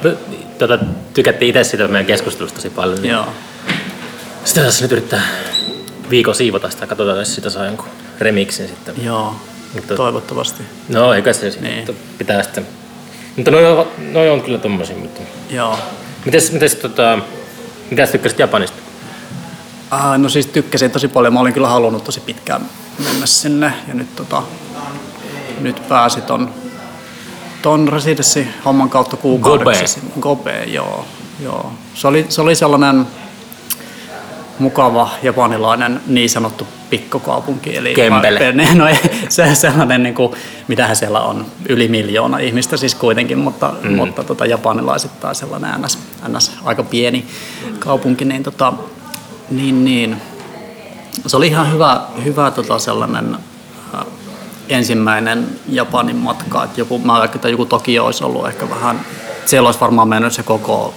tota, 0.58 0.78
tykättiin 1.14 1.48
itse 1.48 1.64
siitä 1.64 1.88
meidän 1.88 2.06
keskustelusta 2.06 2.56
tosi 2.56 2.70
paljon. 2.70 3.02
Niin 3.02 3.12
Joo. 3.12 3.26
Sitten 4.44 4.64
tässä 4.64 4.84
nyt 4.84 4.92
yrittää 4.92 5.22
viikon 6.10 6.34
siivota 6.34 6.70
sitä, 6.70 6.86
katsotaan, 6.86 7.18
jos 7.18 7.34
sitä 7.34 7.50
saa 7.50 7.64
jonkun 7.64 7.88
remixin 8.18 8.68
sitten. 8.68 8.94
Joo, 9.04 9.34
Mutta, 9.74 9.94
toivottavasti. 9.94 10.62
No, 10.88 11.14
eikä 11.14 11.32
se 11.32 11.52
niin. 11.60 11.96
pitää 12.18 12.42
sitten. 12.42 12.66
Mutta 13.38 13.50
noi 13.50 13.66
on, 13.66 13.86
noi 14.12 14.30
on 14.30 14.40
kyllä 14.42 14.58
tommosia. 14.58 14.96
Mutta... 14.96 15.20
Joo. 15.50 15.78
Mites, 16.24 16.52
mites 16.52 16.74
tota, 16.74 17.18
mitä 17.90 18.06
tykkäsit 18.06 18.38
Japanista? 18.38 18.76
Ah, 19.90 20.18
no 20.18 20.28
siis 20.28 20.46
tykkäsin 20.46 20.90
tosi 20.90 21.08
paljon. 21.08 21.32
Mä 21.34 21.40
olin 21.40 21.52
kyllä 21.52 21.68
halunnut 21.68 22.04
tosi 22.04 22.20
pitkään 22.20 22.62
mennä 23.04 23.26
sinne 23.26 23.72
ja 23.88 23.94
nyt, 23.94 24.16
tota, 24.16 24.42
nyt 25.60 25.88
pääsi 25.88 26.20
ton, 26.20 26.50
ton 27.62 27.88
residency-homman 27.88 28.90
kautta 28.90 29.16
kuukaudeksi. 29.16 30.00
Gobe. 30.00 30.20
Gobe, 30.20 30.64
joo. 30.64 31.04
joo. 31.42 31.72
Se, 31.94 32.08
oli, 32.08 32.26
se 32.28 32.40
oli 32.40 32.54
sellainen 32.54 33.06
mukava 34.58 35.10
japanilainen 35.22 36.00
niin 36.06 36.30
sanottu 36.30 36.66
pikkukaupunki. 36.90 37.76
Eli 37.76 37.94
Kempele. 37.94 38.52
Mä, 38.52 38.74
no, 38.84 38.84
se 39.28 39.54
sellainen, 39.54 40.02
niin 40.02 40.14
kuin, 40.14 40.32
mitähän 40.68 40.96
siellä 40.96 41.20
on, 41.20 41.46
yli 41.68 41.88
miljoona 41.88 42.38
ihmistä 42.38 42.76
siis 42.76 42.94
kuitenkin, 42.94 43.38
mutta, 43.38 43.72
mm. 43.82 43.96
mutta 43.96 44.24
tota, 44.24 44.46
japanilaisittain 44.46 45.34
sellainen 45.34 45.82
ns, 45.82 45.98
ns, 46.28 46.52
aika 46.64 46.82
pieni 46.82 47.26
kaupunki, 47.78 48.24
niin, 48.24 48.42
tota, 48.42 48.72
niin, 49.50 49.84
niin 49.84 50.16
se 51.26 51.36
oli 51.36 51.46
ihan 51.46 51.72
hyvä, 51.72 52.00
hyvä 52.24 52.50
tota 52.50 52.78
sellainen 52.78 53.36
äh, 53.94 54.00
ensimmäinen 54.68 55.46
Japanin 55.68 56.16
matka. 56.16 56.64
Että 56.64 56.80
joku, 56.80 56.98
mä 56.98 57.24
että 57.24 57.48
joku 57.48 57.64
Tokio 57.64 58.04
olisi 58.04 58.24
ollut 58.24 58.46
ehkä 58.46 58.70
vähän, 58.70 59.00
siellä 59.44 59.66
olisi 59.68 59.80
varmaan 59.80 60.08
mennyt 60.08 60.32
se 60.32 60.42
koko 60.42 60.94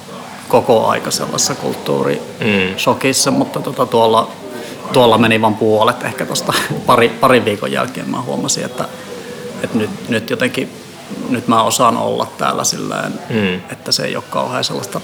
koko 0.52 0.88
aika 0.88 1.12
sellaisessa 1.12 1.56
kulttuurishokissa, 1.56 3.32
mm. 3.32 3.38
mutta 3.38 3.60
tota, 3.60 3.86
tuolla, 3.86 4.32
tuolla 4.94 5.18
meni 5.18 5.42
vain 5.42 5.56
puolet 5.56 6.04
ehkä 6.04 6.26
tuosta 6.26 6.54
pari, 6.86 7.10
parin 7.10 7.46
viikon 7.46 7.72
jälkeen 7.72 8.10
mä 8.10 8.22
huomasin, 8.22 8.66
että, 8.66 8.86
että 9.64 9.78
nyt, 9.78 9.90
nyt 10.10 10.30
jotenkin 10.30 10.72
nyt 11.30 11.48
mä 11.48 11.64
osaan 11.64 11.98
olla 11.98 12.28
täällä 12.38 12.64
silleen, 12.64 13.14
mm. 13.30 13.56
että 13.72 13.92
se 13.92 14.04
ei 14.04 14.16
ole 14.16 14.24
kauhean 14.30 14.64
sellaista 14.64 15.02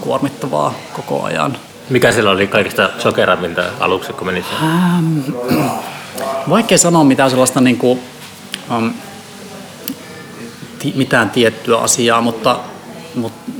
kuormittavaa 0.00 0.74
koko 0.92 1.22
ajan. 1.22 1.58
Mikä 1.90 2.12
siellä 2.12 2.30
oli 2.30 2.46
kaikista 2.46 2.90
sokeravinta 2.98 3.62
aluksi, 3.80 4.12
kun 4.12 4.26
menit? 4.26 4.44
Ähm, 4.62 5.20
vaikea 6.48 6.78
sanoa 6.78 7.04
mitään 7.04 7.30
sellaista 7.30 7.60
niin 7.60 7.78
kuin, 7.78 8.00
um, 8.76 8.92
ti, 10.78 10.92
mitään 10.96 11.30
tiettyä 11.30 11.78
asiaa, 11.78 12.20
mutta, 12.20 12.58
mutta 13.14 13.50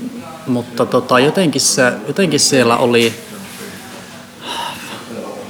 mutta 0.47 0.87
tota, 0.87 1.21
jotenkin, 1.21 1.61
se, 1.61 1.93
jotenkin 2.07 2.41
siellä 2.41 2.77
oli, 2.77 3.15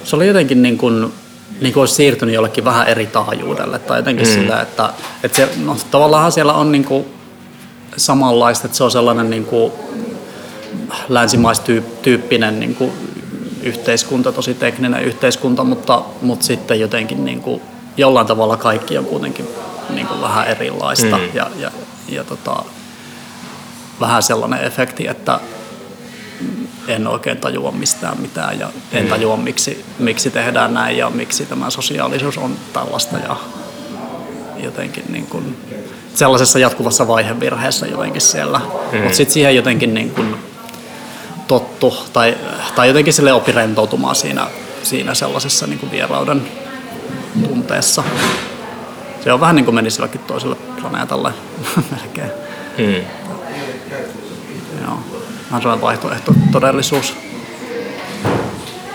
se 0.05 0.17
oli 0.17 0.27
jotenkin 0.27 0.63
niin 0.63 0.79
kuin, 0.79 1.13
niin 1.61 1.73
kuin 1.73 1.81
olisi 1.81 1.95
siirtynyt 1.95 2.35
jollekin 2.35 2.65
vähän 2.65 2.89
eri 2.89 3.07
taajuudelle 3.07 3.79
tai 3.79 3.99
jotenkin 3.99 4.27
mm. 4.27 4.33
sillä, 4.33 4.61
että, 4.61 4.93
että 5.23 5.37
se, 5.37 5.49
no, 5.65 5.77
tavallaan 5.91 6.33
siellä 6.33 6.53
on 6.53 6.73
niin 6.73 6.85
kuin 6.85 7.05
samanlaista, 7.97 8.67
että 8.67 8.77
se 8.77 8.85
on 8.85 8.91
sellainen 8.91 9.31
niin 9.31 9.45
kuin 9.45 9.73
länsimaistyyppinen 11.09 12.61
niin 12.61 12.75
kuin 12.75 12.93
yhteiskunta, 13.63 14.33
tosi 14.33 14.55
tekninen 14.55 15.05
yhteiskunta, 15.05 15.65
mutta, 15.65 16.03
mutta 16.23 16.47
sitten 16.47 16.81
jotenkin 16.81 17.25
niin 17.25 17.41
kuin 17.41 17.63
jollain 17.97 18.27
tavalla 18.27 18.57
kaikki 18.57 18.99
on 18.99 19.05
kuitenkin 19.05 19.47
niin 19.91 20.07
kuin 20.07 20.21
vähän 20.21 20.47
erilaista 20.47 21.19
mm. 21.19 21.29
ja, 21.35 21.51
ja, 21.59 21.71
ja 22.09 22.25
tota, 22.25 22.65
vähän 24.01 24.23
sellainen 24.23 24.65
efekti, 24.65 25.07
että 25.07 25.41
en 26.89 27.07
oikein 27.07 27.39
tajua 27.39 27.71
mistään 27.71 28.21
mitään 28.21 28.59
ja 28.59 28.69
en 28.93 29.03
mm. 29.03 29.09
tajua 29.09 29.37
miksi, 29.37 29.85
miksi 29.99 30.31
tehdään 30.31 30.75
näin 30.75 30.99
ja 30.99 31.11
miksi 31.11 31.47
tämä 31.47 31.71
sosiaalisuus 31.71 32.39
on 32.39 32.57
tällaista 32.73 33.19
ja 33.19 33.37
jotenkin 34.63 35.05
niin 35.09 35.27
kuin 35.27 35.57
sellaisessa 36.15 36.59
jatkuvassa 36.59 37.09
vaihevirheessä 37.09 37.87
jotenkin 37.87 38.21
siellä. 38.21 38.61
Mm. 38.93 38.99
Mutta 38.99 39.17
sitten 39.17 39.33
siihen 39.33 39.57
jotenkin 39.57 39.95
niin 39.95 40.11
kuin 40.11 40.37
tottu 41.47 41.97
tai, 42.13 42.37
tai 42.75 42.89
jotenkin 42.89 43.13
sille 43.13 43.33
oppi 43.33 43.53
rentoutumaan 43.53 44.15
siinä, 44.15 44.47
siinä 44.83 45.15
sellaisessa 45.15 45.67
niin 45.67 45.79
kuin 45.79 45.91
vierauden 45.91 46.43
tunteessa. 47.49 48.05
Se 49.25 49.33
on 49.33 49.41
vähän 49.41 49.57
niin 49.57 49.65
kuin 49.65 49.75
menisi 49.75 50.01
jollekin 50.01 50.21
toiselle 50.21 50.57
planeetalle 50.81 51.33
melkein. 51.91 52.31
Mm 52.79 53.25
vähän 55.55 55.63
sellainen 55.63 55.81
vaihtoehto 55.81 56.35
todellisuus. 56.53 57.17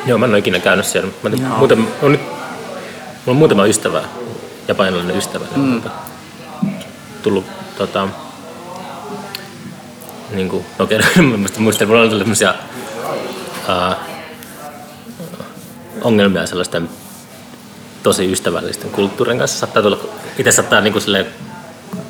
Joo, 0.05 0.17
mä 0.17 0.25
en 0.25 0.31
ole 0.31 0.37
ikinä 0.37 0.59
käynyt 0.59 0.85
siellä. 0.85 1.11
Mä 1.23 1.29
nyt, 1.29 1.57
muuten, 1.57 1.87
on 2.01 2.11
nyt, 2.11 2.21
mulla 2.21 2.37
on 3.27 3.35
muutama 3.35 3.65
ystävä, 3.65 4.01
japanilainen 4.67 5.17
ystävä, 5.17 5.45
mm. 5.55 5.81
tullut 7.23 7.45
tota, 7.77 8.07
niin 10.31 10.49
kuin, 10.49 10.65
no 10.79 10.85
okei, 10.85 10.99
okay, 11.11 11.23
muistan, 11.23 11.63
muistan, 11.63 11.87
mulla 11.87 12.01
on 12.01 12.09
sellaisia 12.09 12.53
uh, 13.67 13.95
ongelmia 16.01 16.47
sellaisten 16.47 16.89
tosi 18.03 18.31
ystävällisten 18.31 18.91
kulttuurin 18.91 19.39
kanssa. 19.39 19.59
Saattaa 19.59 19.83
tulla, 19.83 19.99
itse 20.37 20.51
saattaa 20.51 20.81
niin 20.81 20.93
kuin 20.93 21.01
silleen, 21.01 21.25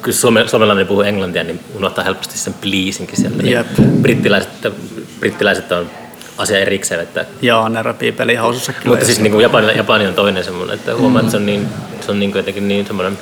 kun 0.04 0.14
suome, 0.14 0.48
suomalainen 0.48 0.88
puhuu 0.88 1.02
englantia, 1.02 1.44
niin 1.44 1.60
unohtaa 1.76 2.04
helposti 2.04 2.38
sen 2.38 2.54
pleasinkin 2.54 3.18
sieltä. 3.18 3.44
Niin 3.44 3.66
brittiläiset, 4.02 4.74
brittiläiset 5.20 5.72
on 5.72 5.90
asia 6.38 6.60
erikseen. 6.60 7.02
Että... 7.02 7.26
Joo, 7.42 7.70
ne 7.70 7.84
repii 7.84 8.12
pelihausussa 8.12 8.74
kyllä. 8.74 8.90
Mutta 8.90 9.06
siis 9.06 9.20
niin 9.20 9.32
kuin 9.32 9.44
Japani, 9.44 9.78
Japani, 9.78 10.08
on 10.08 10.14
toinen 10.14 10.44
semmoinen, 10.44 10.76
että 10.76 10.96
huomaa, 10.96 11.22
mm. 11.22 11.28
että 11.28 11.32
se 11.32 11.38
on 11.38 11.46
niin, 11.46 11.68
se 12.02 12.12
on 12.12 12.20
niin 12.20 12.32
kuin 12.32 12.40
jotenkin 12.40 12.68
niin 12.68 12.86
semmoinen, 12.86 13.18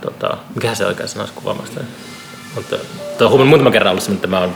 tota, 0.00 0.36
mikä 0.54 0.74
se 0.74 0.86
oikein 0.86 1.08
sanoisi 1.08 1.34
kuvaamasta. 1.34 1.80
Mutta 2.54 2.76
tuo 3.18 3.28
on 3.28 3.46
muutama 3.46 3.70
kerran 3.70 3.90
ollut 3.90 4.04
semmoinen, 4.04 4.18
että 4.18 4.28
mä 4.28 4.40
oon 4.40 4.54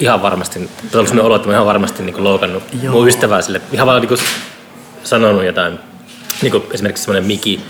ihan 0.00 0.22
varmasti, 0.22 0.58
on 0.58 0.68
sellainen 0.90 1.24
olo, 1.24 1.36
että 1.36 1.48
mä 1.48 1.54
ihan 1.54 1.66
varmasti 1.66 2.02
niin 2.02 2.14
kuin 2.14 2.24
loukannut 2.24 2.62
Joo. 2.82 2.92
mun 2.92 3.08
ystävää 3.08 3.42
sille, 3.42 3.60
ihan 3.72 3.86
vaan 3.86 4.00
niin 4.00 4.08
kuin 4.08 4.20
sanonut 5.04 5.44
jotain, 5.44 5.78
niin 6.42 6.52
kuin 6.52 6.64
esimerkiksi 6.72 7.04
semmoinen 7.04 7.26
Miki, 7.26 7.60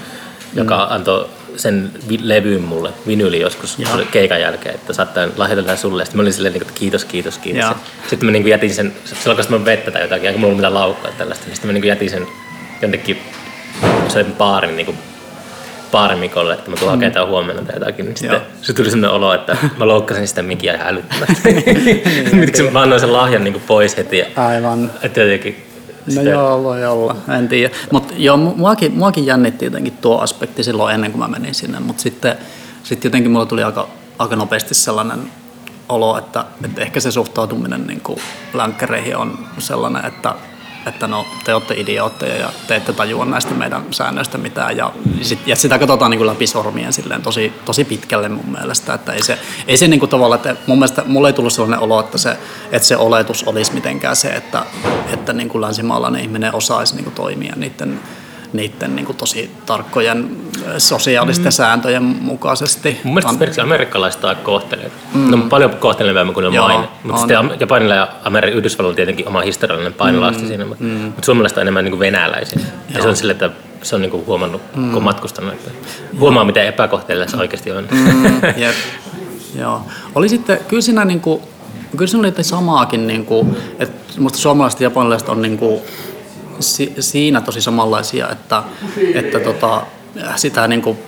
joka 0.54 0.76
mm. 0.76 0.94
antoi 0.94 1.28
sen 1.56 1.90
levyyn 2.22 2.62
mulle, 2.62 2.90
vinyli 3.06 3.40
joskus 3.40 3.78
Joo. 3.78 3.98
keikan 4.10 4.40
jälkeen, 4.40 4.74
että 4.74 4.92
saattaa 4.92 5.28
lahjoitella 5.36 5.76
sulle. 5.76 6.04
Sitten 6.04 6.16
mä 6.16 6.22
olin 6.22 6.32
silleen, 6.32 6.56
että 6.56 6.72
kiitos, 6.74 7.04
kiitos, 7.04 7.38
kiitos. 7.38 7.64
Sitten 8.10 8.26
mä 8.26 8.32
niin 8.32 8.48
jätin 8.48 8.74
sen, 8.74 8.92
silloin 9.04 9.46
kun 9.48 9.58
mä 9.60 9.64
vettä 9.64 9.90
tai 9.90 10.02
jotakin, 10.02 10.26
eikä 10.26 10.38
mulla 10.38 10.46
ollut 10.46 10.58
mitään 10.58 10.74
laukkaa 10.74 11.12
tällaista, 11.18 11.46
niin 11.46 11.56
sitten 11.56 11.68
mä 11.68 11.72
niin 11.72 11.84
jätin 11.84 12.10
sen 12.10 12.26
jonnekin 12.82 13.18
se 14.08 14.24
baarin 14.24 14.76
niin 14.76 14.98
baarimikolle, 15.92 16.54
että 16.54 16.70
mä 16.70 16.76
tuun 16.76 16.92
mm. 16.92 17.04
hakemaan 17.04 17.28
huomenna 17.28 17.62
tai 17.62 17.76
jotakin. 17.76 18.04
Niin 18.04 18.16
sitten 18.16 18.40
se 18.62 18.72
tuli 18.72 18.90
sellainen 18.90 19.10
olo, 19.10 19.34
että 19.34 19.56
mä 19.78 19.86
loukkasin 19.86 20.28
sitä 20.28 20.42
mikiä 20.42 20.74
ihan 20.74 20.88
älyttömästi. 20.88 21.54
Miksi 22.32 22.62
mä 22.70 22.82
annoin 22.82 23.00
sen 23.00 23.12
lahjan 23.12 23.44
niin 23.44 23.62
pois 23.66 23.96
heti. 23.96 24.24
Aivan. 24.36 24.90
Että 25.02 25.20
jotenkin 25.20 25.71
No 26.06 26.12
sitä... 26.12 26.30
joo, 26.30 26.62
voi 26.62 26.86
olla, 26.86 27.16
en 27.38 27.48
tiedä. 27.48 27.74
Mutta 27.90 28.14
joo, 28.16 28.36
muakin, 28.36 28.92
muakin 28.92 29.26
jännitti 29.26 29.64
jotenkin 29.64 29.92
tuo 30.00 30.18
aspekti 30.18 30.64
silloin 30.64 30.94
ennen 30.94 31.12
kuin 31.12 31.20
mä 31.20 31.28
menin 31.28 31.54
sinne, 31.54 31.80
mutta 31.80 32.02
sitten 32.02 32.36
sit 32.82 33.04
jotenkin 33.04 33.30
mulla 33.30 33.46
tuli 33.46 33.62
aika, 33.62 33.88
aika 34.18 34.36
nopeasti 34.36 34.74
sellainen 34.74 35.18
olo, 35.88 36.18
että, 36.18 36.44
että 36.64 36.80
ehkä 36.80 37.00
se 37.00 37.10
suhtautuminen 37.10 37.86
niin 37.86 38.02
länkkäreihin 38.54 39.16
on 39.16 39.38
sellainen, 39.58 40.04
että, 40.04 40.34
että 40.86 41.06
no 41.06 41.26
te 41.44 41.54
olette 41.54 41.74
idiootteja 41.74 42.36
ja 42.36 42.52
te 42.66 42.76
ette 42.76 42.92
tajua 42.92 43.24
näistä 43.24 43.54
meidän 43.54 43.82
säännöistä 43.90 44.38
mitään. 44.38 44.76
Ja, 44.76 44.92
sit, 45.22 45.38
ja 45.46 45.56
sitä 45.56 45.78
katsotaan 45.78 46.10
niin 46.10 46.18
kuin 46.18 46.26
läpi 46.26 46.46
sormien 46.46 46.92
silleen 46.92 47.22
tosi, 47.22 47.52
tosi 47.64 47.84
pitkälle 47.84 48.28
mun 48.28 48.50
mielestä. 48.58 48.94
Että 48.94 49.12
ei 49.12 49.22
se, 49.22 49.38
ei 49.68 49.76
se 49.76 49.88
niin 49.88 50.00
kuin 50.00 50.10
tavallaan, 50.10 50.36
että 50.38 50.62
mun 50.66 50.78
mielestä 50.78 51.02
mulle 51.06 51.28
ei 51.28 51.32
tullut 51.32 51.52
sellainen 51.52 51.80
olo, 51.80 52.00
että 52.00 52.18
se, 52.18 52.36
että 52.72 52.88
se 52.88 52.96
oletus 52.96 53.44
olisi 53.44 53.74
mitenkään 53.74 54.16
se, 54.16 54.28
että, 54.28 54.66
että 55.12 55.32
niin 55.32 55.48
kuin 55.48 55.62
länsimaalainen 55.62 56.22
ihminen 56.22 56.54
osaisi 56.54 56.94
niin 56.94 57.04
kuin 57.04 57.14
toimia 57.14 57.54
niiden 57.56 58.00
niiden 58.52 58.96
niin 58.96 59.06
kuin 59.06 59.16
tosi 59.16 59.50
tarkkojen 59.66 60.36
sosiaalisten 60.78 61.46
mm. 61.46 61.52
sääntöjen 61.52 62.02
mukaisesti. 62.02 63.00
Mun 63.04 63.14
mielestä 63.14 63.30
esimerkiksi 63.30 63.60
amerikkalaiset 63.60 64.24
on 64.24 64.36
kohtelevat. 64.36 64.92
Mm. 65.14 65.30
Ne 65.30 65.34
on 65.34 65.48
paljon 65.48 65.70
kohtelevampia 65.70 66.34
kuin 66.34 66.44
ne 66.44 66.56
Joo, 66.56 66.68
maine. 66.68 66.88
Mutta 67.02 67.18
sitten 67.18 67.50
Japanilla 67.60 67.94
ja 67.94 68.08
Amerikan 68.24 68.58
Yhdysvalloilla 68.58 68.92
on 68.92 68.96
tietenkin 68.96 69.28
oma 69.28 69.40
historiallinen 69.40 69.92
painolasti 69.92 70.42
mm. 70.42 70.48
siinä. 70.48 70.64
Mutta, 70.64 70.84
mm. 70.84 70.90
mutta 70.90 71.24
suomalaiset 71.24 71.58
on 71.58 71.62
enemmän 71.62 71.84
niin 71.84 71.92
kuin 71.92 72.00
venäläisiä. 72.00 72.62
Ja 72.94 73.02
se 73.02 73.08
on 73.08 73.16
sille, 73.16 73.32
että 73.32 73.50
se 73.82 73.94
on 73.94 74.02
niin 74.02 74.10
kuin 74.10 74.26
huomannut, 74.26 74.62
mm. 74.76 74.88
kun 74.88 74.96
on 74.96 75.02
matkustanut, 75.02 75.52
että 75.52 75.70
huomaa, 76.18 76.44
miten 76.44 76.66
epäkohtelias 76.66 77.30
se 77.30 77.36
oikeasti 77.36 77.72
on. 77.72 77.88
Mm, 77.90 78.34
jep. 78.56 78.74
Joo. 79.58 79.82
Oli 80.14 80.28
sitten, 80.28 80.58
kyllä 80.68 80.82
siinä, 80.82 81.04
niin 81.04 81.20
kuin, 81.20 81.42
kyllä 81.96 82.06
siinä 82.10 82.28
oli 82.28 82.44
samaakin, 82.44 83.06
niin 83.06 83.26
kuin, 83.26 83.56
että 83.78 84.14
minusta 84.16 84.38
suomalaiset 84.38 84.80
ja 84.80 84.86
japanilaiset 84.86 85.28
on 85.28 85.42
niin 85.42 85.58
kuin, 85.58 85.80
si, 86.60 86.94
siinä 87.00 87.40
tosi 87.40 87.60
samanlaisia, 87.60 88.30
että, 88.30 88.62
että 89.14 89.40
tota, 89.40 89.82
sitä 90.36 90.68
niin 90.68 90.82
kuin 90.82 90.98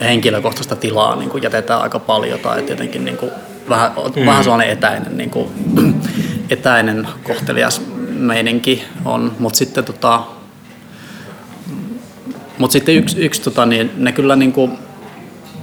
henkilökohtaista 0.00 0.76
tilaa 0.76 1.16
niin 1.16 1.30
kuin 1.30 1.42
jätetään 1.42 1.82
aika 1.82 1.98
paljon 1.98 2.40
tai 2.40 2.70
jotenkin 2.70 3.04
niin 3.04 3.16
kuin 3.16 3.30
vähän, 3.68 3.92
mm. 4.16 4.26
vähän 4.26 4.44
sellainen 4.44 4.68
etäinen, 4.68 5.16
niin 5.16 5.30
kuin, 5.30 5.48
etäinen 6.50 7.08
kohtelias 7.22 7.82
meininki 8.08 8.84
on, 9.04 9.32
mutta 9.38 9.56
sitten 9.56 9.84
tota, 9.84 10.22
mutta 12.58 12.72
sitten 12.72 12.94
yksi, 12.94 13.18
yksi 13.18 13.42
tota, 13.42 13.66
niin 13.66 13.90
ne 13.96 14.12
kyllä 14.12 14.36
niin 14.36 14.52
kuin, 14.52 14.78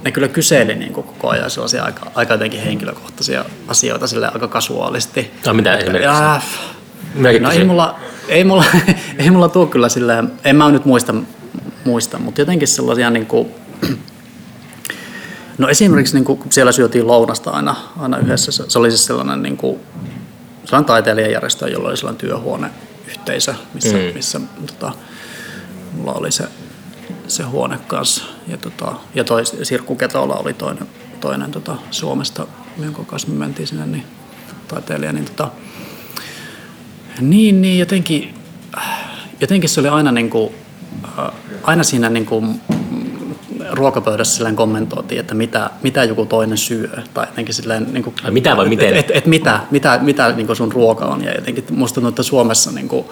ne 0.04 0.12
kyllä 0.12 0.28
kyseli 0.28 0.74
niin 0.74 0.92
kuin 0.92 1.06
koko 1.06 1.28
ajan 1.28 1.50
sellaisia 1.50 1.84
aika, 1.84 2.10
aika 2.14 2.34
jotenkin 2.34 2.60
henkilökohtaisia 2.60 3.44
asioita 3.68 4.06
sille 4.06 4.28
aika 4.28 4.48
kasuaalisti. 4.48 5.30
No 5.46 5.54
mitä 5.54 5.76
esimerkiksi? 5.76 6.04
Ja, 6.04 6.40
no 7.40 7.50
ei 7.50 7.64
mulla, 7.64 7.98
ei 8.28 8.44
mulla, 8.44 8.64
ei 9.18 9.30
mulla 9.30 9.48
tuu 9.48 9.66
kyllä 9.66 9.88
silleen, 9.88 10.32
en 10.44 10.56
mä 10.56 10.70
nyt 10.70 10.84
muista, 10.84 11.14
muista 11.84 12.18
mutta 12.18 12.40
jotenkin 12.40 12.68
sellaisia 12.68 13.10
niin 13.10 13.26
kuin, 13.26 13.48
no 15.58 15.68
esimerkiksi 15.68 16.14
niin 16.14 16.24
kuin, 16.24 16.40
siellä 16.50 16.72
syötiin 16.72 17.06
lounasta 17.06 17.50
aina, 17.50 17.76
aina 17.98 18.18
yhdessä, 18.18 18.52
se, 18.52 18.64
se 18.68 18.78
oli 18.78 18.90
siis 18.90 19.04
sellainen, 19.04 19.42
niin 19.42 19.56
kuin, 19.56 19.80
sellainen 20.64 20.86
taiteilijajärjestö, 20.86 21.68
jolla 21.68 21.88
oli 21.88 21.96
sellainen 21.96 22.20
työhuoneyhteisö, 22.20 23.54
missä, 23.74 23.96
mm. 23.96 24.14
missä 24.14 24.40
tota, 24.66 24.92
mulla 25.92 26.12
oli 26.12 26.32
se, 26.32 26.44
se 27.28 27.42
huone 27.42 27.78
kanssa. 27.86 28.24
Ja, 28.48 28.56
tota, 28.56 28.94
ja 29.14 29.24
toi 29.24 29.42
Sirkku 29.62 29.96
Ketola 29.96 30.34
oli 30.34 30.54
toinen, 30.54 30.88
toinen 31.20 31.50
tota, 31.50 31.76
Suomesta, 31.90 32.46
jonka 32.78 33.04
kanssa 33.04 33.28
me 33.28 33.34
mentiin 33.34 33.66
sinne, 33.66 33.86
niin 33.86 34.04
taiteilija, 34.68 35.12
niin 35.12 35.24
tota, 35.24 35.50
niin, 37.20 37.62
niin 37.62 37.78
jotenkin, 37.78 38.34
jotenkin 39.40 39.70
se 39.70 39.80
oli 39.80 39.88
aina, 39.88 40.12
niin 40.12 40.30
kuin, 40.30 40.54
äh, 41.18 41.34
aina 41.62 41.82
siinä 41.82 42.10
niin 42.10 42.26
kuin, 42.26 42.60
ruokapöydässä 43.70 44.34
silleen 44.34 44.56
kommentoitiin, 44.56 45.20
että 45.20 45.34
mitä, 45.34 45.70
mitä 45.82 46.04
joku 46.04 46.26
toinen 46.26 46.58
syö. 46.58 46.88
Tai 47.14 47.26
jotenkin 47.26 47.54
silleen, 47.54 47.86
niin 47.92 48.02
kuin, 48.02 48.14
mitä 48.30 48.56
vai 48.56 48.68
miten? 48.68 48.94
Et, 48.96 49.10
et, 49.10 49.16
et 49.16 49.26
mitä, 49.26 49.60
mitä, 49.70 49.98
mitä 50.02 50.32
niin 50.32 50.46
kuin 50.46 50.56
sun 50.56 50.72
ruoka 50.72 51.04
on. 51.04 51.24
Ja 51.24 51.34
jotenkin 51.34 51.64
musta 51.70 51.94
tuntuu, 51.94 52.08
että 52.08 52.22
Suomessa 52.22 52.72
niin 52.72 52.88
kuin, 52.88 53.06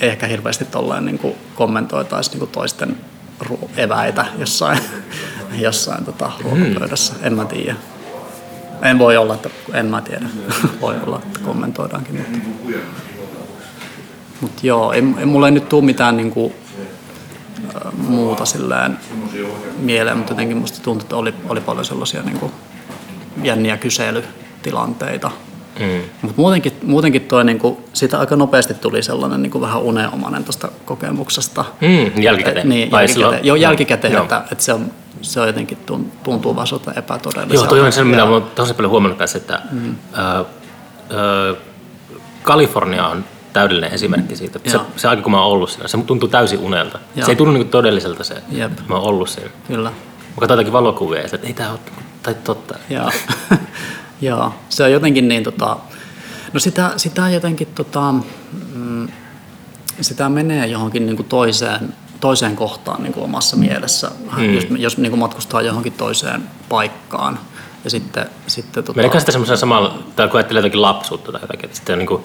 ei 0.00 0.08
ehkä 0.08 0.26
hirveästi 0.26 0.64
tolleen 0.64 1.04
niin 1.04 1.18
kuin 1.18 1.34
kommentoitaisi 1.54 2.30
niin 2.30 2.38
kuin 2.38 2.50
toisten 2.50 2.96
eväitä 3.76 4.26
jossain, 4.38 4.78
jossain 5.58 6.04
tota, 6.04 6.32
ruokapöydässä. 6.40 7.14
En 7.22 7.34
mä 7.34 7.44
tiedä. 7.44 7.76
En 8.82 8.98
voi 8.98 9.16
olla, 9.16 9.34
että 9.34 9.50
en 9.72 9.86
mä 9.86 10.00
tiedä. 10.00 10.26
voi 10.80 10.94
olla, 11.06 11.20
että 11.26 11.40
kommentoidaankin. 11.40 12.26
Mutta, 12.46 12.78
mutta 14.40 14.66
joo, 14.66 14.92
ei, 14.92 15.02
ei 15.18 15.26
mulla 15.26 15.48
ei 15.48 15.52
nyt 15.52 15.68
tule 15.68 15.84
mitään 15.84 16.16
niin 16.16 16.30
kuin, 16.30 16.54
muuta 17.96 18.44
silleen 18.44 18.98
mieleen, 19.78 20.16
mutta 20.16 20.32
jotenkin 20.32 20.56
musta 20.56 20.82
tuntuu, 20.82 21.02
että 21.02 21.16
oli, 21.16 21.34
oli 21.48 21.60
paljon 21.60 21.84
sellaisia 21.84 22.22
niin 22.22 22.38
kuin, 22.38 22.52
jänniä 23.42 23.76
kyselytilanteita. 23.76 25.30
Mm. 25.80 26.02
Mutta 26.22 26.40
muutenkin, 26.40 26.72
muutenkin 26.82 27.22
toi, 27.22 27.44
niin 27.44 27.58
kuin, 27.58 27.76
siitä 27.92 28.18
aika 28.18 28.36
nopeasti 28.36 28.74
tuli 28.74 29.02
sellainen 29.02 29.42
niin 29.42 29.50
kuin 29.50 29.62
vähän 29.62 29.82
uneomainen 29.82 30.44
tuosta 30.44 30.68
kokemuksesta. 30.84 31.64
Mm, 31.80 32.22
jälkikäteen? 32.22 32.68
Niin, 32.68 32.90
jälkikäteen. 32.92 33.44
Joo, 33.46 33.56
jälkikäteen, 33.56 34.12
no. 34.12 34.22
että, 34.22 34.44
että 34.52 34.64
se 34.64 34.72
on 34.72 34.90
se 35.22 35.40
on 35.40 35.46
jotenkin 35.46 35.78
tuntuu 36.22 36.56
vaan 36.56 36.66
sota 36.66 36.92
epätodelliselta. 36.92 37.54
Joo, 37.54 37.66
toi 37.66 37.80
on 37.80 37.92
se, 37.92 38.04
mitä 38.04 38.24
olen 38.24 38.42
tosi 38.42 38.74
paljon 38.74 38.90
huomannut 38.90 39.18
tässä, 39.18 39.38
että 39.38 39.62
mm. 39.70 39.94
ö, 40.18 40.44
ö, 41.12 41.56
Kalifornia 42.42 43.06
on 43.06 43.24
täydellinen 43.52 43.92
esimerkki 43.92 44.36
siitä. 44.36 44.60
Se, 44.66 44.78
se 44.96 45.08
aika, 45.08 45.22
kun 45.22 45.32
mä 45.32 45.42
oon 45.42 45.52
ollut 45.52 45.70
siellä, 45.70 45.88
se 45.88 45.98
tuntuu 45.98 46.28
täysin 46.28 46.58
unelta. 46.58 46.98
Joo. 47.16 47.26
Se 47.26 47.32
ei 47.32 47.36
tunnu 47.36 47.52
niin 47.54 47.68
todelliselta 47.68 48.24
se, 48.24 48.34
Jep. 48.50 48.70
että 48.70 48.82
mä 48.88 48.94
oon 48.94 49.04
ollut 49.04 49.28
siellä. 49.28 49.50
Kyllä. 49.66 49.90
Mä 49.90 50.40
katsoin 50.40 50.58
jotakin 50.58 50.72
valokuvia 50.72 51.20
ja 51.20 51.28
että 51.32 51.46
ei 51.46 51.52
tämä 51.52 51.70
ole 51.70 51.78
tai 52.22 52.34
totta. 52.34 52.74
Joo. 52.90 53.10
Joo, 54.20 54.54
se 54.68 54.84
on 54.84 54.92
jotenkin 54.92 55.28
niin, 55.28 55.44
tota, 55.44 55.76
no 56.52 56.60
sitä, 56.60 56.92
sitä 56.96 57.28
jotenkin, 57.28 57.68
tota, 57.74 58.14
mm, 58.74 59.08
sitä 60.00 60.28
menee 60.28 60.66
johonkin 60.66 61.06
niin 61.06 61.16
kuin 61.16 61.28
toiseen 61.28 61.94
toiseen 62.22 62.56
kohtaan 62.56 63.02
niin 63.02 63.12
kuin 63.12 63.24
omassa 63.24 63.56
mielessä, 63.56 64.10
mm. 64.36 64.54
jos, 64.54 64.66
jos 64.78 64.98
niin 64.98 65.10
kuin 65.10 65.20
matkustaa 65.20 65.62
johonkin 65.62 65.92
toiseen 65.92 66.42
paikkaan. 66.68 67.38
Ja 67.84 67.90
sitten, 67.90 68.26
sitten 68.46 68.84
tota... 68.84 68.96
Meneekö 68.96 69.18
sitten 69.18 69.32
semmoisen 69.32 69.58
samalla, 69.58 69.98
tai 70.16 70.28
kun 70.28 70.36
ajattelee 70.36 70.60
jotakin 70.60 70.82
lapsuutta 70.82 71.32
tai 71.32 71.40
jotakin, 71.40 71.64
että 71.64 71.76
sitten 71.76 71.98
niin 71.98 72.06
kuin, 72.06 72.22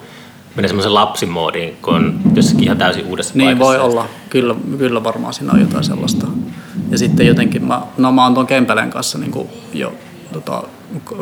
menee 0.54 0.68
semmoisen 0.68 0.94
lapsimoodiin, 0.94 1.76
kun 1.82 1.94
on 1.94 2.20
jossakin 2.34 2.64
ihan 2.64 2.78
täysin 2.78 3.06
uudessa 3.06 3.34
Niin 3.34 3.58
paikassa. 3.58 3.64
voi 3.64 3.78
olla, 3.78 4.06
kyllä, 4.30 4.54
kyllä 4.78 5.04
varmaan 5.04 5.34
siinä 5.34 5.52
on 5.52 5.60
jotain 5.60 5.84
sellaista. 5.84 6.26
Ja 6.90 6.98
sitten 6.98 7.26
jotenkin, 7.26 7.64
mä, 7.64 7.82
no 7.96 8.12
mä 8.12 8.24
oon 8.24 8.34
tuon 8.34 8.46
Kempeleen 8.46 8.90
kanssa 8.90 9.18
niin 9.18 9.30
kuin 9.30 9.48
jo 9.72 9.92
tota, 10.32 10.62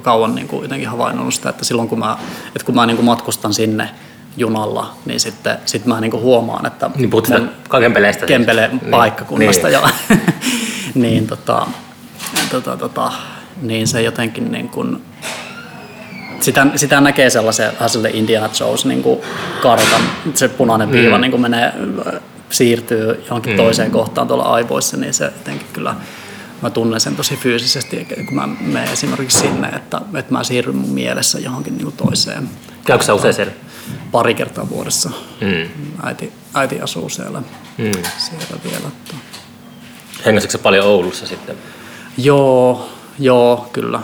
kauan 0.03 0.35
niin 0.35 0.49
kuin 0.49 0.63
jotenkin 0.63 0.89
havainnut 0.89 1.35
sitä, 1.35 1.49
että 1.49 1.65
silloin 1.65 1.89
kun 1.89 1.99
mä, 1.99 2.19
että 2.47 2.67
kun 2.67 2.75
mä 2.75 2.87
niin 2.87 2.97
kuin 2.97 3.07
matkustan 3.07 3.55
sinne, 3.55 3.91
junalla, 4.37 4.95
niin 5.07 5.21
sitten 5.21 5.59
sit 5.65 5.87
mä 5.87 6.01
niinku 6.01 6.21
huomaan, 6.21 6.67
että 6.67 6.91
niin 6.97 7.11
puhut 7.11 7.29
mun 7.29 7.51
Kempeleestä. 7.81 8.27
Kempele 8.27 8.69
niin. 8.69 8.91
paikkakunnasta 8.91 9.67
niin. 9.67 9.73
ja 9.73 9.91
niin, 10.95 11.27
tota, 11.33 11.67
tota, 12.51 12.77
tota, 12.77 13.13
niin 13.63 13.87
se 13.87 14.03
jotenkin 14.03 14.53
niin 14.53 14.69
kuin, 14.69 15.03
sitä, 16.41 16.67
sitä 16.77 17.01
näkee 17.01 17.31
sellaisen 17.31 17.73
sille 17.87 18.11
Indiana 18.11 18.49
Jones 18.61 18.85
niin 18.85 19.03
kuin 19.03 19.21
kartan, 19.63 20.03
se 20.35 20.49
punainen 20.49 20.93
viiva 20.93 21.17
mm. 21.17 21.21
niin 21.21 21.31
kuin 21.31 21.41
menee, 21.41 21.73
siirtyy 22.51 23.25
johonkin 23.25 23.53
mm. 23.53 23.57
toiseen 23.57 23.91
kohtaan 23.91 24.29
tuolla 24.29 24.45
aivoissa, 24.45 24.97
niin 24.97 25.15
se 25.15 25.25
jotenkin 25.25 25.67
kyllä 25.73 25.95
mä 26.63 26.71
tunnen 26.71 27.01
sen 27.01 27.17
tosi 27.17 27.37
fyysisesti, 27.37 28.07
kun 28.27 28.35
mä 28.35 28.49
menen 28.61 28.93
esimerkiksi 28.93 29.39
sinne, 29.39 29.69
että, 29.69 30.01
että 30.15 30.33
mä 30.33 30.45
siirryn 30.45 30.77
mun 30.77 30.91
mielessä 30.91 31.39
johonkin 31.39 31.73
niin 31.73 31.85
kuin 31.85 31.97
toiseen. 31.97 32.49
Käykö 32.85 33.05
sä 33.05 33.15
usein 33.15 33.35
siellä? 33.35 33.53
Pari 34.13 34.35
kertaa 34.35 34.69
vuodessa. 34.69 35.11
Mm. 35.41 35.69
Äiti, 36.03 36.33
äiti 36.55 36.81
asuu 36.81 37.09
siellä, 37.09 37.43
mm. 37.79 37.93
siellä 38.19 38.57
vielä. 38.65 38.91
Hengäsitkö 40.27 40.59
paljon 40.59 40.87
Oulussa 40.87 41.27
sitten? 41.27 41.57
Joo, 42.19 42.89
joo, 43.19 43.69
kyllä. 43.73 44.01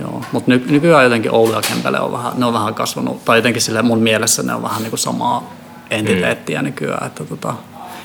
Joo, 0.00 0.24
mutta 0.32 0.50
ny, 0.50 0.64
nykyään 0.68 1.04
jotenkin 1.04 1.30
Oulu 1.30 1.52
ja 1.52 1.60
Kempele 1.68 2.00
on 2.00 2.12
vähän, 2.12 2.32
ne 2.36 2.46
on 2.46 2.52
vähän 2.52 2.74
kasvanut, 2.74 3.24
tai 3.24 3.38
jotenkin 3.38 3.62
sille 3.62 3.82
mun 3.82 3.98
mielessä 3.98 4.42
ne 4.42 4.54
on 4.54 4.62
vähän 4.62 4.82
niin 4.82 4.90
kuin 4.90 5.00
samaa 5.00 5.54
entiteettiä 5.90 6.58
mm. 6.58 6.64
nykyään. 6.64 7.06
Että 7.06 7.24
tota, 7.24 7.54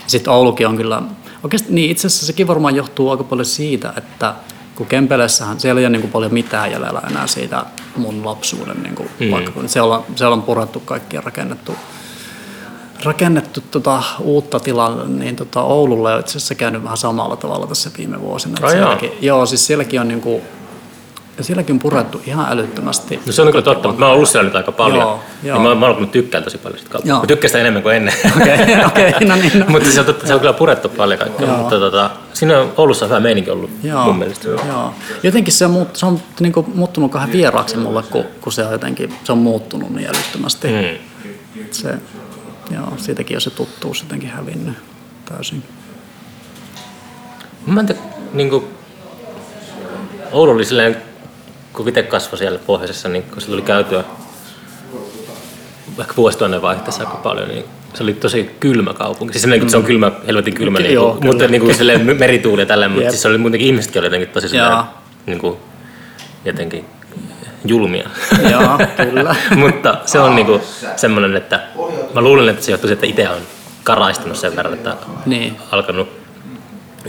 sitten 0.07 0.33
Oulukin 0.33 0.67
on 0.67 0.77
kyllä, 0.77 1.01
oikeasti 1.43 1.73
niin 1.73 1.91
itse 1.91 2.07
asiassa 2.07 2.25
sekin 2.25 2.47
varmaan 2.47 2.75
johtuu 2.75 3.11
aika 3.11 3.23
paljon 3.23 3.45
siitä, 3.45 3.93
että 3.97 4.35
kun 4.75 4.87
Kempelessähän 4.87 5.59
siellä 5.59 5.79
ei 5.79 5.85
ole 5.85 5.91
niin 5.91 6.01
kuin 6.01 6.11
paljon 6.11 6.33
mitään 6.33 6.71
jäljellä 6.71 7.01
enää 7.09 7.27
siitä 7.27 7.65
mun 7.95 8.25
lapsuuden 8.25 8.83
niin 8.83 8.95
kuin 8.95 9.09
mm. 9.19 9.31
vaikka, 9.31 9.51
kun 9.51 9.69
siellä, 9.69 9.95
on, 9.95 10.03
siellä 10.15 10.33
on 10.33 10.41
purettu 10.41 10.79
kaikki 10.79 11.15
ja 11.15 11.21
rakennettu, 11.21 11.75
rakennettu 13.03 13.63
tota 13.71 14.03
uutta 14.19 14.59
tilaa, 14.59 15.05
niin 15.07 15.35
tota 15.35 15.61
Oululle 15.61 16.13
on 16.13 16.19
itse 16.19 16.37
asiassa 16.37 16.55
käynyt 16.55 16.83
vähän 16.83 16.97
samalla 16.97 17.35
tavalla 17.35 17.67
tässä 17.67 17.89
viime 17.97 18.21
vuosina. 18.21 18.57
Oh, 18.63 18.71
sielläkin, 18.71 19.09
joo. 19.09 19.19
joo, 19.21 19.45
siis 19.45 19.67
sielläkin 19.67 20.01
on 20.01 20.07
niin 20.07 20.21
kuin, 20.21 20.41
ja 21.37 21.43
sielläkin 21.43 21.73
on 21.73 21.79
purettu 21.79 22.21
ihan 22.25 22.45
älyttömästi. 22.49 23.19
No 23.25 23.31
se 23.31 23.41
on 23.41 23.51
kyllä 23.51 23.63
totta, 23.63 23.87
mutta 23.87 23.99
mä 23.99 24.05
oon 24.05 24.15
ollut 24.15 24.29
siellä 24.29 24.45
nyt 24.45 24.55
aika 24.55 24.71
paljon. 24.71 24.99
Joo, 24.99 25.19
joo. 25.43 25.57
Ja 25.57 25.63
mä, 25.63 25.75
mä, 25.75 25.99
mä 25.99 26.07
tykkään 26.07 26.43
tosi 26.43 26.57
paljon 26.57 26.79
sitä. 26.79 26.99
Joo. 27.03 27.19
Mä 27.19 27.25
tykkään 27.27 27.49
sitä 27.49 27.59
enemmän 27.59 27.83
kuin 27.83 27.95
ennen. 27.95 28.13
Okei, 28.41 28.85
okei, 28.85 29.27
no 29.27 29.35
niin. 29.35 29.59
No. 29.59 29.65
mutta 29.71 29.91
se 29.91 29.99
on, 29.99 30.05
totta, 30.05 30.27
se 30.27 30.33
on 30.33 30.39
kyllä 30.39 30.53
purettu 30.53 30.89
paljon 30.89 31.19
kaikkea. 31.19 31.47
Joo. 31.47 31.57
Mutta 31.57 31.79
tota, 31.79 32.09
siinä 32.33 32.59
on 32.59 32.73
Oulussa 32.77 33.05
hyvä 33.05 33.19
meininki 33.19 33.49
ollut 33.51 33.69
Joo, 33.83 34.05
mun 34.05 34.17
mielestä. 34.17 34.47
joo. 34.47 34.93
Jotenkin 35.23 35.53
se 35.53 35.65
on, 35.65 35.71
muut, 35.71 35.95
se 35.95 36.05
on 36.05 36.19
niin 36.39 36.53
kuin, 36.53 36.67
muuttunut 36.75 37.11
kahden 37.11 37.33
vieraaksi 37.33 37.77
mulle, 37.77 38.03
kun, 38.03 38.25
kun 38.41 38.53
se 38.53 38.65
on 38.65 38.71
jotenkin 38.71 39.13
se 39.23 39.31
on 39.31 39.37
muuttunut 39.37 39.89
niin 39.89 40.09
älyttömästi. 40.09 40.67
Mm. 40.67 41.31
Se, 41.71 41.93
joo, 42.71 42.93
siitäkin 42.97 43.37
on 43.37 43.41
se 43.41 43.49
tuttuus 43.49 44.01
jotenkin 44.01 44.29
hävinnyt 44.29 44.75
täysin. 45.25 45.63
Mä 47.67 47.79
en 47.79 47.85
tiedä, 47.85 48.01
niin 48.33 48.49
kuin, 48.49 48.65
Oulu 50.31 50.51
oli 50.51 50.65
silleen, 50.65 50.97
kun 51.75 51.89
itse 51.89 52.03
kasvoi 52.03 52.37
siellä 52.37 52.59
pohjoisessa, 52.59 53.09
niin 53.09 53.23
kun 53.23 53.41
se 53.41 53.47
tuli 53.47 53.61
käytyä 53.61 54.03
vaikka 55.97 56.13
vuosituhannen 56.17 56.61
vaihteessa 56.61 57.03
aika 57.03 57.17
paljon, 57.17 57.47
niin 57.47 57.65
se 57.93 58.03
oli 58.03 58.13
tosi 58.13 58.55
kylmä 58.59 58.93
kaupunki. 58.93 59.33
Siis 59.33 59.41
semmoinen, 59.41 59.67
mm. 59.67 59.69
se 59.69 59.77
on 59.77 59.83
kylmä, 59.83 60.11
helvetin 60.27 60.53
kylmä, 60.53 60.79
niin 60.79 60.93
Joo, 60.93 61.11
kuin, 61.11 61.25
mutta 61.25 61.37
kyllä. 61.37 61.51
niin 61.51 61.61
kuin 61.61 61.75
silleen 61.75 62.17
merituuli 62.19 62.61
ja 62.61 62.65
tälleen, 62.65 62.91
mutta 62.91 63.09
siis 63.09 63.21
se 63.21 63.27
oli 63.27 63.37
muutenkin 63.37 63.67
ihmisetkin 63.67 63.99
oli 63.99 64.05
jotenkin 64.05 64.29
tosi 64.29 64.47
niin 65.25 65.39
kuin, 65.39 65.57
jotenkin 66.45 66.85
julmia. 67.65 68.09
Joo, 68.51 68.79
kyllä. 69.09 69.35
mutta 69.55 69.97
se 70.05 70.19
on 70.19 70.35
niinku 70.35 70.61
semmoinen, 70.95 71.35
että 71.35 71.59
mä 72.13 72.21
luulen, 72.21 72.49
että 72.49 72.65
se 72.65 72.71
johtuu 72.71 72.87
siitä, 72.87 73.05
että 73.05 73.21
itse 73.21 73.29
on 73.35 73.41
karaistunut 73.83 74.37
sen 74.37 74.55
verran, 74.55 74.73
että 74.73 74.95
Niin. 75.25 75.57
alkanut 75.71 76.24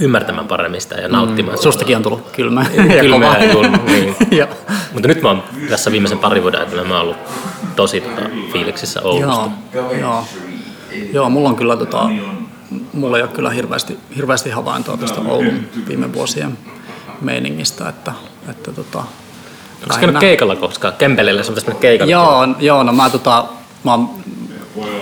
ymmärtämään 0.00 0.48
paremmin 0.48 0.80
sitä 0.80 0.94
ja 0.94 1.08
nauttimaan. 1.08 1.58
Sustakin 1.58 1.96
on 1.96 2.02
tullut 2.02 2.30
kylmä. 2.30 2.64
Kylmä 3.00 3.26
kova. 3.26 3.38
ja 3.38 3.52
julma, 3.52 3.78
niin. 3.86 4.16
Mutta 4.92 5.08
nyt 5.08 5.22
mä 5.22 5.28
oon 5.28 5.42
tässä 5.68 5.92
viimeisen 5.92 6.18
parin 6.18 6.42
vuoden 6.42 6.60
aikana 6.60 6.84
mä 6.84 6.94
oon 6.94 7.02
ollut 7.02 7.16
tosi 7.76 8.00
tota, 8.00 8.30
fiiliksissä 8.52 9.02
Oulusta. 9.02 9.50
Joo, 9.74 9.92
joo. 9.92 10.24
Joo, 11.12 11.30
mulla 11.30 11.48
on 11.48 11.56
kyllä 11.56 11.76
tota, 11.76 12.08
mulla 12.92 13.16
ei 13.16 13.22
ole 13.22 13.30
kyllä 13.30 13.50
hirveästi, 13.50 13.98
hirveästi 14.16 14.50
havaintoa 14.50 14.96
tästä 14.96 15.20
Oulun 15.20 15.60
viime 15.88 16.12
vuosien 16.12 16.58
meiningistä, 17.20 17.88
että, 17.88 18.12
että 18.50 18.72
tota, 18.72 18.98
Onko 19.82 19.96
käynyt 20.00 20.20
keikalla 20.20 20.56
koskaan? 20.56 20.94
Kempeleillä 20.98 21.42
sun 21.42 21.54
pitäisi 21.54 21.68
mennä 21.68 21.80
keikalle. 21.80 22.12
Joo, 22.12 22.46
joo, 22.58 22.82
no 22.82 22.92
mä 22.92 23.10
tota, 23.10 23.44
mä 23.84 23.90
oon, 23.90 24.10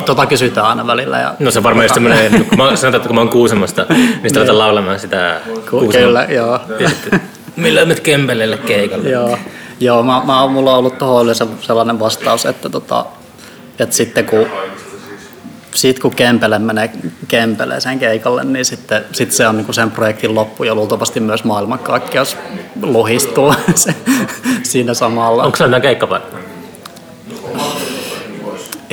tota 0.06 0.26
kysytään 0.26 0.66
aina 0.66 0.86
välillä. 0.86 1.18
Ja, 1.18 1.34
No 1.38 1.50
se 1.50 1.62
varmaan 1.62 1.84
just 1.84 1.94
semmoinen, 1.94 2.32
kun 2.48 2.58
mä 2.58 2.64
sanotaan, 2.64 2.94
että 2.94 3.06
kun 3.08 3.14
mä 3.14 3.20
oon 3.20 3.28
Kuusamosta, 3.30 3.86
niin 3.88 4.12
sitten 4.22 4.36
aletaan 4.36 4.58
laulamaan 4.58 5.00
sitä 5.00 5.40
Ku- 5.44 5.60
Kuusamon- 5.70 5.92
Kyllä, 5.92 6.24
joo. 6.24 6.58
Sitten, 6.88 7.20
millä 7.56 7.80
menet 7.80 8.00
Kempeleelle 8.00 8.56
keikalle? 8.56 9.08
Joo, 9.08 9.38
joo 9.80 10.02
mä, 10.02 10.22
mä, 10.24 10.46
mulla 10.46 10.72
on 10.72 10.78
ollut 10.78 10.98
tuohon 10.98 11.26
sellainen 11.60 11.98
vastaus, 12.00 12.46
että, 12.46 12.68
tota, 12.68 13.06
että 13.78 13.94
sitten 13.96 14.24
kun 14.26 14.46
sit 15.74 15.98
kun 15.98 16.14
Kempele 16.14 16.58
menee 16.58 16.90
Kempeleeseen 17.28 17.98
keikalle, 17.98 18.44
niin 18.44 18.64
sitten 18.64 19.04
sit 19.12 19.32
se 19.32 19.48
on 19.48 19.56
niinku 19.56 19.72
sen 19.72 19.90
projektin 19.90 20.34
loppu 20.34 20.64
ja 20.64 20.74
luultavasti 20.74 21.20
myös 21.20 21.44
maailmankaikkeus 21.44 22.36
lohistuu 22.82 23.54
se, 23.74 23.94
siinä 24.62 24.94
samalla. 24.94 25.42
Onko 25.44 25.56
se 25.56 25.64
enää 25.64 25.80
keikkapaikka? 25.80 26.36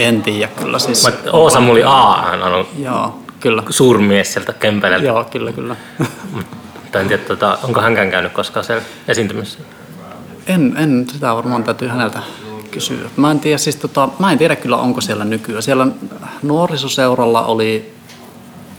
En 0.02 0.22
tiedä 0.22 0.48
kyllä 0.48 0.80
siis. 0.80 1.04
Mä- 1.04 1.32
Oosamuli 1.32 1.84
A 1.84 2.22
hän 2.22 2.44
on 2.44 2.66
Joo, 2.80 3.20
kyllä. 3.40 3.64
suurmies 3.70 4.34
sieltä 4.34 4.54
Kempeleltä. 4.54 5.06
Joo, 5.06 5.24
kyllä, 5.24 5.52
kyllä. 5.52 5.76
Mutta 6.32 7.00
en 7.00 7.08
tiedä, 7.08 7.24
tota, 7.24 7.58
onko 7.64 7.82
hänkään 7.82 8.12
käynyt 8.12 8.32
koskaan 8.34 8.64
siellä 8.66 8.84
esiintymässä. 9.08 9.60
En, 10.48 10.76
en, 10.78 11.06
sitä 11.14 11.36
varmaan 11.36 11.64
täytyy 11.64 11.88
häneltä 11.88 12.20
kysyä. 12.72 13.10
Mä 13.18 13.32
en 13.32 13.40
tiedä, 13.40 13.58
siis 13.58 13.76
tota, 13.76 14.10
mä 14.20 14.32
en 14.32 14.38
tiedä 14.38 14.56
kyllä 14.56 14.78
onko 14.78 15.02
siellä 15.02 15.26
nykyään. 15.26 15.64
Siellä 15.64 15.88
nuorisoseuralla 16.44 17.46
oli, 17.46 17.94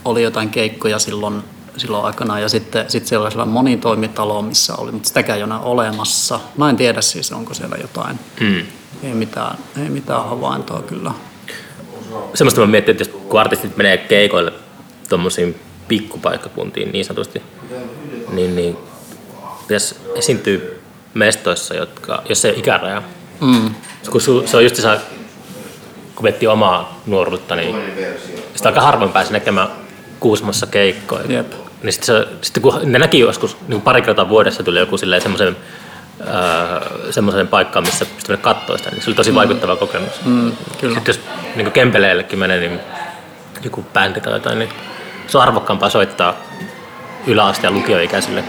oli 0.04 0.22
jotain 0.22 0.48
keikkoja 0.50 0.98
silloin, 0.98 1.42
silloin 1.76 2.04
aikanaan 2.04 2.42
ja 2.42 2.48
sitten 2.48 2.90
sit 2.90 3.06
siellä 3.06 3.22
oli 3.24 3.30
sellainen 3.30 3.52
monitoimitalo, 3.54 4.42
missä 4.42 4.74
oli, 4.76 4.92
mutta 4.92 5.08
sitäkään 5.08 5.38
ei 5.38 5.42
ole 5.44 5.54
olemassa. 5.62 6.40
Mä 6.56 6.70
en 6.70 6.76
tiedä 6.76 7.00
siis, 7.00 7.32
onko 7.32 7.54
siellä 7.54 7.76
jotain. 7.80 8.18
Hmm. 8.40 8.62
Ei 9.02 9.14
mitään, 9.14 9.58
ei 9.82 9.88
mitään 9.88 10.24
havaintoa 10.28 10.82
kyllä. 10.82 11.12
Semmoista 12.34 12.60
mä 12.60 12.66
mietin, 12.66 12.96
että 13.02 13.18
kun 13.28 13.40
artistit 13.40 13.76
menee 13.76 13.96
keikoille 13.96 14.52
tuommoisiin 15.08 15.60
pikkupaikkakuntiin 15.88 16.92
niin 16.92 17.04
sanotusti, 17.04 17.42
niin, 18.32 18.56
niin 18.56 18.76
pitäisi 19.68 19.96
esiintyä 20.14 20.58
mestoissa, 21.14 21.74
jotka, 21.74 22.22
jos 22.28 22.44
ei 22.44 22.50
ole 22.50 22.58
ikäraja. 22.58 23.02
Mm. 23.40 23.74
Kun 24.10 24.20
su, 24.20 24.46
se 24.46 24.56
on 24.56 24.62
just 24.62 24.76
se, 24.76 25.00
kun 26.14 26.24
miettii 26.24 26.48
omaa 26.48 27.00
nuoruutta, 27.06 27.56
niin 27.56 27.76
sitä 28.54 28.68
aika 28.68 28.80
harvoin 28.80 29.12
pääsi 29.12 29.32
näkemään 29.32 29.68
Kuusamossa 30.20 30.66
keikkoja. 30.66 31.24
Jep. 31.28 31.52
Niin 31.82 31.92
sitten, 31.92 32.26
sitten 32.42 32.62
kun 32.62 32.80
ne 32.84 32.98
näki 32.98 33.18
joskus, 33.18 33.56
niin 33.68 33.82
pari 33.82 34.02
kertaa 34.02 34.28
vuodessa 34.28 34.62
tuli 34.62 34.78
joku 34.78 34.98
semmoisen 34.98 35.56
semmoiseen 37.10 37.48
paikkaan, 37.48 37.84
missä 37.84 38.06
mennä 38.28 38.42
katsoa 38.42 38.78
sitä, 38.78 38.90
niin 38.90 39.02
se 39.02 39.10
oli 39.10 39.16
tosi 39.16 39.34
vaikuttava 39.34 39.76
kokemus. 39.76 40.24
Mm, 40.24 40.52
kyllä. 40.80 40.94
Sitten 40.94 41.14
jos 41.14 41.20
niin 41.56 41.72
Kempeleellekin 41.72 42.38
menee, 42.38 42.60
niin 42.60 42.80
joku 43.64 43.84
bändi 43.92 44.20
tai 44.20 44.32
jotain, 44.32 44.58
niin 44.58 44.68
se 45.26 45.38
on 45.38 45.42
arvokkaampaa 45.42 45.90
soittaa 45.90 46.34
yläaste- 47.26 47.66
ja 47.66 47.70
lukioikäisille, 47.70 48.44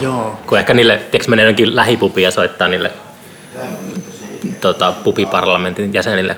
Joo, 0.00 0.38
kun 0.46 0.58
ehkä 0.58 0.74
niille, 0.74 0.96
tiedätkö, 0.96 1.30
menee 1.30 1.44
jonkin 1.44 1.76
lähipubiin 1.76 2.24
ja 2.24 2.30
soittaa 2.30 2.68
niille 2.68 2.90
tota, 4.60 4.92
pubiparlamentin 5.04 5.94
jäsenille. 5.94 6.36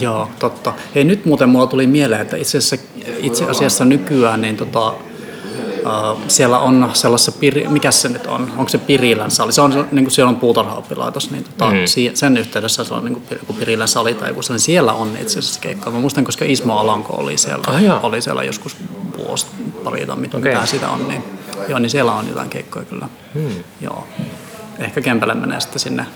Joo, 0.00 0.30
totta. 0.38 0.72
Hei, 0.94 1.04
nyt 1.04 1.24
muuten 1.24 1.48
mulla 1.48 1.66
tuli 1.66 1.86
mieleen, 1.86 2.20
että 2.20 2.36
itse 2.36 2.58
asiassa, 2.58 2.86
itse 3.18 3.44
asiassa 3.44 3.84
nykyään 3.84 4.40
niin 4.40 4.56
tota, 4.56 4.94
siellä 6.28 6.58
on 6.58 6.90
sellaisessa, 6.92 7.32
mikä 7.68 7.90
se 7.90 8.08
nyt 8.08 8.26
on, 8.26 8.52
onko 8.56 8.68
se 8.68 8.78
Pirilän 8.78 9.30
sali? 9.30 9.52
Se 9.52 9.60
on, 9.60 9.88
niin 9.92 10.04
kuin 10.04 10.10
siellä 10.12 10.28
on 10.28 10.36
puutarhaoppilaitos, 10.36 11.30
niin 11.30 11.44
tota, 11.44 11.70
Mm. 11.70 11.76
mm. 11.76 12.10
sen 12.14 12.36
yhteydessä 12.36 12.84
se 12.84 12.94
on 12.94 13.04
niin 13.04 13.12
kuin 13.14 13.24
joku 13.30 13.52
Pirilän 13.52 13.88
sali 13.88 14.14
tai 14.14 14.28
joku 14.28 14.42
sellainen. 14.42 14.60
Siellä 14.64 14.92
on 14.92 15.16
itse 15.20 15.38
asiassa 15.38 15.60
keikkaa. 15.60 15.92
Mä 15.92 15.98
muistan, 16.00 16.24
koska 16.24 16.44
Ismo 16.44 16.78
Alanko 16.78 17.12
oli 17.16 17.38
siellä, 17.38 17.64
Ah, 17.92 18.04
oli 18.04 18.22
siellä 18.22 18.44
joskus 18.44 18.76
vuosi, 19.18 19.46
pari 19.84 20.06
tai 20.06 20.16
mit, 20.16 20.34
Okei. 20.34 20.54
mitä 20.54 20.66
sitä 20.66 20.90
on. 20.90 21.08
Niin, 21.08 21.24
joo, 21.68 21.78
niin 21.78 21.90
siellä 21.90 22.12
on 22.12 22.28
jotain 22.28 22.48
keikkoja 22.50 22.84
kyllä. 22.84 23.08
Hmm. 23.34 23.64
Joo. 23.80 24.06
Ehkä 24.78 25.00
Kempele 25.00 25.34
menee 25.34 25.60
sitten 25.60 25.80
sinne, 25.80 26.06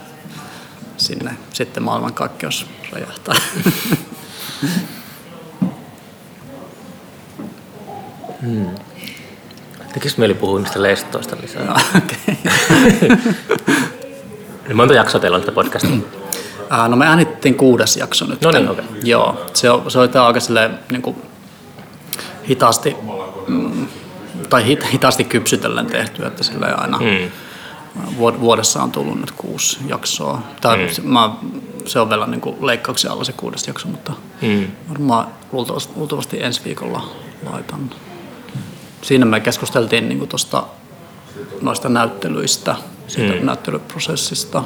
sinne 0.97 1.37
sitten 1.53 1.83
maailmankaikkeus 1.83 2.67
räjähtää. 2.93 3.35
Tekis 9.95 10.19
mieli 10.19 10.35
puhua 10.35 10.59
niistä 10.61 10.83
lestoista 10.83 11.37
lisää. 11.43 11.81
Okei. 11.97 12.39
Niin 14.69 14.77
monta 14.77 14.95
jaksoa 14.95 15.21
teillä 15.21 15.35
on 15.37 15.41
tätä 15.43 15.53
podcastia? 15.53 15.91
No 16.89 16.97
me 16.97 17.07
äänittiin 17.07 17.55
kuudes 17.55 17.97
jakso 17.97 18.27
nyt. 18.27 18.41
No 18.41 18.51
niin, 18.51 18.69
okei. 18.71 18.85
Joo, 19.03 19.47
se 19.55 19.71
on, 19.71 19.91
se 19.91 19.99
on 19.99 20.09
tää 20.09 20.27
aika 20.27 20.41
silleen, 20.41 20.79
niin 20.91 21.03
kuin 21.03 21.17
hitaasti, 22.49 22.97
mm, 23.49 23.87
tai 24.51 24.67
hit, 24.67 24.93
hitaasti 24.93 25.25
kypsytellen 25.25 25.87
tehty, 25.87 26.27
että 26.27 26.45
sille 26.45 26.73
aina 26.75 26.99
Mm. 26.99 27.31
vuod- 28.19 28.41
vuodessa 28.41 28.83
on 28.83 28.93
tullut 28.93 29.21
nyt 29.21 29.31
kuusi 29.31 29.79
jaksoa. 29.89 30.43
Tai 30.61 30.77
Mm. 30.77 30.89
se, 30.93 31.03
mä, 31.03 31.31
se 31.87 32.01
on 32.01 32.09
vielä 32.09 32.27
niin 32.27 32.41
kuin 32.41 32.57
leikkauksen 32.67 33.11
alla 33.11 33.25
se 33.25 33.33
kuudes 33.33 33.67
jakso, 33.67 33.89
mutta 33.89 34.13
Mm. 34.43 34.67
varmaan 34.89 35.27
luultavasti, 35.53 35.93
luultavasti 35.97 36.43
ensi 36.43 36.61
viikolla 36.65 37.09
laitan. 37.53 37.91
Siinä 39.05 39.25
me 39.27 39.41
keskusteltiin 39.41 40.09
niin 40.09 40.29
tosta, 40.29 40.63
noista 41.61 41.89
näyttelyistä, 41.89 42.77
siitä 43.09 43.35
Mm. 43.35 43.47
näyttelyprosessista. 43.47 44.63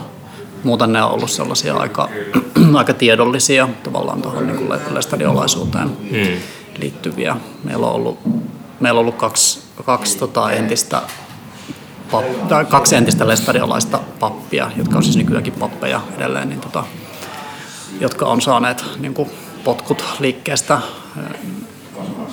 Muuten 0.64 0.92
ne 0.92 1.02
on 1.02 1.10
ollut 1.10 1.30
sellaisia 1.30 1.76
aika, 1.76 2.08
aika 2.74 2.94
tiedollisia 2.94 3.68
tavallaan 3.82 4.22
tuohon 4.22 4.46
niin 4.46 4.68
lestadiolaisuuteen 4.90 5.88
Mm. 5.88 6.38
liittyviä. 6.80 7.36
Meillä 7.64 7.86
on 7.86 7.92
ollut, 7.92 8.18
meillä 8.80 8.98
on 8.98 9.00
ollut 9.00 9.14
kaksi, 9.16 9.60
kaksi 9.84 10.18
tota 10.18 10.50
entistä 10.52 11.02
pap, 12.10 12.48
tai 12.48 12.64
kaksi 12.64 12.96
entistä 12.96 13.26
lestadiolaista 13.28 14.00
pappia, 14.20 14.70
jotka 14.76 14.96
on 14.96 15.02
siis 15.02 15.16
nykyäänkin 15.16 15.52
pappeja 15.52 16.00
edelleen, 16.16 16.48
niin 16.48 16.60
tota, 16.60 16.84
jotka 18.00 18.26
on 18.26 18.40
saaneet 18.40 18.84
niin 18.98 19.14
kuin, 19.14 19.30
potkut 19.64 20.04
liikkeestä 20.20 20.78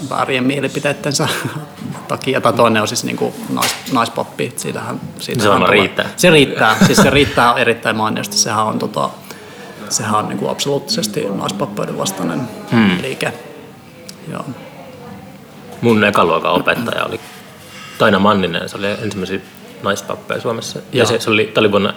väärien 0.09 0.43
mielipiteittensä 0.43 1.27
takia. 2.07 2.41
Tai 2.41 2.53
toinen 2.53 2.81
on 2.81 2.87
siis 2.87 3.03
niin 3.03 3.17
kuin 3.17 3.33
nais, 3.49 3.75
naispappi. 3.91 4.53
Siitähän, 4.55 5.01
siitähän 5.19 5.61
Se 5.65 5.71
riittää. 5.71 6.09
Se 6.17 6.29
riittää. 6.29 6.75
Siis 6.85 6.97
se 6.97 7.09
riittää 7.09 7.53
erittäin 7.57 7.95
mainiosti. 7.95 8.37
Sehän 8.37 8.65
on, 8.65 8.79
tota, 8.79 9.09
sehän 9.89 10.15
on 10.15 10.29
niin 10.29 10.37
kuin 10.37 10.51
absoluuttisesti 10.51 11.25
naispappeuden 11.29 11.97
vastainen 11.97 12.41
Hmm. 12.71 13.01
liike. 13.01 13.33
Joo. 14.31 14.45
Mun 15.81 16.03
ekaluokan 16.03 16.51
opettaja 16.51 17.05
oli 17.05 17.19
Taina 17.97 18.19
Manninen, 18.19 18.69
se 18.69 18.77
oli 18.77 18.87
ensimmäisiä 18.87 19.39
naispappeja 19.83 20.41
Suomessa. 20.41 20.79
Ja 20.79 20.83
Joo. 20.93 21.05
se, 21.05 21.19
se 21.19 21.29
oli, 21.29 21.53
oli 21.57 21.71
vuonna 21.71 21.93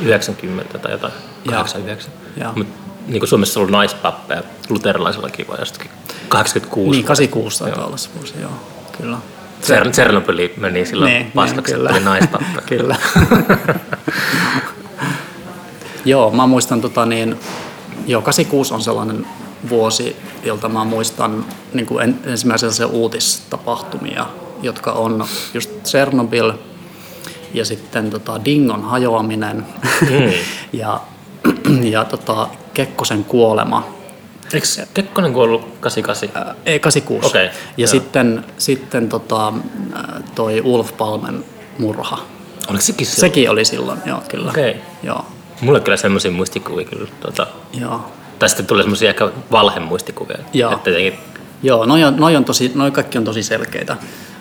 90 0.00 0.78
tai 0.78 0.92
jotain, 0.92 1.12
Joo. 1.44 1.54
89. 1.54 2.12
Joo. 2.36 2.52
Mut, 2.54 2.66
niin 3.06 3.20
kuin 3.20 3.28
Suomessa 3.28 3.60
on 3.60 3.62
ollut 3.62 3.72
naispappeja, 3.72 4.42
luterilaisillakin 4.68 5.48
vai 5.48 5.56
jostakin 5.58 5.90
86. 6.28 6.90
Niin, 6.90 7.04
86 7.04 7.58
taitaa 7.58 7.86
olla 7.86 7.96
se 7.96 8.10
vuosi, 8.16 8.34
joo, 8.40 8.52
kyllä. 9.00 9.16
Tsern- 9.64 9.90
Tsernobyl 9.90 10.48
meni 10.56 10.86
silloin 10.86 11.12
Niin, 11.12 11.32
paskaksi, 11.34 11.72
niin, 11.72 11.78
kyllä. 11.78 11.90
oli 11.90 12.00
naispappeja. 12.04 12.62
Kyllä. 12.78 12.96
joo, 16.04 16.30
mä 16.30 16.46
muistan 16.46 16.80
tota 16.80 17.06
niin, 17.06 17.36
joo, 18.06 18.22
86 18.22 18.74
on 18.74 18.82
sellainen 18.82 19.26
vuosi, 19.68 20.16
jolta 20.44 20.68
mä 20.68 20.84
muistan 20.84 21.44
niin 21.74 21.86
kuin 21.86 22.04
en, 22.04 22.18
ensimmäisiä 22.26 22.70
se 22.70 22.84
uutistapahtumia, 22.84 24.26
jotka 24.62 24.92
on 24.92 25.24
just 25.54 25.70
Chernobyl 25.84 26.52
ja 27.54 27.64
sitten 27.64 28.10
tota 28.10 28.44
Dingon 28.44 28.82
hajoaminen 28.82 29.66
Mm. 30.00 30.32
ja, 30.80 31.00
ja 31.92 32.04
tota 32.04 32.48
Kekkosen 32.74 33.24
kuolema. 33.24 33.86
Eikö 34.54 34.66
Kekkonen 34.94 35.32
kuollut 35.32 35.68
88? 35.80 36.28
Ää, 36.46 36.54
Ei, 36.66 36.80
86. 36.80 37.26
Okei, 37.26 37.44
ja 37.44 37.52
joo. 37.76 37.86
sitten, 37.86 38.44
sitten 38.58 39.08
tota, 39.08 39.52
ää, 39.94 40.20
toi 40.34 40.60
Ulf 40.64 40.96
Palmen 40.96 41.44
murha. 41.78 42.18
Oliko 42.68 42.82
sekin 42.82 43.06
se? 43.06 43.20
Sekin 43.20 43.50
oli 43.50 43.64
silloin, 43.64 43.98
joo, 44.06 44.22
kyllä. 44.28 44.50
Okei. 44.50 44.76
Joo, 45.02 45.24
Mulle 45.60 45.80
kyllä 45.80 45.96
semmoisia 45.96 46.30
muistikuvia 46.30 46.86
kyllä. 46.86 47.08
Tuota, 47.20 47.46
joo. 47.72 48.12
tai 48.38 48.48
sitten 48.48 48.66
tulee 48.66 48.82
semmoisia 48.82 49.08
ehkä 49.08 49.28
valhemuistikuvia. 49.52 50.38
Joo. 50.52 50.72
Että 50.72 50.90
jotenkin, 50.90 51.18
Joo, 51.64 51.86
noi, 51.86 52.04
on, 52.04 52.16
noi, 52.16 52.36
on 52.36 52.44
tosi, 52.44 52.72
noi 52.74 52.90
kaikki 52.90 53.18
on 53.18 53.24
tosi 53.24 53.42
selkeitä, 53.42 53.96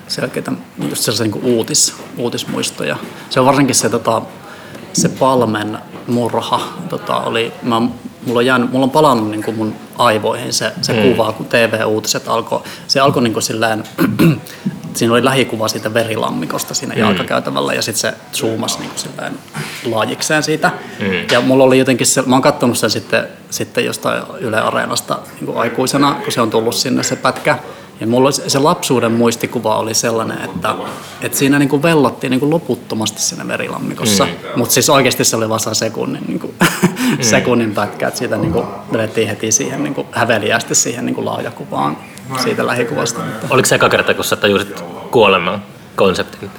selkeitä 0.08 0.52
just 0.90 1.02
sellaisia 1.02 1.26
niin 1.26 1.44
uutis, 1.44 1.96
uutismuistoja. 2.18 2.98
Se 3.30 3.40
on 3.40 3.46
varsinkin 3.46 3.76
se, 3.76 3.90
tota, 3.90 4.22
se 4.94 5.10
Palmen 5.10 5.78
murha, 6.08 6.62
tota, 6.90 7.20
oli, 7.20 7.54
mä, 7.62 7.82
mulla, 8.26 8.40
on 8.40 8.46
jäänyt, 8.46 8.72
mulla 8.72 8.84
on 8.84 8.92
palannut 8.92 9.30
niin 9.30 9.44
kuin 9.44 9.58
mun 9.58 9.76
aivoihin 9.98 10.54
se, 10.54 10.72
se 10.82 10.94
mm. 10.94 11.02
kuva, 11.02 11.32
kun 11.32 11.46
TV-uutiset 11.46 12.28
alkoi. 12.28 12.62
Se 12.88 13.00
alkoi 13.00 13.24
niin 13.24 13.34
kuin 13.34 13.44
silleen, 13.44 13.84
siinä 14.94 15.14
oli 15.14 15.26
lähikuva 15.26 15.68
siitä 15.68 15.94
verilammikosta 15.94 16.74
siinä 16.74 16.94
mm. 16.94 17.02
jalkakäytävällä 17.02 17.74
ja 17.74 17.82
sitten 17.82 18.02
se 18.02 18.14
zoomasi 18.34 18.80
niin 18.80 18.90
kuin 18.90 19.00
silleen 19.00 19.34
laajikseen 19.86 20.44
siitä. 20.44 20.72
Mm. 21.00 21.06
Ja 21.32 21.42
mulla 21.42 21.64
oli 21.64 21.80
jotenkin 21.80 22.08
se, 22.08 22.22
mä 22.22 22.36
oon 22.36 22.42
katsonut 22.42 22.78
sen 22.78 22.90
sitten, 22.90 23.28
sitten 23.50 23.86
jostain 23.86 24.24
Yle 24.40 24.62
Areenasta 24.62 25.20
niin 25.36 25.46
kuin 25.46 25.58
aikuisena, 25.58 26.16
kun 26.24 26.32
se 26.32 26.42
on 26.42 26.50
tullut 26.50 26.76
sinne 26.76 27.04
se 27.04 27.16
pätkä. 27.16 27.60
Ja 28.04 28.08
mulla 28.08 28.28
oli, 28.28 28.50
se- 28.50 28.60
lapsuuden 28.60 29.12
muistikuva 29.12 29.78
oli 29.78 29.94
sellainen, 29.94 30.38
että, 30.42 30.76
että 31.22 31.38
siinä 31.38 31.60
niin 31.60 31.70
kuin 31.70 31.84
vellottiin 31.84 32.32
niin 32.32 32.40
kuin 32.40 32.50
loputtomasti 32.50 33.22
siinä 33.22 33.48
verilammikossa. 33.48 34.26
Mm. 34.26 34.32
Mutta 34.56 34.74
siis 34.74 34.90
oikeasti 34.90 35.24
se 35.24 35.36
oli 35.36 35.50
vasta 35.50 35.74
sekunnin, 35.74 36.24
niin 36.28 36.40
kuin, 36.40 36.54
mm. 36.62 37.18
sekunnin 37.34 37.72
pätkä, 37.72 38.08
että 38.08 38.18
siitä 38.18 38.38
niin 38.38 38.52
kuin 38.52 38.66
vedettiin 38.94 39.28
heti 39.28 39.52
siihen 39.52 39.84
niin 39.84 39.94
kuin 39.94 40.08
häveliästi 40.12 40.76
siihen 40.76 41.06
niin 41.06 41.16
kuin 41.16 41.26
laajakuvaan 41.26 41.98
siitä 42.44 42.68
lähikuvasta. 42.68 43.20
Mutta 43.20 43.48
oliko 43.50 43.68
se 43.68 43.76
eka 43.76 43.90
kerta, 43.90 44.14
kun 44.14 44.26
sä 44.26 44.36
tajusit 44.36 44.84
kuoleman 45.12 45.62
konseptin? 45.96 46.50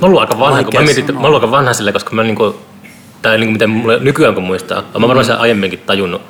Mä 0.00 0.06
oon 0.06 0.18
aika 0.18 0.38
vanha, 0.38 0.64
kun 0.64 0.74
mä, 0.74 0.80
mietin, 0.80 1.20
mä 1.20 1.28
aika 1.28 1.50
vanha 1.50 1.72
silleen, 1.72 1.92
koska 1.92 2.14
mä 2.14 2.22
niinku, 2.22 2.56
tai 3.22 3.38
niinku 3.38 3.52
miten 3.52 3.70
mulle 3.70 3.98
nykyään 4.00 4.34
kun 4.34 4.44
muistaa, 4.44 4.80
mä 4.80 4.88
oon 4.92 5.08
varmaan 5.08 5.24
sen 5.24 5.38
aiemminkin 5.38 5.78
tajunnut, 5.86 6.22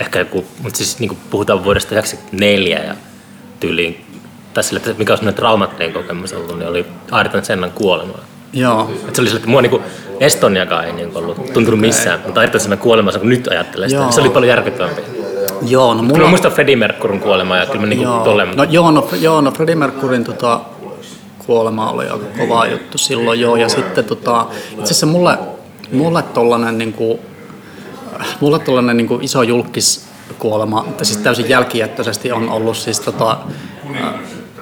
ehkä 0.00 0.18
joku, 0.18 0.44
mutta 0.62 0.76
siis 0.76 0.98
niinku 0.98 1.16
puhutaan 1.30 1.64
vuodesta 1.64 1.94
94 1.94 2.78
ja 2.78 2.94
tyyliin, 3.60 4.04
tai 4.54 4.64
sille, 4.64 4.78
että 4.78 4.94
mikä 4.98 5.12
on 5.12 5.16
semmoinen 5.18 5.36
traumaattinen 5.36 5.92
kokemus 5.92 6.32
ollut, 6.32 6.58
niin 6.58 6.68
oli 6.68 6.86
Ayrton 7.10 7.44
Sennan 7.44 7.70
kuolema. 7.70 8.12
Joo, 8.52 8.90
Et 9.08 9.14
se 9.14 9.20
oli 9.22 9.28
sille, 9.28 9.38
että 9.38 9.50
mua 9.50 9.62
niinku 9.62 9.82
Estoniakaan 10.20 10.84
ei 10.84 10.92
niinku 10.92 11.18
ollut 11.18 11.52
tuntunut 11.52 11.80
missään, 11.80 12.20
mutta 12.24 12.40
Ayrton 12.40 12.60
Sennan 12.60 12.78
kuolema, 12.78 13.12
kun 13.12 13.28
nyt 13.28 13.48
ajattelee 13.48 13.88
sitä, 13.88 14.00
niin 14.02 14.12
se 14.12 14.20
oli 14.20 14.30
paljon 14.30 14.48
järkyttävämpi. 14.48 15.02
joo 15.66 15.94
no 15.94 16.00
Kyllä 16.00 16.08
mulla 16.12 16.22
mä 16.24 16.28
muistan 16.28 16.52
Freddie 16.52 16.76
Mercuryn 16.76 17.20
kuolemaa 17.20 17.56
ja 17.56 17.66
kyllä 17.66 17.80
mä 17.80 17.86
niinku 17.86 18.04
Joo. 18.04 18.24
tolleen, 18.24 18.56
No, 18.56 18.64
joo, 18.64 18.90
no, 18.90 19.08
joo, 19.20 19.40
no 19.40 19.50
Freddie 19.50 19.74
Mercuryn 19.74 20.24
tota, 20.24 20.60
kuolema 21.46 21.90
oli 21.90 22.04
aika 22.08 22.24
kova 22.38 22.66
juttu 22.66 22.98
silloin 22.98 23.40
joo. 23.40 23.56
Ja 23.56 23.68
sitten 23.68 24.04
tota, 24.04 24.46
itse 24.70 24.82
asiassa 24.82 25.06
mulle, 25.06 25.38
mulle 25.92 26.22
tollanen 26.22 26.78
niinku, 26.78 27.20
mulle 28.40 28.58
tollanen 28.58 28.96
niinku 28.96 29.18
iso 29.22 29.42
julkiskuolema, 29.42 30.84
tai 30.96 31.06
siis 31.06 31.18
täysin 31.18 31.48
jälkijättöisesti 31.48 32.32
on 32.32 32.48
ollut 32.48 32.76
siis 32.76 33.00
tota, 33.00 33.38
äh, 34.00 34.14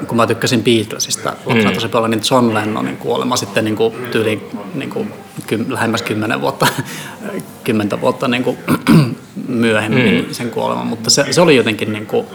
kun 0.07 0.17
mä 0.17 0.27
tykkäsin 0.27 0.63
Beatlesista. 0.63 1.33
Lapsena 1.47 1.73
tosi 1.73 1.89
paljon, 1.89 2.11
niin 2.11 2.23
John 2.31 2.55
Lennonin 2.55 2.97
kuolema 2.97 3.37
sitten 3.37 3.65
niin 3.65 3.77
kuin 3.77 3.95
tyyli 4.11 4.51
niin 4.75 4.91
kuin 4.91 5.13
ky, 5.47 5.67
lähemmäs 5.69 6.03
kymmenen 6.03 6.41
vuotta, 6.41 6.67
kymmentä 7.65 8.01
vuotta 8.01 8.29
niin 8.29 8.45
kuin 8.45 8.59
myöhemmin 9.49 10.15
mm. 10.15 10.35
sen 10.35 10.51
kuolema, 10.51 10.85
mutta 10.85 11.11
se, 11.11 11.27
se 11.31 11.41
oli 11.41 11.57
jotenkin 11.57 11.93
niin 11.93 12.07
kuin, 12.07 12.27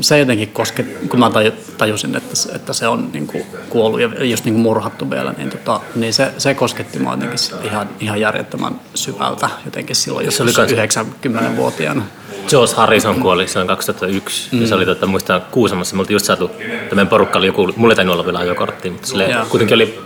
se 0.00 0.18
jotenkin 0.18 0.48
koske, 0.48 0.82
kun 0.82 1.20
mä 1.20 1.30
taju- 1.30 1.74
tajusin, 1.78 2.16
että, 2.16 2.36
se- 2.36 2.52
että 2.52 2.72
se 2.72 2.88
on 2.88 3.10
niin 3.12 3.26
kuin 3.26 3.44
kuollut 3.70 4.00
ja 4.00 4.24
just 4.24 4.44
niin 4.44 4.54
kuin 4.54 4.62
murhattu 4.62 5.10
vielä, 5.10 5.34
niin, 5.38 5.50
tota, 5.50 5.80
niin 5.94 6.14
se, 6.14 6.32
se 6.38 6.54
kosketti 6.54 6.98
mua 6.98 7.12
jotenkin 7.12 7.38
ihan, 7.62 7.88
ihan 8.00 8.20
järjettömän 8.20 8.80
syvältä 8.94 9.50
jotenkin 9.64 9.96
silloin 9.96 10.32
Se 10.32 10.42
oli 10.42 10.50
joskus 10.50 10.94
kans- 10.94 11.06
90-vuotiaana. 11.26 12.02
George 12.48 12.74
Harrison 12.74 13.20
kuoli 13.20 13.48
silloin 13.48 13.68
2001 13.68 14.48
mm. 14.52 14.60
ja 14.62 14.66
se 14.68 14.74
oli 14.74 14.86
tota, 14.86 15.06
muistan 15.06 15.42
Kuusamossa, 15.50 15.96
me 15.96 16.00
oltiin 16.00 16.14
just 16.14 16.26
saatu, 16.26 16.50
että 16.60 16.94
meidän 16.94 17.08
porukka 17.08 17.38
oli 17.38 17.46
joku, 17.46 17.72
mulla 17.76 17.92
ei 17.92 17.96
tainnut 17.96 18.14
olla 18.14 18.24
vielä 18.24 18.38
ajokortti, 18.38 18.90
mutta 18.90 19.06
sille, 19.06 19.24
Joo. 19.30 19.46
kuitenkin 19.48 19.74
oli, 19.74 20.00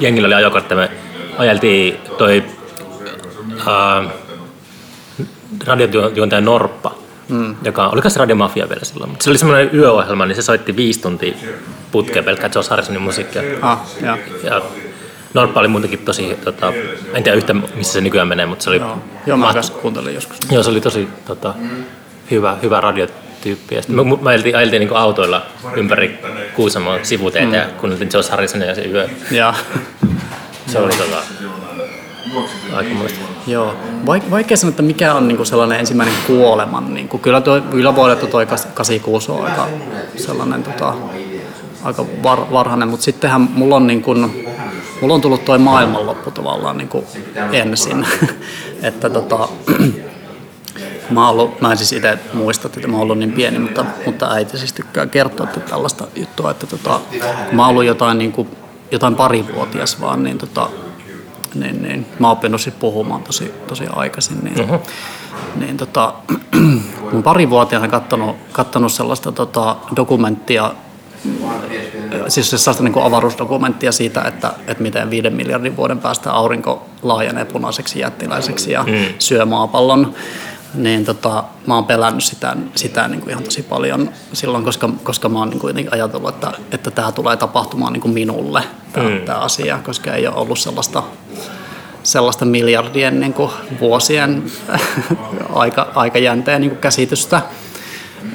jengillä 0.00 0.26
oli 0.26 0.34
ajokortti 0.34 0.74
me 0.74 0.90
ajeltiin 1.38 1.96
toi 2.18 2.44
uh, 3.52 4.10
radiojuontaja 5.66 6.40
Norppa, 6.40 6.94
mm. 7.28 7.56
joka, 7.62 7.88
oliko 7.88 8.10
se 8.10 8.18
Radiomafia 8.18 8.68
vielä 8.68 8.84
silloin, 8.84 9.10
mutta 9.10 9.24
se 9.24 9.30
oli 9.30 9.38
semmoinen 9.38 9.70
yöohjelma, 9.74 10.26
niin 10.26 10.36
se 10.36 10.42
soitti 10.42 10.76
viisi 10.76 11.00
tuntia 11.00 11.34
putkeen 11.90 12.24
pelkkää 12.24 12.50
George 12.50 12.70
Harrisonin 12.70 13.02
musiikkia. 13.02 13.42
Ah, 13.62 13.78
ja, 14.02 14.18
Ja 14.42 14.62
Norppa 15.34 15.60
oli 15.60 15.68
muutenkin 15.68 15.98
tosi, 15.98 16.36
tota, 16.44 16.72
en 17.14 17.22
tiedä 17.22 17.36
yhtä 17.36 17.54
missä 17.54 17.92
se 17.92 18.00
nykyään 18.00 18.28
menee, 18.28 18.46
mutta 18.46 18.64
se 18.64 18.70
oli 18.70 18.78
joo, 18.78 18.98
joo, 19.26 19.36
mä 19.36 19.54
kuuntelin 19.82 20.14
joskus. 20.14 20.38
Joo, 20.50 20.62
se 20.62 20.70
oli 20.70 20.80
tosi 20.80 21.08
tota, 21.26 21.54
hyvä, 22.30 22.56
hyvä 22.62 22.80
radiotyyppi. 22.80 23.74
Ja 23.74 23.82
sitten 23.82 24.06
me, 24.06 24.16
me 24.16 24.30
ajeltiin, 24.30 24.56
ajeltiin 24.56 24.80
niin 24.80 24.96
autoilla 24.96 25.46
ympäri 25.76 26.18
Kuusamoa 26.54 26.98
sivuteitä 27.02 27.48
mm. 27.48 27.54
ja 27.54 27.66
kuunneltiin 27.66 28.10
Josh 28.12 28.30
Harrisonia 28.30 28.68
ja 28.68 28.74
se 28.74 28.84
yö. 28.84 29.08
Ja, 29.30 29.54
Se 30.66 30.78
oli 30.78 30.92
tota, 30.96 31.16
aika 32.72 32.94
muista. 32.94 33.35
Joo, 33.46 33.74
Vaik- 34.06 34.30
vaikea 34.30 34.56
sanoa, 34.56 34.70
että 34.70 34.82
mikä 34.82 35.14
on 35.14 35.28
niinku 35.28 35.44
sellainen 35.44 35.80
ensimmäinen 35.80 36.14
kuoleman. 36.26 36.94
Niinku, 36.94 37.18
kyllä, 37.18 37.40
tuo, 37.40 37.56
että 38.12 38.26
tuo 38.26 38.46
86 38.74 39.32
on 39.32 39.44
aika 39.44 39.68
sellainen 40.16 40.62
tota, 40.62 40.94
aika 41.82 42.06
var, 42.22 42.38
varhainen, 42.52 42.88
mutta 42.88 43.04
sittenhän 43.04 43.40
mulla 43.40 43.76
on, 43.76 43.86
niinku, 43.86 44.14
mulla 45.00 45.14
on 45.14 45.20
tullut 45.20 45.44
tuo 45.44 45.58
maailmanloppu 45.58 46.30
tavallaan 46.30 46.78
niinku 46.78 47.04
ensin. 47.52 48.06
että 48.82 49.10
tota, 49.10 49.48
mä, 51.10 51.28
ollut, 51.28 51.60
mä 51.60 51.70
en 51.70 51.76
siis 51.76 51.92
itse 51.92 52.18
muista, 52.32 52.68
että 52.68 52.88
mä 52.88 52.96
oon 52.96 53.02
ollut 53.02 53.18
niin 53.18 53.32
pieni, 53.32 53.58
mutta, 53.58 53.84
mutta 54.06 54.32
äiti 54.32 54.58
siis 54.58 54.72
tykkää 54.72 55.06
kertoa 55.06 55.46
että 55.46 55.60
tällaista 55.60 56.06
juttua, 56.16 56.50
että 56.50 56.66
tota, 56.66 57.00
mä 57.52 57.62
oon 57.62 57.70
ollut 57.70 57.84
jotain, 57.84 58.18
niinku, 58.18 58.46
jotain 58.90 59.14
parivuotias 59.14 60.00
vaan, 60.00 60.22
niin 60.22 60.38
tota, 60.38 60.68
niin, 61.60 61.82
niin 61.82 62.06
mä 62.18 62.26
oon 62.26 62.32
oppinut 62.36 62.60
sit 62.60 62.78
puhumaan 62.78 63.22
tosi, 63.22 63.54
tosi 63.66 63.84
aikaisin. 63.92 64.38
Niin, 64.44 64.58
Mhm. 64.66 64.74
niin 65.56 65.76
tota, 65.76 66.14
mun 67.12 67.22
parivuotiaana 67.22 67.88
kattonut, 67.88 68.36
kattonut 68.52 68.92
sellaista 68.92 69.32
tota, 69.32 69.76
dokumenttia, 69.96 70.74
siis 72.28 72.50
sellaista 72.50 72.82
niin 72.84 72.92
kuin 72.92 73.04
avaruusdokumenttia 73.06 73.92
siitä, 73.92 74.22
että, 74.22 74.52
että 74.66 74.82
miten 74.82 75.10
viiden 75.10 75.32
miljardin 75.36 75.76
vuoden 75.76 75.98
päästä 75.98 76.32
aurinko 76.32 76.86
laajenee 77.02 77.44
punaiseksi 77.44 77.98
jättiläiseksi 77.98 78.72
ja 78.72 78.82
mm. 78.82 78.92
syö 79.18 79.44
maapallon. 79.44 80.14
Niin 80.76 81.04
tota, 81.04 81.44
mä 81.66 81.74
oon 81.74 81.84
pelännyt 81.84 82.24
sitä, 82.24 82.56
sitä 82.74 83.08
niin 83.08 83.20
kuin 83.20 83.30
ihan 83.30 83.42
tosi 83.42 83.62
paljon 83.62 84.10
silloin, 84.32 84.64
koska, 84.64 84.90
koska 85.02 85.28
mä 85.28 85.38
oon 85.38 85.50
niin 85.50 85.60
kuin 85.60 85.88
ajatellut, 85.90 86.34
että, 86.34 86.52
että 86.70 86.90
tämä 86.90 87.12
tulee 87.12 87.36
tapahtumaan 87.36 87.92
niin 87.92 88.00
kuin 88.00 88.14
minulle, 88.14 88.62
tämä 88.92 89.08
mm. 89.08 89.44
asia, 89.44 89.78
koska 89.84 90.14
ei 90.14 90.26
ole 90.26 90.36
ollut 90.36 90.58
sellaista 90.58 91.02
sellaista 92.06 92.44
miljardien 92.44 93.20
niin 93.20 93.32
kuin, 93.32 93.50
vuosien 93.80 94.42
aika, 95.54 95.88
aikajänteen 95.94 96.60
niin 96.60 96.70
kuin, 96.70 96.80
käsitystä. 96.80 97.42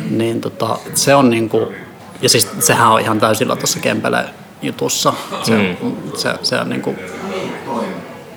Niin, 0.09 0.41
tota, 0.41 0.77
se 0.93 1.15
on 1.15 1.29
niin 1.29 1.49
kuin, 1.49 1.75
ja 2.21 2.29
siis 2.29 2.49
sehän 2.59 2.91
on 2.91 3.01
ihan 3.01 3.19
täysillä 3.19 3.55
tuossa 3.55 3.79
Kempele 3.79 4.25
jutussa. 4.61 5.13
Se, 5.43 5.77
mm. 5.81 5.91
se, 6.15 6.33
se 6.43 6.59
on 6.59 6.69
niin 6.69 6.81
kuin, 6.81 6.97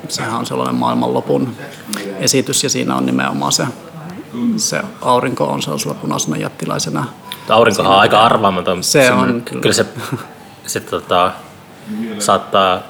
sehän 0.08 0.34
on 0.34 0.46
sellainen 0.46 0.74
maailmanlopun 0.74 1.56
esitys 2.18 2.64
ja 2.64 2.70
siinä 2.70 2.96
on 2.96 3.06
nimenomaan 3.06 3.52
se, 3.52 3.66
se 4.56 4.82
aurinko 5.00 5.44
on 5.44 5.62
sellaisella 5.62 5.94
punaisena 5.94 6.36
jättiläisenä. 6.36 7.04
Aurinkohan 7.48 7.92
on 7.92 7.98
aika 7.98 8.20
arvaamaton. 8.20 8.82
Se 8.82 9.12
on, 9.12 9.42
kyllä. 9.44 9.62
Kyllä 9.62 9.74
se, 9.74 9.86
se 10.66 10.80
tota, 10.80 11.32
saattaa 12.18 12.80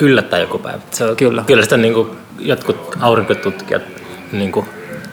yllättää 0.00 0.38
joku 0.38 0.58
päivä. 0.58 0.80
Se 0.90 1.04
on, 1.04 1.16
Kyllä. 1.16 1.44
Kyllä 1.46 1.62
sitä 1.62 1.76
niin 1.76 1.94
kuin, 1.94 2.10
jotkut 2.38 2.96
aurinkotutkijat 3.00 3.82
niin 4.32 4.52
kuin, 4.52 4.66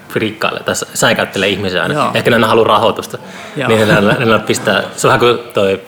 friikkailee 0.10 0.64
tai 0.64 0.76
säikäyttelee 0.76 1.50
ihmisiä 1.50 1.84
aina. 1.84 1.94
Joo. 1.94 2.12
Ehkä 2.14 2.30
ne 2.30 2.36
aina 2.36 2.48
haluaa 2.48 2.68
rahoitusta. 2.68 3.18
Joo. 3.56 3.68
Niin 3.70 3.88
ne, 3.88 4.02
ne, 4.02 4.26
ne 4.26 4.40
pistää, 4.40 4.84
se 4.96 5.08
on 5.08 5.20
kuin 5.20 5.40
toi 5.54 5.82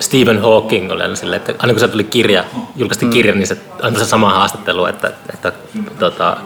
Stephen 0.00 0.42
Hawking 0.42 0.92
oli 0.92 1.02
aina 1.02 1.16
silleen, 1.16 1.40
että 1.40 1.54
aina 1.58 1.72
kun 1.72 1.80
se 1.80 1.88
tuli 1.88 2.04
kirja, 2.04 2.44
julkaistiin 2.76 3.08
mm. 3.08 3.12
kirja, 3.12 3.34
niin 3.34 3.46
se 3.46 3.56
antoi 3.82 4.04
se 4.04 4.08
sama 4.08 4.30
haastattelu, 4.30 4.86
että, 4.86 5.12
että 5.34 5.52
tota, 5.98 6.36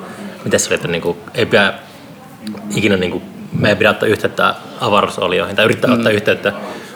miten 0.44 0.60
se 0.60 0.68
oli, 0.68 0.74
että 0.74 0.88
niin 0.88 1.02
kuin, 1.02 1.18
ei 1.34 1.46
pidä 1.46 1.74
ikinä 2.76 2.96
niin 2.96 3.10
kuin, 3.10 3.22
me 3.58 3.68
ei 3.68 3.76
pidä 3.76 3.90
ottaa 3.90 4.08
yhteyttä 4.08 4.54
avaruusolioihin 4.80 5.56
tai 5.56 5.64
yrittää 5.64 5.90
mm. 5.90 5.96
ottaa 5.96 6.12
yhteyttä 6.12 6.52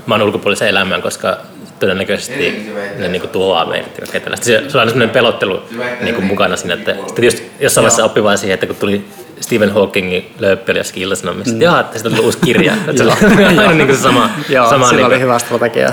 maan 0.07 0.23
ulkopuoliseen 0.23 0.69
elämään, 0.69 1.03
koska 1.03 1.39
todennäköisesti 1.81 2.73
ne 2.99 3.09
niin 3.09 3.21
kuin, 3.21 3.31
tuhoaa 3.31 3.65
meidät. 3.67 4.01
Se, 4.35 4.65
se 4.69 4.79
on 4.79 4.81
aina 4.81 4.91
sellainen 4.91 5.11
pelottelu 5.11 5.63
niin 6.01 6.15
kuin, 6.15 6.25
mukana 6.25 6.57
siinä, 6.57 6.75
että 6.75 6.97
sitten 7.07 7.25
just 7.25 7.43
jossain 7.61 7.83
vaiheessa 7.83 8.05
oppi 8.05 8.23
vaan 8.23 8.39
siihen, 8.39 8.55
että 8.55 8.67
kun 8.67 8.77
tuli 8.77 9.05
Stephen 9.41 9.73
Hawkingin 9.73 10.33
lööppi 10.39 10.73
oli 10.73 10.79
jossakin 10.79 11.03
iltasanomissa, 11.03 11.53
että 11.53 11.65
joo, 11.65 11.81
että 11.81 11.99
sitten 11.99 12.13
tuli 12.13 12.25
uusi 12.25 12.39
kirja. 12.45 12.73
Se 12.97 13.03
oli 13.03 13.45
aina 13.59 13.73
niin 13.73 13.87
kuin 13.87 13.97
se 13.97 14.03
sama. 14.03 14.31
Joo, 14.49 14.71
sama 14.71 14.89
sillä 14.89 14.97
niin 14.97 15.07
oli 15.07 15.15
kuin, 15.15 15.23
hyvä 15.23 15.39
strategia. 15.39 15.93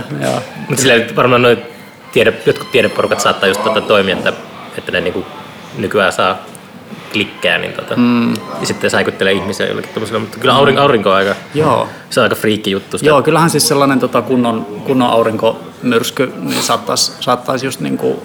Mutta 0.70 0.82
silleen 0.82 1.16
varmaan 1.16 1.42
noin 1.42 1.58
tiede, 2.14 2.34
jotkut 2.46 2.72
tiedeporukat 2.72 3.20
saattaa 3.20 3.50
just 3.50 3.64
tota 3.64 3.82
toimia, 3.82 4.16
että, 4.16 4.34
että 4.78 4.92
ne 4.92 5.02
niinku 5.02 5.26
nykyään 5.78 6.14
saa 6.14 6.46
klikkejä, 7.16 7.58
niin 7.58 7.74
tota, 7.74 7.96
mm. 7.96 8.34
ja 8.34 8.66
sitten 8.66 8.90
säikyttelee 8.90 9.34
ihmisiä 9.34 9.68
jollakin 9.68 9.92
tommosella, 9.94 10.20
mutta 10.20 10.40
kyllä 10.40 10.56
aurinko, 10.56 10.82
aurinko 10.82 11.10
on 11.10 11.16
aika, 11.16 11.36
Joo. 11.54 11.88
se 12.10 12.20
on 12.20 12.24
aika 12.24 12.36
friikki 12.36 12.72
juttu. 12.72 12.98
Sitä. 12.98 13.10
Joo, 13.10 13.22
kyllähän 13.22 13.50
siis 13.50 13.68
sellainen 13.68 14.00
tota, 14.00 14.22
kunnon, 14.22 14.66
kunnon 14.66 15.10
aurinkomyrsky 15.10 16.34
niin 16.40 16.64
saattaisi, 16.64 17.12
saattaisi 17.20 17.66
just 17.66 17.80
niin 17.80 17.98
kuin, 17.98 18.18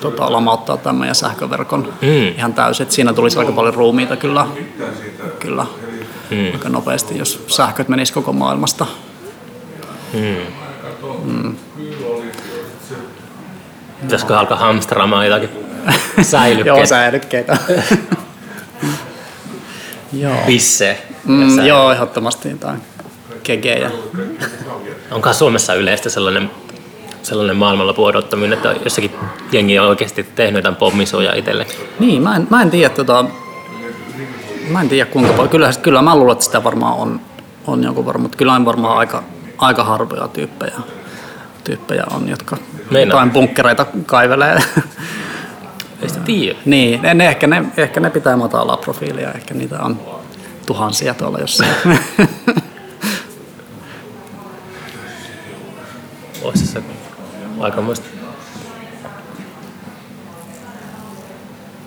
tota, 0.00 0.32
lamauttaa 0.32 0.76
tämän 0.76 0.96
meidän 0.96 1.14
sähköverkon 1.14 1.92
Mm. 2.02 2.28
ihan 2.38 2.54
täysin. 2.54 2.86
Et 2.86 2.92
siinä 2.92 3.12
tulisi 3.12 3.38
aika 3.38 3.52
paljon 3.52 3.74
ruumiita 3.74 4.16
kyllä, 4.16 4.46
kyllä 5.38 5.66
mm. 6.30 6.52
aika 6.52 6.68
nopeasti, 6.68 7.18
jos 7.18 7.44
sähköt 7.46 7.88
menis 7.88 8.12
koko 8.12 8.32
maailmasta. 8.32 8.86
Pitäisikö 14.00 14.38
alkaa 14.38 14.58
hamstraamaan 14.58 15.26
jotakin 15.26 15.65
säilykkeitä, 16.22 16.78
Joo, 16.78 16.86
säilykkeitä. 16.86 17.56
Joo. 20.12 20.36
pissejä. 20.46 20.96
Mm, 21.24 21.66
joo, 21.66 21.92
ehdottomasti 21.92 22.50
jotain 22.50 22.82
kegejä. 23.42 23.90
Onkohan 25.10 25.34
Suomessa 25.34 25.74
yleistä 25.74 26.10
sellainen, 26.10 26.50
sellainen 27.22 27.56
maailmanlopun 27.56 28.06
odottaminen, 28.08 28.52
että 28.52 28.74
jossakin 28.84 29.10
jengi 29.52 29.78
on 29.78 29.88
oikeasti 29.88 30.22
tehnyt 30.22 30.58
jotain 30.58 30.76
pommisuojaa 30.76 31.34
itselle. 31.34 31.66
Niin, 31.98 32.22
mä 32.22 32.36
en, 32.36 32.46
mä 32.50 32.62
en 32.62 32.70
tiedä, 32.70 32.94
tota, 32.94 33.24
mä 34.68 34.80
en 34.80 34.88
tiedä 34.88 35.10
kuinka 35.10 35.32
paljon. 35.32 35.48
Kyllä, 35.48 35.70
kyllä 35.82 36.02
mä 36.02 36.16
luulen, 36.16 36.32
että 36.32 36.44
sitä 36.44 36.64
varmaan 36.64 36.94
on, 36.94 37.20
on 37.66 37.84
jonkun 37.84 38.06
verran, 38.06 38.22
mutta 38.22 38.38
kyllä 38.38 38.52
on 38.52 38.64
varmaan 38.64 38.98
aika, 38.98 39.22
aika 39.58 39.84
harvoja 39.84 40.28
tyyppejä, 40.28 40.76
tyyppejä 41.64 42.04
on, 42.10 42.28
jotka 42.28 42.56
Meinaa. 42.90 43.14
jotain 43.14 43.30
bunkkereita 43.30 43.86
kaivelee. 44.06 44.58
Ei 46.02 46.08
sitä 46.08 46.20
tiedä. 46.20 46.58
niin, 46.64 47.02
ne, 47.02 47.14
ne, 47.14 47.28
ehkä, 47.28 47.46
ne, 47.46 47.64
ehkä 47.76 48.00
ne 48.00 48.10
pitää 48.10 48.36
matalaa 48.36 48.76
profiilia, 48.76 49.32
ehkä 49.32 49.54
niitä 49.54 49.80
on 49.82 50.00
tuhansia 50.66 51.14
tuolla 51.14 51.38
jossain. 51.38 51.70
Olisi 56.42 56.66
se 56.66 56.82
aikamoista. 57.60 58.06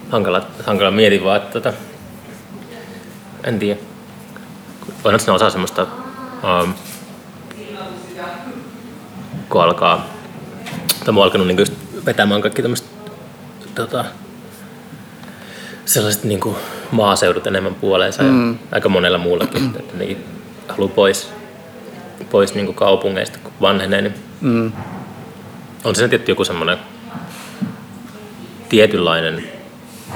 Hankala, 0.10 0.42
hankala 0.66 0.92
mietin 0.92 1.24
vaan, 1.24 1.38
että 1.38 1.52
tota, 1.52 1.74
en 3.44 3.60
tiedä. 3.60 3.80
On 5.04 5.20
siinä 5.20 5.34
osa 5.34 5.50
semmoista, 5.50 5.88
um, 6.64 6.74
kun 9.50 9.64
alkaa, 9.64 10.06
tai 11.06 11.14
mä 11.14 11.20
oon 11.20 11.26
alkanut 11.26 11.48
niinku 11.48 11.62
just 11.62 11.74
vetämään 12.06 12.42
kaikki 12.42 12.62
tämmöistä 12.62 12.99
tota, 13.76 14.06
sellaiset 15.86 16.24
niinku 16.24 16.58
maaseudut 16.92 17.48
enemmän 17.48 17.76
puoleensa 17.76 18.24
mm. 18.24 18.52
ja 18.52 18.58
aika 18.72 18.90
monella 18.90 19.18
muullakin, 19.18 19.76
että 19.80 19.98
ne 19.98 20.18
haluaa 20.68 20.92
pois, 20.96 21.30
pois 22.32 22.54
niinku 22.54 22.74
kaupungeista, 22.74 23.40
kun 23.44 23.54
vanhenee, 23.62 24.02
niin 24.02 24.14
mm. 24.42 24.72
on 25.84 25.96
se 25.96 26.08
tietty 26.08 26.32
joku 26.32 26.46
semmoinen 26.46 26.78
tietynlainen, 28.70 29.44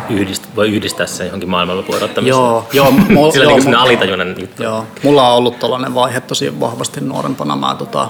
yhdist, 0.09 0.43
voi 0.55 0.69
yhdistää 0.69 1.05
sen 1.05 1.25
johonkin 1.27 1.49
maailmanlopun 1.49 1.95
odottamiseen. 1.95 2.39
joo, 2.39 2.67
joo, 2.73 2.91
mu- 2.91 3.31
Sillä 3.33 3.45
joo, 3.45 3.51
niin 3.51 3.59
mu- 3.59 3.63
semmoinen 3.63 3.75
alitajuinen 3.75 4.35
juttu. 4.39 4.63
Joo, 4.63 4.85
mulla 5.03 5.27
on 5.29 5.37
ollut 5.37 5.59
tällainen 5.59 5.95
vaihe 5.95 6.21
tosi 6.21 6.59
vahvasti 6.59 7.01
nuorempana. 7.01 7.55
Mä, 7.55 7.75
tota, 7.77 8.09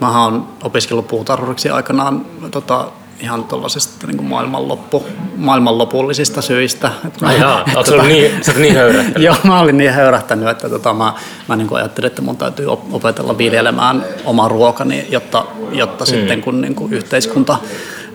mähän 0.00 0.22
on 0.22 0.48
opiskellut 0.62 1.08
puutarhuriksi 1.08 1.70
aikanaan 1.70 2.26
tota, 2.50 2.88
ihan 3.24 3.44
tuollaisista 3.44 4.06
niin 4.06 4.24
maailmanloppu, 4.24 5.04
maailmanlopullisista 5.36 6.42
syistä. 6.42 6.90
Et 7.06 7.20
mä- 7.20 7.28
Ai 7.28 7.40
jaa, 7.40 7.60
et 7.60 7.76
onko 7.76 7.84
sulla 7.90 8.02
niin, 8.02 8.32
niin 8.56 8.74
höyrähtänyt? 8.74 9.22
Joo, 9.26 9.36
mä 9.44 9.60
olin 9.60 9.76
niin 9.76 9.92
höyrähtänyt, 9.92 10.48
että 10.48 10.68
tota, 10.68 10.92
mä, 10.92 11.12
mä 11.48 11.56
niin 11.56 11.68
ajattelin, 11.72 12.06
että 12.06 12.22
mun 12.22 12.36
täytyy 12.36 12.66
op- 12.66 12.94
opetella 12.94 13.38
viljelemään 13.38 14.04
oma 14.24 14.48
ruokani, 14.48 15.06
jotta, 15.10 15.44
jotta 15.72 16.04
mm. 16.04 16.08
sitten 16.08 16.42
kun 16.42 16.60
niin 16.60 16.74
kuin 16.74 16.92
yhteiskunta 16.92 17.56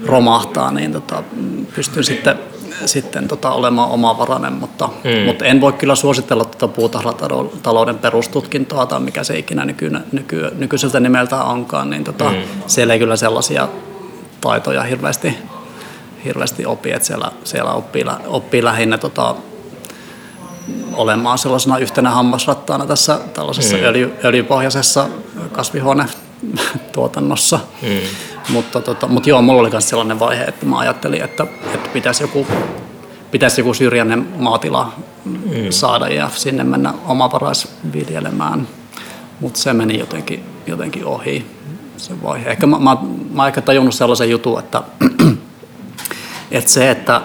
romahtaa, 0.05 0.71
niin 0.71 0.91
tota, 0.91 1.23
pystyn 1.75 2.03
sitten, 2.03 2.39
sitten 2.85 3.27
tota, 3.27 3.51
olemaan 3.51 3.89
omavarainen, 3.89 4.53
mutta, 4.53 4.89
mm. 5.03 5.25
mutta 5.25 5.45
en 5.45 5.61
voi 5.61 5.73
kyllä 5.73 5.95
suositella 5.95 6.45
tuota 6.45 6.67
puutarhatalouden 6.67 7.97
perustutkintoa 7.97 8.85
tai 8.85 8.99
mikä 8.99 9.23
se 9.23 9.37
ikinä 9.37 9.65
nyky, 9.65 9.91
nyky, 10.11 10.51
nykyiseltä 10.57 10.99
nimeltään 10.99 11.45
onkaan, 11.45 11.89
niin 11.89 12.03
tota, 12.03 12.29
mm. 12.29 12.35
siellä 12.67 12.93
ei 12.93 12.99
kyllä 12.99 13.15
sellaisia 13.15 13.67
taitoja 14.41 14.83
hirveästi, 14.83 15.37
hirveästi 16.25 16.65
opi, 16.65 16.91
että 16.91 17.07
siellä, 17.07 17.31
siellä 17.43 17.73
oppii, 17.73 18.05
oppii 18.27 18.63
lähinnä 18.63 18.97
tota, 18.97 19.35
olemaan 20.93 21.37
sellaisena 21.37 21.77
yhtenä 21.77 22.09
hammasrattaana 22.09 22.85
tässä 22.85 23.19
tällaisessa 23.33 23.77
mm. 23.77 23.83
öljy, 23.83 24.13
öljypohjaisessa 24.23 25.07
kasvihuonetuotannossa. 25.51 27.59
Mm. 27.81 27.89
Mutta, 28.49 28.81
tota, 28.81 29.07
mutta 29.07 29.29
joo, 29.29 29.41
mulla 29.41 29.61
oli 29.61 29.69
myös 29.69 29.89
sellainen 29.89 30.19
vaihe, 30.19 30.43
että 30.43 30.65
mä 30.65 30.79
ajattelin, 30.79 31.21
että, 31.21 31.47
että 31.73 31.89
pitäisi 31.93 32.23
joku, 32.23 32.47
pitäisi 33.31 33.61
joku 33.61 33.73
syrjäinen 33.73 34.27
maatila 34.37 34.93
mm. 35.25 35.35
saada 35.69 36.07
ja 36.07 36.29
sinne 36.35 36.63
mennä 36.63 36.93
omavaraisviljelemään. 37.05 38.67
Mutta 39.39 39.59
se 39.59 39.73
meni 39.73 39.99
jotenkin, 39.99 40.43
jotenkin 40.67 41.05
ohi 41.05 41.45
se 41.99 42.23
vaihe. 42.23 42.49
Ehkä 42.49 42.67
mä, 42.67 42.79
mä, 42.79 42.97
mä 43.33 43.47
ehkä 43.47 43.61
tajunnut 43.61 43.95
sellaisen 43.95 44.29
jutun, 44.29 44.59
että, 44.59 44.83
että 46.51 46.71
se, 46.71 46.91
että 46.91 47.21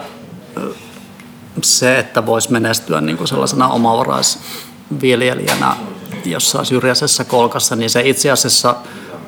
se, 1.62 1.98
että 1.98 2.26
voisi 2.26 2.52
menestyä 2.52 3.00
niin 3.00 3.16
kuin 3.16 3.28
sellaisena 3.28 3.68
omavaraisviljelijänä 3.68 5.76
jossain 6.24 6.66
syrjäisessä 6.66 7.24
kolkassa, 7.24 7.76
niin 7.76 7.90
se 7.90 8.02
itse 8.04 8.30
asiassa 8.30 8.76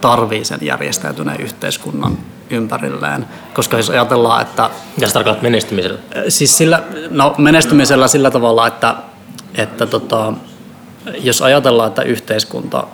tarvii 0.00 0.44
sen 0.44 0.58
järjestäytyneen 0.62 1.40
yhteiskunnan 1.40 2.18
ympärilleen. 2.50 3.26
Koska 3.54 3.76
jos 3.76 3.90
ajatellaan, 3.90 4.42
että 4.42 4.70
Ja 4.98 5.08
tarkoittaa 5.08 5.42
menestymisellä. 5.42 5.98
siis 6.28 6.58
sillä, 6.58 6.82
no 7.10 7.34
menestymisellä 7.38 8.08
sillä 8.08 8.30
tavalla, 8.30 8.66
että, 8.66 8.96
että 9.54 9.86
tota, 9.86 10.32
jos 11.18 11.42
ajatellaan, 11.42 11.88
että 11.88 12.02
yhteiskunta 12.02 12.86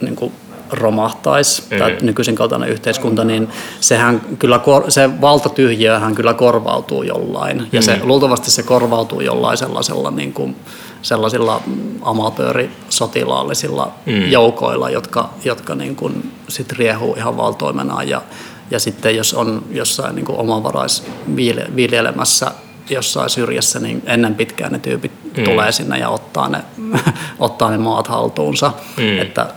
niin 0.00 0.16
kuin 0.16 0.32
romahtaisi, 0.70 1.62
mm. 1.70 1.78
tai 1.78 1.96
nykyisin 2.00 2.34
kaltainen 2.34 2.68
yhteiskunta, 2.68 3.24
niin 3.24 3.48
sehän 3.80 4.20
kyllä, 4.38 4.60
se 4.88 5.20
valtatyhjiöhän 5.20 6.14
kyllä 6.14 6.34
korvautuu 6.34 7.02
jollain. 7.02 7.68
Ja 7.72 7.82
se, 7.82 8.00
luultavasti 8.02 8.50
se 8.50 8.62
korvautuu 8.62 9.20
jollain 9.20 9.58
sellaisella 9.58 10.10
niin 10.10 10.32
kuin, 10.32 10.56
sellaisilla 11.02 11.62
amatöörisotilaallisilla 12.02 13.92
mm. 14.06 14.30
joukoilla, 14.30 14.90
jotka, 14.90 15.30
jotka 15.44 15.74
niin 15.74 15.96
kuin 15.96 16.32
sit 16.48 16.72
riehuu 16.72 17.14
ihan 17.14 17.36
valtoimenaan. 17.36 18.08
Ja, 18.08 18.22
ja 18.70 18.80
sitten 18.80 19.16
jos 19.16 19.34
on 19.34 19.62
jossain 19.70 20.14
niin 20.14 20.26
kuin 20.26 20.38
omavaraisviljelemässä 20.38 22.50
jossain 22.90 23.30
syrjässä, 23.30 23.78
niin 23.78 24.02
ennen 24.06 24.34
pitkään 24.34 24.72
ne 24.72 24.78
tyypit 24.78 25.12
mm. 25.36 25.44
tulee 25.44 25.72
sinne 25.72 25.98
ja 25.98 26.08
ottaa 26.08 26.48
ne, 26.48 26.58
ottaa 27.38 27.70
ne 27.70 27.78
maat 27.78 28.08
haltuunsa. 28.08 28.72
Mm. 28.96 29.18
Että 29.18 29.54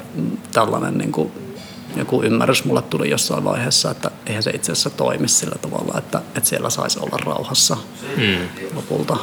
tällainen 0.54 0.98
niin 0.98 1.12
kuin, 1.12 1.32
joku 1.96 2.24
ymmärrys 2.24 2.66
mulle 2.66 2.82
tuli 2.82 3.10
jossain 3.10 3.44
vaiheessa, 3.44 3.92
että 3.92 4.12
eihän 4.26 4.44
se 4.44 4.50
itse 4.50 4.72
asiassa 4.72 4.90
toimi 4.90 5.28
sillä 5.28 5.56
tavalla, 5.62 5.98
että, 5.98 6.22
että 6.36 6.50
siellä 6.50 6.70
saisi 6.70 7.00
olla 7.00 7.18
rauhassa 7.26 7.78
mm. 8.18 8.66
lopulta. 8.76 9.18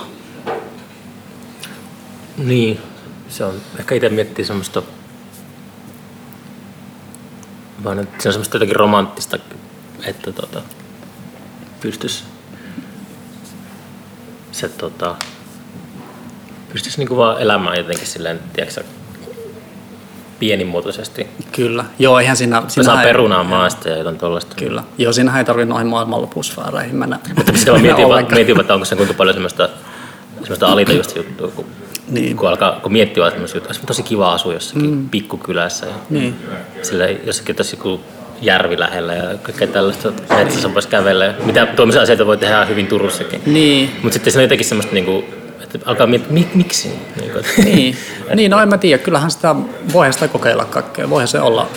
Niin, 2.37 2.79
se 3.29 3.45
on. 3.45 3.55
Ehkä 3.79 3.95
itse 3.95 4.09
miettii 4.09 4.45
semmoista, 4.45 4.83
vaan 7.85 8.09
se 8.19 8.29
on 8.29 8.33
semmoista 8.33 8.57
jotenkin 8.57 8.77
romanttista 8.77 9.39
että 10.05 10.33
tota, 10.33 10.63
pystyisi 11.81 12.25
se 14.57 14.69
tota, 14.69 15.15
pystyisi 16.73 16.99
niinku 16.99 17.17
vaan 17.17 17.43
elämään 17.43 17.77
jotenkin 17.77 18.07
silleen, 18.07 18.41
tiedätkö, 18.53 18.85
pienimuotoisesti. 20.39 21.27
Kyllä. 21.53 21.85
Joo, 21.99 22.21
eihän 22.21 22.37
siinä... 22.37 22.61
Mä 22.61 22.83
saan 22.83 23.01
perunaa 23.01 23.45
maasta 23.45 23.89
ja 23.89 23.97
jotain 23.97 24.19
tuollaista. 24.19 24.57
Kyllä. 24.57 24.85
Joo, 24.99 25.13
siinä 25.13 25.39
ei 25.39 25.45
tarvitse 25.45 25.69
noihin 25.69 25.87
maailmanlopusfääreihin 25.87 26.97
mennä. 26.97 27.19
Mutta 27.37 27.53
sitten 27.55 27.83
mietin, 27.83 28.09
vaan, 28.09 28.27
mietin, 28.31 28.61
että 28.61 28.75
onko 28.75 28.85
se 28.85 28.97
kuinka 28.97 29.15
paljon 29.15 29.35
semmoista, 29.35 29.69
semmoista 30.41 30.67
alitajuista 30.67 31.19
juttua, 31.19 31.49
kun, 31.49 31.67
niin. 32.09 32.37
kun, 32.37 32.49
alkaa, 32.49 32.81
kun 32.83 32.93
miettii 32.93 33.21
vaan 33.21 33.33
semmoista 33.33 33.57
juttua. 33.57 33.69
Olisi 33.69 33.87
tosi 33.87 34.03
kiva 34.03 34.33
asua 34.33 34.53
jossakin 34.53 34.95
mm. 34.95 35.09
pikkukylässä. 35.09 35.87
Ja 35.87 35.93
Niin. 36.11 36.37
Sillä 36.83 37.07
jossakin 37.07 37.57
tässä 37.57 37.77
joku 37.77 38.01
järvi 38.43 38.78
lähellä 38.78 39.14
ja 39.14 39.39
kaikkea 39.43 39.66
tällaista 39.68 40.12
metsässä 40.37 40.74
voisi 40.74 40.89
kävellä. 40.89 41.34
Mitä 41.45 41.66
tuommoisia 41.66 42.03
asioita 42.03 42.26
voi 42.26 42.37
tehdä 42.37 42.64
hyvin 42.64 42.87
Turussakin. 42.87 43.41
Niin. 43.47 43.91
Mutta 44.03 44.12
sitten 44.14 44.32
se 44.32 44.39
on 44.39 44.43
jotenkin 44.43 44.66
semmoista, 44.66 44.95
niinku, 44.95 45.24
että 45.62 45.78
alkaa 45.84 46.07
miettiä, 46.07 46.32
mik, 46.32 46.55
miksi? 46.55 46.91
Niinku, 47.20 47.39
että- 47.39 47.62
Niin. 47.64 47.97
niin, 48.34 48.51
no 48.51 48.61
en 48.61 48.68
mä 48.68 48.78
tiedä. 48.78 49.03
Kyllähän 49.03 49.30
sitä, 49.30 49.55
voihan 49.93 50.12
sitä 50.12 50.28
kokeilla 50.28 50.64
kaikkea. 50.64 51.11
Voihan 51.11 51.28
se 51.28 51.41
olla, 51.41 51.68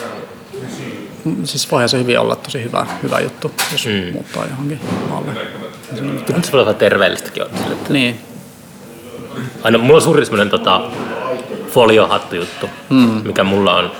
siis 1.43 1.71
voihan 1.71 1.89
se 1.89 1.99
hyvin 1.99 2.19
olla 2.19 2.35
tosi 2.35 2.63
hyvä, 2.63 2.85
hyvä 3.03 3.19
juttu, 3.19 3.51
jos 3.71 3.85
mm. 3.85 4.13
muuttaa 4.13 4.45
johonkin 4.49 4.79
maalle. 5.09 5.31
Kyllä 6.25 6.41
se 6.43 6.51
voi 6.51 6.61
olla 6.61 6.73
terveellistäkin 6.73 7.43
olla. 7.43 7.53
sille, 7.57 7.73
että- 7.73 7.93
Niin. 7.93 8.19
Aina, 9.63 9.77
mulla 9.77 9.95
on 9.95 10.01
suuri 10.01 10.25
semmoinen 10.25 10.49
tota, 10.49 10.81
foliohattu 11.71 12.35
juttu, 12.35 12.69
mm. 12.89 13.21
mikä 13.23 13.43
mulla 13.43 13.75
on. 13.75 13.91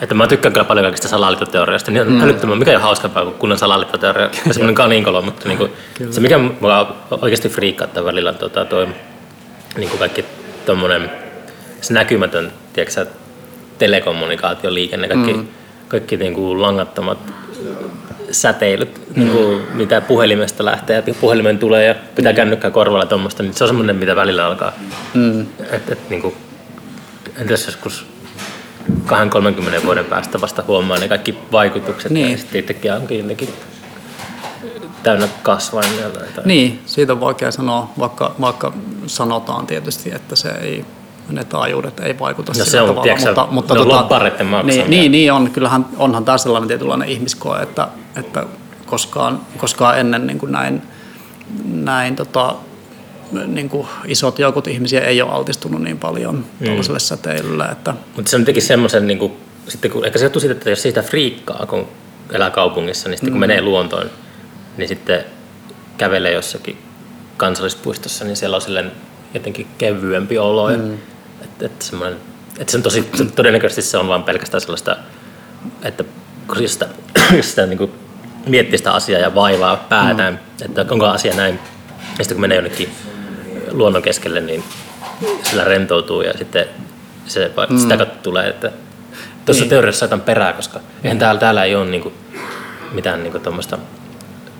Että 0.00 0.14
mä 0.14 0.26
tykkään 0.26 0.52
kyllä 0.52 0.64
paljon 0.64 0.84
kaikista 0.84 1.08
salaliittoteoriasta. 1.08 1.90
Niin 1.90 2.02
on 2.02 2.12
mm. 2.12 2.20
älyttömän, 2.20 2.58
mikä 2.58 2.70
ei 2.70 2.76
ole 2.76 2.82
hauskampaa 2.82 3.24
kuin 3.24 3.34
kunnon 3.34 3.58
salaliittoteoria. 3.58 4.30
Ja 4.46 4.54
semmoinen 4.54 4.74
kaninkolo, 4.74 5.22
mutta 5.22 5.48
niinku, 5.48 5.68
se 6.10 6.20
mikä 6.20 6.38
mua 6.38 6.96
oikeasti 7.10 7.48
friikkaattaa 7.48 8.04
välillä 8.04 8.30
on 8.30 8.36
tota, 8.36 8.64
toi, 8.64 8.88
niinku 9.76 9.96
kaikki 9.96 10.24
tommonen, 10.66 11.10
se 11.80 11.94
näkymätön, 11.94 12.52
tiedätkö 12.72 13.06
telekommunikaatioliikenne, 13.78 15.08
kaikki, 15.08 15.32
mm. 15.32 15.46
kaikki 15.88 16.16
niinku 16.16 16.62
langattomat 16.62 17.18
säteilyt, 18.30 19.00
mm. 19.16 19.22
niin 19.22 19.32
kuin, 19.32 19.62
mitä 19.74 20.00
puhelimesta 20.00 20.64
lähtee 20.64 21.02
ja 21.06 21.14
puhelimen 21.14 21.58
tulee 21.58 21.86
ja 21.86 21.94
pitää 22.14 22.32
kännykkää 22.32 22.70
korvalla 22.70 23.06
tuommoista, 23.06 23.42
niin 23.42 23.54
se 23.54 23.64
on 23.64 23.68
semmoinen, 23.68 23.96
mitä 23.96 24.16
välillä 24.16 24.46
alkaa. 24.46 24.72
Mm. 25.14 25.46
Et, 25.70 25.90
et, 25.90 26.10
niin 26.10 26.22
kuin, 26.22 26.34
entäs 27.36 27.66
joskus 27.66 28.09
20-30 29.80 29.84
vuoden 29.84 30.04
päästä 30.04 30.40
vasta 30.40 30.64
huomaa 30.68 30.98
ne 30.98 31.08
kaikki 31.08 31.38
vaikutukset 31.52 32.10
Niin. 32.12 32.30
ja 32.32 32.38
sitten 32.38 32.60
itsekin 32.60 32.92
onkin 32.92 33.18
jotenkin 33.18 33.48
täynnä 35.02 35.28
kasvain. 35.42 35.86
tai- 36.34 36.44
Niin, 36.44 36.82
siitä 36.86 37.12
on 37.12 37.20
vaikea 37.20 37.50
sanoa, 37.50 37.90
vaikka, 37.98 38.34
vaikka 38.40 38.72
sanotaan 39.06 39.66
tietysti, 39.66 40.14
että 40.14 40.36
se 40.36 40.48
ei, 40.48 40.84
ne 41.30 41.44
taajuudet 41.44 42.00
ei 42.00 42.18
vaikuta 42.18 42.52
No 42.58 42.64
se 42.64 42.80
on, 42.80 42.86
tavalla. 42.86 43.02
tiedätkö 43.02 43.22
sä, 43.24 43.30
mutta, 43.30 43.48
mutta 43.74 43.88
lobbareiden 43.88 44.46
maksamia. 44.46 44.76
niin, 44.76 44.90
niin, 44.90 45.12
niin, 45.12 45.32
on. 45.32 45.50
Kyllähän 45.50 45.86
onhan 45.96 46.24
tämä 46.24 46.38
sellainen 46.38 46.68
tietynlainen 46.68 47.08
ihmiskoe, 47.08 47.62
että, 47.62 47.88
että 48.16 48.44
koskaan, 48.86 49.40
koskaan 49.58 49.98
ennen 49.98 50.26
niin 50.26 50.38
kuin 50.38 50.52
näin, 50.52 50.82
näin 51.64 52.16
tota, 52.16 52.54
niin 53.46 53.68
kuin 53.68 53.88
isot 54.04 54.38
joukot 54.38 54.66
ihmisiä 54.66 55.00
ei 55.00 55.22
ole 55.22 55.30
altistunut 55.30 55.82
niin 55.82 55.98
paljon 55.98 56.34
mm. 56.34 56.64
tuollaiselle 56.64 56.98
säteilylle. 56.98 57.64
Että, 57.64 57.94
Mutta 58.16 58.30
se 58.30 58.36
on 58.36 58.42
jotenkin 58.42 58.62
semmoisen, 58.62 59.06
niin 59.06 59.18
kuin, 59.18 59.32
sitten 59.68 59.90
kun, 59.90 60.04
ehkä 60.04 60.18
se 60.18 60.24
johtuu 60.24 60.40
siitä, 60.40 60.52
että 60.52 60.70
jos 60.70 60.82
siitä 60.82 61.02
friikkaa, 61.02 61.66
kun 61.66 61.88
elää 62.32 62.50
kaupungissa, 62.50 63.08
niin 63.08 63.18
sitten 63.18 63.32
kun 63.32 63.40
menee 63.40 63.62
luontoon, 63.62 64.10
niin 64.76 64.88
sitten 64.88 65.24
kävelee 65.98 66.32
jossakin 66.32 66.78
kansallispuistossa, 67.36 68.24
niin 68.24 68.36
siellä 68.36 68.54
on 68.54 68.62
silleen 68.62 68.92
jotenkin 69.34 69.66
kevyempi 69.78 70.38
olo. 70.38 70.70
Mm. 70.70 70.94
Että, 71.44 71.66
että, 71.66 71.84
semmoinen, 71.84 72.18
että 72.58 72.70
se 72.70 72.76
on 72.76 72.82
tosi, 72.82 73.08
se, 73.14 73.24
todennäköisesti 73.24 73.82
se 73.82 73.98
on 73.98 74.08
vain 74.08 74.22
pelkästään 74.22 74.60
sellaista, 74.60 74.96
että 75.82 76.04
kun 76.46 76.62
jos 76.62 76.72
sitä, 76.72 76.88
jos 77.36 77.50
sitä 77.50 77.66
niin 77.66 77.78
kuin 77.78 77.92
miettii 78.46 78.78
sitä 78.78 78.92
asiaa 78.92 79.20
ja 79.20 79.34
vaivaa 79.34 79.76
päätään, 79.76 80.32
mm. 80.32 80.64
että 80.64 80.86
onko 80.90 81.06
asia 81.06 81.34
näin, 81.34 81.60
ja 82.18 82.24
sitten 82.24 82.34
kun 82.34 82.40
menee 82.40 82.56
jonnekin 82.56 82.88
luonnon 83.72 84.02
keskelle, 84.02 84.40
niin 84.40 84.64
sillä 85.42 85.64
rentoutuu 85.64 86.22
ja 86.22 86.32
sitten 86.38 86.66
se, 87.26 87.52
mm. 87.70 87.78
sitä 87.78 87.96
kautta 87.96 88.18
tulee, 88.22 88.48
että 88.48 88.72
tuossa 89.46 89.62
Niin. 89.62 89.70
teoriassa 89.70 90.04
jotain 90.04 90.20
perää, 90.20 90.52
koska 90.52 90.80
eihän 91.04 91.18
täällä, 91.18 91.40
täällä 91.40 91.64
ei 91.64 91.74
ole 91.74 91.86
niinku 91.86 92.12
mitään 92.92 93.22
niinku 93.22 93.38
tommosta, 93.38 93.78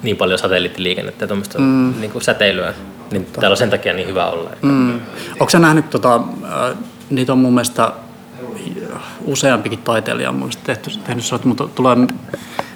niin 0.02 0.16
paljon 0.16 0.38
satelliittiliikennettä 0.38 1.22
ja 1.24 1.28
tuommoista 1.28 1.58
mm. 1.58 1.94
niinku 2.00 2.20
säteilyä, 2.20 2.74
niin 3.11 3.24
täällä 3.26 3.50
on 3.50 3.56
sen 3.56 3.70
takia 3.70 3.92
niin 3.92 4.08
hyvä 4.08 4.26
olla. 4.30 4.50
mm. 4.62 5.00
Onko 5.32 5.50
sä 5.50 5.58
nähnyt, 5.58 5.90
tota, 5.90 6.14
äh, 6.16 6.76
niitä 7.11 7.32
on 7.32 7.38
mun 7.38 7.54
mielestä 7.54 7.92
useampikin 9.24 9.78
taiteilija 9.78 10.28
on 10.28 10.34
mun 10.34 10.50
tehty, 10.64 10.90
tehnyt 11.04 11.24
sellaista, 11.24 11.48
mutta 11.48 11.68
tulee 11.74 11.96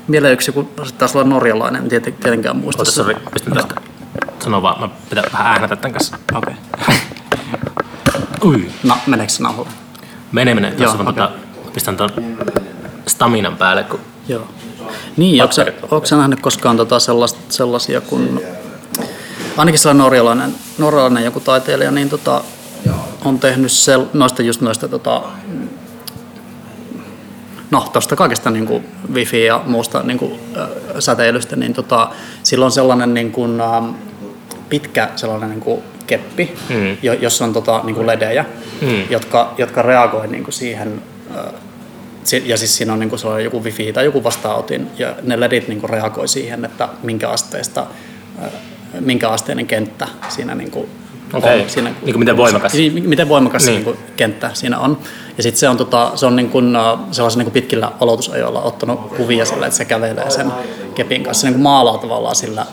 mieleen 0.09 0.32
yksi, 0.32 0.53
kun 0.53 0.68
se 0.85 0.95
taisi 0.95 1.18
olla 1.18 1.28
norjalainen, 1.28 1.82
en 1.82 1.89
tieten- 1.89 2.12
tietenkään 2.12 2.57
muista. 2.57 2.82
Ota, 2.82 2.91
sori, 2.91 3.14
sanoa 4.45 4.62
vaan, 4.62 4.81
mä 4.81 4.89
pitää 5.11 5.25
vähän 5.33 5.47
äänätä 5.47 5.77
tämän 5.77 5.93
kanssa. 5.93 6.19
Okei. 6.35 6.55
Ui. 8.45 8.71
No, 8.83 8.97
meneekö 9.07 9.33
se 9.33 9.43
nauhalle? 9.43 9.71
Mene, 10.33 10.55
mene. 10.55 10.71
Tuossa 10.71 10.97
Joo, 10.97 11.05
mä 11.05 11.12
tota, 11.12 11.31
pistän 11.75 11.97
ton 11.97 12.11
staminan 13.09 13.57
päälle, 13.57 13.83
kun 13.83 14.01
Joo. 14.29 14.47
Niin, 15.17 15.43
onko 15.43 15.53
sä, 15.53 15.67
onko 15.83 16.07
sä 16.07 16.17
nähnyt 16.17 16.41
koskaan 16.41 16.77
tota 16.77 16.99
sellaista, 16.99 17.41
sellaisia, 17.49 18.01
kun 18.01 18.41
ainakin 19.57 19.79
sellainen 19.79 20.05
norjalainen, 20.05 20.55
norjalainen 20.79 21.25
joku 21.25 21.41
taiteilija, 21.41 21.91
niin 21.91 22.09
tota, 22.09 22.45
on 23.25 23.39
tehnyt 23.39 23.73
sel, 23.73 24.05
noista 24.12 24.43
just 24.43 24.61
noista 24.61 24.89
tota, 24.89 25.23
no 27.75 27.81
tuosta 27.93 28.16
kaikesta 28.16 28.51
niin 28.51 28.66
kuin 28.66 28.85
wifi 29.12 29.45
ja 29.45 29.61
muusta 29.66 30.03
niin 30.03 30.18
kuin, 30.18 30.33
äh, 30.57 30.68
säteilystä, 30.99 31.57
niin 31.57 31.75
tota, 31.75 32.09
sillä 32.43 32.64
on 32.64 32.72
sellainen 32.72 33.14
niin 33.14 33.33
kuin, 33.33 33.61
ähm, 33.61 33.91
pitkä 34.68 35.09
sellainen 35.16 35.51
niin 35.51 35.61
kuin 35.61 35.83
keppi, 36.07 36.55
Mm. 36.68 36.97
jo, 37.03 37.12
jossa 37.12 37.45
on 37.45 37.53
tota, 37.53 37.81
niin 37.85 37.95
kuin 37.95 38.07
ledejä, 38.07 38.45
Mm. 38.81 39.03
jotka, 39.11 39.55
jotka 39.59 39.83
reagoi 39.83 40.27
niin 40.29 40.45
kuin 40.45 40.55
siihen, 40.55 41.03
äh, 41.37 41.45
ja 42.45 42.57
siis 42.57 42.77
siinä 42.77 42.93
on 42.93 42.99
niin 42.99 43.09
kuin 43.11 43.18
sellainen 43.18 43.45
joku 43.45 43.64
wifi 43.64 43.93
tai 43.93 44.05
joku 44.05 44.25
vastaanotin, 44.25 44.87
ja 44.99 45.14
ne 45.22 45.41
ledit 45.41 45.68
niin 45.68 45.81
kuin 45.81 45.91
reagoi 45.91 46.29
siihen, 46.29 46.64
että 46.64 46.89
minkä 47.03 47.29
asteesta, 47.29 47.87
äh, 48.45 48.51
minkä 49.01 49.29
asteinen 49.29 49.66
kenttä 49.66 50.09
siinä 50.29 50.55
niin 50.55 50.70
kuin 50.70 50.89
Okei. 51.33 51.61
on. 51.62 51.70
Siinä, 51.70 51.91
Niin 51.91 52.12
kuin 52.12 52.18
miten 52.18 52.37
voimakas. 52.37 52.72
Niin, 52.75 53.09
miten 53.09 53.29
voimakas 53.29 53.66
Niin. 53.66 53.75
niin. 53.75 53.85
Kuin 53.85 53.97
kenttä 54.16 54.51
siinä 54.55 54.79
on. 54.79 54.99
Ja 55.37 55.43
sitten 55.43 55.61
se 55.61 55.68
on, 55.68 55.77
tota, 55.77 56.12
se 56.14 56.27
on 56.27 56.37
niin 56.37 56.51
kuin, 56.51 56.77
äh, 56.77 56.99
sellaisen 57.11 57.39
niin 57.39 57.47
kuin 57.47 57.53
pitkillä 57.62 57.93
aloitusajoilla 58.01 58.62
ottanut 58.62 59.01
kuvia 59.16 59.45
sillä, 59.45 59.66
että 59.66 59.77
se 59.77 59.85
kävelee 59.85 60.31
sen 60.31 60.53
kepin 60.95 61.22
kanssa. 61.25 61.41
Se 61.41 61.47
niin 61.47 61.55
kuin 61.55 61.62
maalaa 61.62 61.99
tavallaan 61.99 62.37
sillä, 62.37 62.66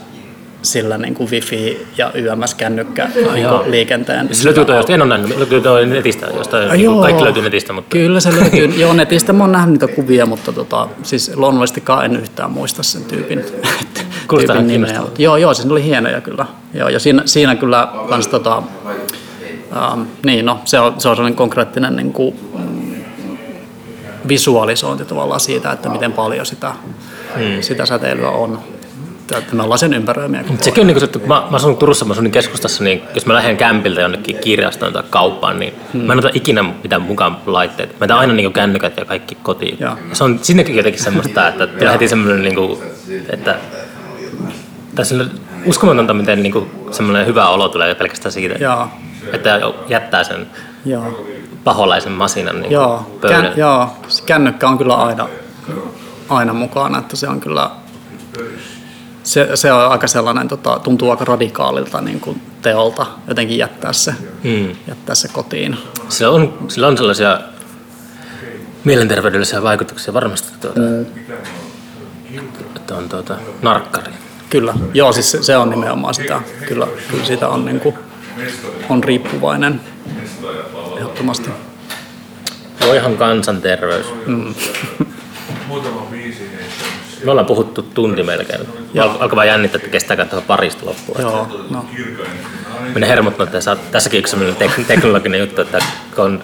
sillä 0.61 0.97
niin 0.97 1.13
kuin 1.13 1.31
wifi 1.31 1.87
ja 1.97 2.11
YMS-kännykkä 2.13 3.09
niin 3.33 3.47
kuin 3.47 3.71
liikenteen. 3.71 4.27
Ja 4.29 4.35
se 4.35 4.45
löytyy 4.45 4.65
tuo, 4.65 4.83
en 4.89 5.01
ole 5.01 5.09
nähnyt, 5.09 5.37
löytyy 5.37 5.61
tuo 5.61 5.79
netistä, 5.85 6.27
jostain, 6.37 6.69
niin 6.71 6.81
joo. 6.81 7.01
kaikki 7.01 7.23
löytyy 7.23 7.43
netistä, 7.43 7.73
mutta 7.73 7.89
Kyllä 7.89 8.19
se 8.19 8.35
löytyy. 8.41 8.65
Joo, 8.65 8.93
netistä 8.93 9.33
mä 9.33 9.43
oon 9.43 9.51
nähnyt 9.51 9.81
niitä 9.81 9.95
kuvia, 9.95 10.25
mutta 10.25 10.51
tota, 10.53 10.87
siis 11.03 11.31
luonnollisestikaan 11.35 12.05
en 12.05 12.15
yhtään 12.15 12.51
muista 12.51 12.83
sen 12.83 13.03
tyypin, 13.03 13.43
Kuulostaa 14.27 14.55
tyypin 14.55 14.67
nimeä. 14.73 15.01
Mutta 15.01 15.21
Joo, 15.21 15.37
joo, 15.37 15.53
siis 15.53 15.65
ne 15.65 15.71
oli 15.71 15.83
hienoja 15.83 16.21
kyllä. 16.21 16.45
Joo, 16.73 16.89
ja 16.89 16.99
siinä, 16.99 17.21
siinä 17.25 17.55
kyllä 17.55 17.87
kans 18.09 18.27
tota, 18.27 18.63
ähm, 19.77 20.01
niin 20.25 20.45
no, 20.45 20.59
se 20.65 20.79
on, 20.79 21.01
se 21.01 21.09
on 21.09 21.15
sellainen 21.15 21.37
konkreettinen 21.37 21.95
niin 21.95 22.13
kuin, 22.13 22.39
mm, 22.57 22.95
visualisointi 24.27 25.05
tavallaan 25.05 25.39
siitä, 25.39 25.71
että 25.71 25.89
miten 25.89 26.13
paljon 26.13 26.45
sitä, 26.45 26.73
Hmm. 27.35 27.61
sitä 27.61 27.85
säteilyä 27.85 28.29
on. 28.29 28.59
Että 29.37 29.55
me 29.55 29.63
ollaan 29.63 29.79
sen 29.79 29.93
ympäröimiä 29.93 30.43
Mutta 30.47 30.65
sekin 30.65 30.81
on 30.81 30.87
niin 30.87 30.95
kuin, 30.95 31.03
että 31.03 31.19
kun 31.19 31.27
mä, 31.27 31.47
mä 31.49 31.55
asun 31.57 31.77
Turussa, 31.77 32.05
mä 32.05 32.11
asun 32.11 32.31
keskustassa, 32.31 32.83
niin 32.83 33.01
jos 33.13 33.25
mä 33.25 33.33
lähden 33.33 33.57
kämpiltä 33.57 34.01
jonnekin 34.01 34.37
kirjastoon 34.37 34.93
tai 34.93 35.03
kauppaan, 35.09 35.59
niin 35.59 35.73
hmm. 35.93 36.01
mä 36.01 36.13
en 36.13 36.19
ota 36.19 36.29
ikinä 36.33 36.63
mitään 36.83 37.01
mukaan 37.01 37.37
laitteet. 37.45 37.99
Mä 37.99 38.05
otan 38.05 38.17
aina 38.17 38.33
niin 38.33 38.53
kännykät 38.53 38.97
ja 38.97 39.05
kaikki 39.05 39.37
kotiin. 39.43 39.77
Joo. 39.79 39.97
Ja 40.09 40.15
se 40.15 40.23
on 40.23 40.39
sinnekin 40.41 40.75
jotenkin 40.75 41.03
semmoista, 41.03 41.47
että 41.47 41.67
tulee 41.67 41.93
heti 41.93 42.07
semmoinen, 42.07 42.43
niin 42.43 42.55
kuin, 42.55 42.79
että 43.29 43.55
tässä 44.95 45.15
on 45.15 45.31
uskomatonta, 45.65 46.13
miten 46.13 46.43
niin 46.43 46.53
kuin, 46.53 46.71
semmoinen 46.91 47.25
hyvä 47.25 47.49
olo 47.49 47.69
tulee 47.69 47.95
pelkästään 47.95 48.31
siitä, 48.31 48.55
Joo, 48.55 48.87
että 49.33 49.59
jättää 49.87 50.23
sen 50.23 50.47
joo. 50.85 51.25
paholaisen 51.63 52.11
masinan 52.11 52.61
niin 52.61 52.71
Joo, 52.71 53.17
pöydälle. 53.21 53.47
kän, 53.49 53.57
joo, 53.57 53.89
kännykkä 54.25 54.67
on 54.67 54.77
kyllä 54.77 54.95
aina, 54.95 55.27
aina 56.29 56.53
mukana, 56.53 56.97
että 56.99 57.15
se 57.15 57.27
on 57.27 57.39
kyllä, 57.39 57.69
se, 59.23 59.49
se 59.55 59.73
on 59.73 59.91
aika 59.91 60.07
sellainen, 60.07 60.47
tota, 60.47 60.79
tuntuu 60.83 61.11
aika 61.11 61.25
radikaalilta 61.25 62.01
niin 62.01 62.19
kuin 62.19 62.41
teolta 62.61 63.05
jotenkin 63.27 63.57
jättää 63.57 63.93
se, 63.93 64.13
Hmm. 64.43 64.75
jättää 64.87 65.15
se 65.15 65.27
kotiin. 65.27 65.77
Sillä 66.09 66.31
on, 66.31 66.57
sillä 66.67 66.87
on 66.87 66.97
sellaisia 66.97 67.39
mielenterveydellisiä 68.83 69.63
vaikutuksia 69.63 70.13
varmasti. 70.13 70.53
Tuota. 70.61 70.79
Mm. 70.79 71.05
että 72.75 72.95
on 72.95 73.09
tuota, 73.09 73.35
narkkari. 73.61 74.11
Kyllä, 74.51 74.73
joo, 74.93 75.13
siis 75.13 75.31
se, 75.31 75.43
se 75.43 75.57
on 75.57 75.69
nimenomaan 75.69 76.13
sitä. 76.13 76.41
Kyllä, 76.67 76.87
kyllä 77.11 77.25
sitä 77.25 77.47
on, 77.47 77.65
niin 77.65 77.79
kuin, 77.79 77.95
on 78.89 79.03
riippuvainen 79.03 79.81
ehdottomasti. 80.97 81.49
Voihan 82.85 83.17
kansanterveys. 83.17 84.05
Mm. 84.25 84.53
Me 87.23 87.31
ollaan 87.31 87.45
puhuttu 87.45 87.81
tunti 87.81 88.23
melkein. 88.23 88.61
Alkaa 89.19 89.35
vaan 89.35 89.47
jännittää, 89.47 89.77
että 89.77 89.89
kestääkö 89.89 90.25
tuohon 90.25 90.47
parista 90.47 90.85
loppuun. 90.85 91.21
Joo, 91.21 91.65
no. 91.69 91.85
Minä 92.93 93.07
hermottanut, 93.07 93.55
että 93.55 93.75
tässäkin 93.91 94.19
yksi 94.19 94.35
tek- 94.35 94.85
teknologinen 94.87 95.39
juttu, 95.39 95.61
että 95.61 95.79
on, 96.17 96.43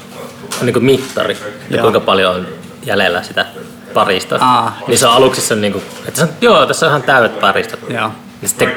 on 0.62 0.66
niin 0.66 0.86
mittari, 0.86 1.38
ja 1.70 1.82
kuinka 1.82 2.00
paljon 2.00 2.36
on 2.36 2.48
jäljellä 2.86 3.24
sitä 3.24 3.46
parista. 3.98 4.38
Aa. 4.42 4.78
Niin 4.88 4.98
se 4.98 5.08
on 5.08 5.14
aluksi 5.14 5.42
se 5.42 5.54
on 5.54 5.62
niin 5.62 5.74
kuin, 5.74 5.84
että 6.08 6.22
on, 6.22 6.30
joo, 6.42 6.66
tässä 6.66 6.86
on 6.86 6.90
ihan 6.90 7.04
täydet 7.04 7.40
paristot. 7.40 7.80
Joo. 7.90 8.12
Ja 8.42 8.48
sitten 8.48 8.72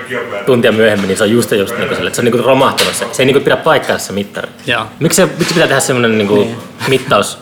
tuntia 0.46 0.72
myöhemmin 0.72 1.08
niin 1.08 1.18
se 1.18 1.24
on 1.24 1.30
just, 1.30 1.52
just 1.52 1.78
niin 1.78 1.88
kuin 1.88 2.06
että 2.06 2.14
se 2.14 2.20
on 2.20 2.24
niin 2.24 2.32
kuin 2.32 2.44
romahtanut. 2.44 2.94
Se, 2.94 3.06
se 3.12 3.22
ei 3.22 3.26
niin 3.26 3.34
kuin 3.34 3.44
pidä 3.44 3.56
paikkaa 3.56 3.98
se 3.98 4.12
mittari. 4.12 4.48
Joo. 4.66 4.86
Miksi, 5.00 5.16
se, 5.16 5.28
miksi 5.38 5.54
pitää 5.54 5.68
tehdä 5.68 5.80
semmoinen 5.80 6.18
niin 6.18 6.28
kuin 6.28 6.40
niin. 6.40 6.58
mittaus 6.88 7.38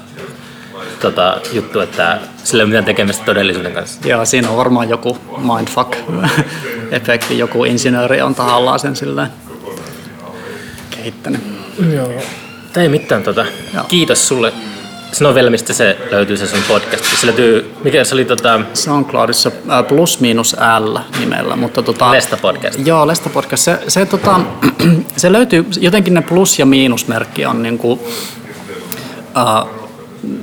tota, 1.01 1.41
juttu, 1.53 1.81
että 1.81 2.19
sillä 2.45 2.63
ei 2.63 2.65
ole 2.65 2.69
mitään 2.69 2.85
tekemistä 2.85 3.25
todellisuuden 3.25 3.73
kanssa. 3.73 4.09
Joo, 4.09 4.25
siinä 4.25 4.51
on 4.51 4.57
varmaan 4.57 4.89
joku 4.89 5.19
mindfuck-efekti, 5.37 7.33
joku 7.45 7.65
insinööri 7.65 8.23
on 8.23 8.35
tahallaan 8.35 8.79
sen 8.79 8.97
silleen 8.97 9.29
kehittänyt. 10.91 11.41
Joo. 11.95 12.13
Ei 12.77 12.89
mitään. 12.89 13.23
Tota. 13.23 13.47
Kiitos 13.89 14.29
sulle 14.29 14.53
Sano 15.13 15.35
vielä, 15.35 15.51
mistä 15.51 15.73
se 15.73 15.99
löytyy 16.11 16.37
se 16.37 16.47
sun 16.47 16.63
podcast. 16.69 17.05
Se 17.21 17.27
löytyy, 17.27 17.75
mikä 17.85 18.05
se 18.05 18.15
oli 18.15 18.25
tota... 18.25 18.61
SoundCloudissa 18.75 19.51
äh, 19.71 19.87
plus 19.89 20.21
miinus 20.21 20.57
L 20.79 20.99
nimellä. 21.21 21.57
Mutta 21.57 21.83
tota, 21.83 22.11
Lesta 22.11 22.37
podcast. 22.37 22.87
Joo, 22.87 23.07
Lesta 23.07 23.29
podcast. 23.31 23.63
Se, 23.63 23.81
se, 23.89 24.07
tota, 24.07 24.41
se 25.17 25.33
löytyy, 25.33 25.67
jotenkin 25.81 26.15
ne 26.15 26.23
plus- 26.23 26.59
ja 26.59 26.67
miinusmerkki 26.67 27.47
on 27.47 27.63
niinku, 27.63 27.93
uh, 27.93 29.69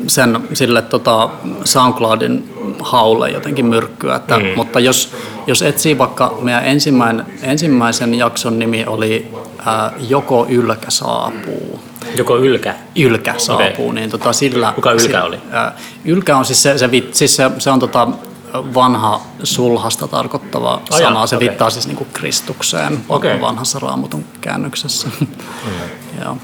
sen 0.08 0.40
sille 0.54 0.82
tota 0.82 1.30
SoundCloudin 1.64 2.50
haulle 2.80 3.30
jotenkin 3.30 3.66
myrkkyä. 3.66 4.16
Että, 4.16 4.40
mm. 4.40 4.46
Mutta 4.56 4.80
jos, 4.80 5.14
jos 5.48 5.62
etsii 5.62 5.98
vaikka 5.98 6.38
meidän 6.42 6.66
ensimmäinen, 6.66 7.26
ensimmäisen 7.42 8.14
jakson 8.14 8.60
nimi 8.60 8.86
oli 8.88 9.28
ää, 9.66 9.92
Joko 10.10 10.46
ylkä 10.50 10.90
saapuu. 10.90 11.80
Joko 12.18 12.38
ylkä? 12.38 12.76
Ylkä 12.96 13.34
saapuu, 13.38 13.86
okay. 13.90 13.96
niin 13.96 14.10
tota 14.10 14.34
sillä... 14.34 14.72
Kuka 14.76 14.92
ylkä 14.92 15.04
sillä, 15.04 15.24
oli? 15.24 15.40
Ää, 15.52 15.76
ylkä 16.06 16.38
on 16.38 16.46
siis 16.46 16.64
se, 16.64 16.78
se, 16.78 16.90
siis 17.12 17.36
se, 17.36 17.52
se 17.58 17.70
on 17.70 17.80
tota 17.80 18.08
vanha 18.56 19.22
sulhasta 19.44 20.08
tarkoittava 20.08 20.82
oh, 20.92 21.00
sana. 21.00 21.28
Se 21.28 21.36
okay. 21.36 21.48
viittaa 21.48 21.70
siis 21.70 21.88
niinku 21.88 22.08
Kristukseen 22.14 23.00
okay. 23.10 23.42
vanhassa 23.42 23.80
raamutun 23.80 24.26
käännöksessä. 24.42 25.08
Mm. 25.66 26.22
ja, 26.22 26.36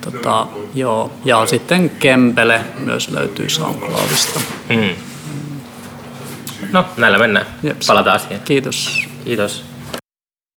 tota, 0.00 0.46
joo. 0.74 1.12
ja 1.24 1.46
sitten 1.46 1.90
Kempele 1.90 2.60
myös 2.78 3.08
löytyy 3.08 3.48
SoundCloudista. 3.48 4.40
Mm. 4.68 4.94
No, 6.72 6.84
näillä 6.96 7.18
mennään. 7.18 7.46
Jeps. 7.62 7.86
Palataan 7.86 8.16
asiaan. 8.16 8.40
Kiitos. 8.44 9.08
Kiitos. 9.24 9.64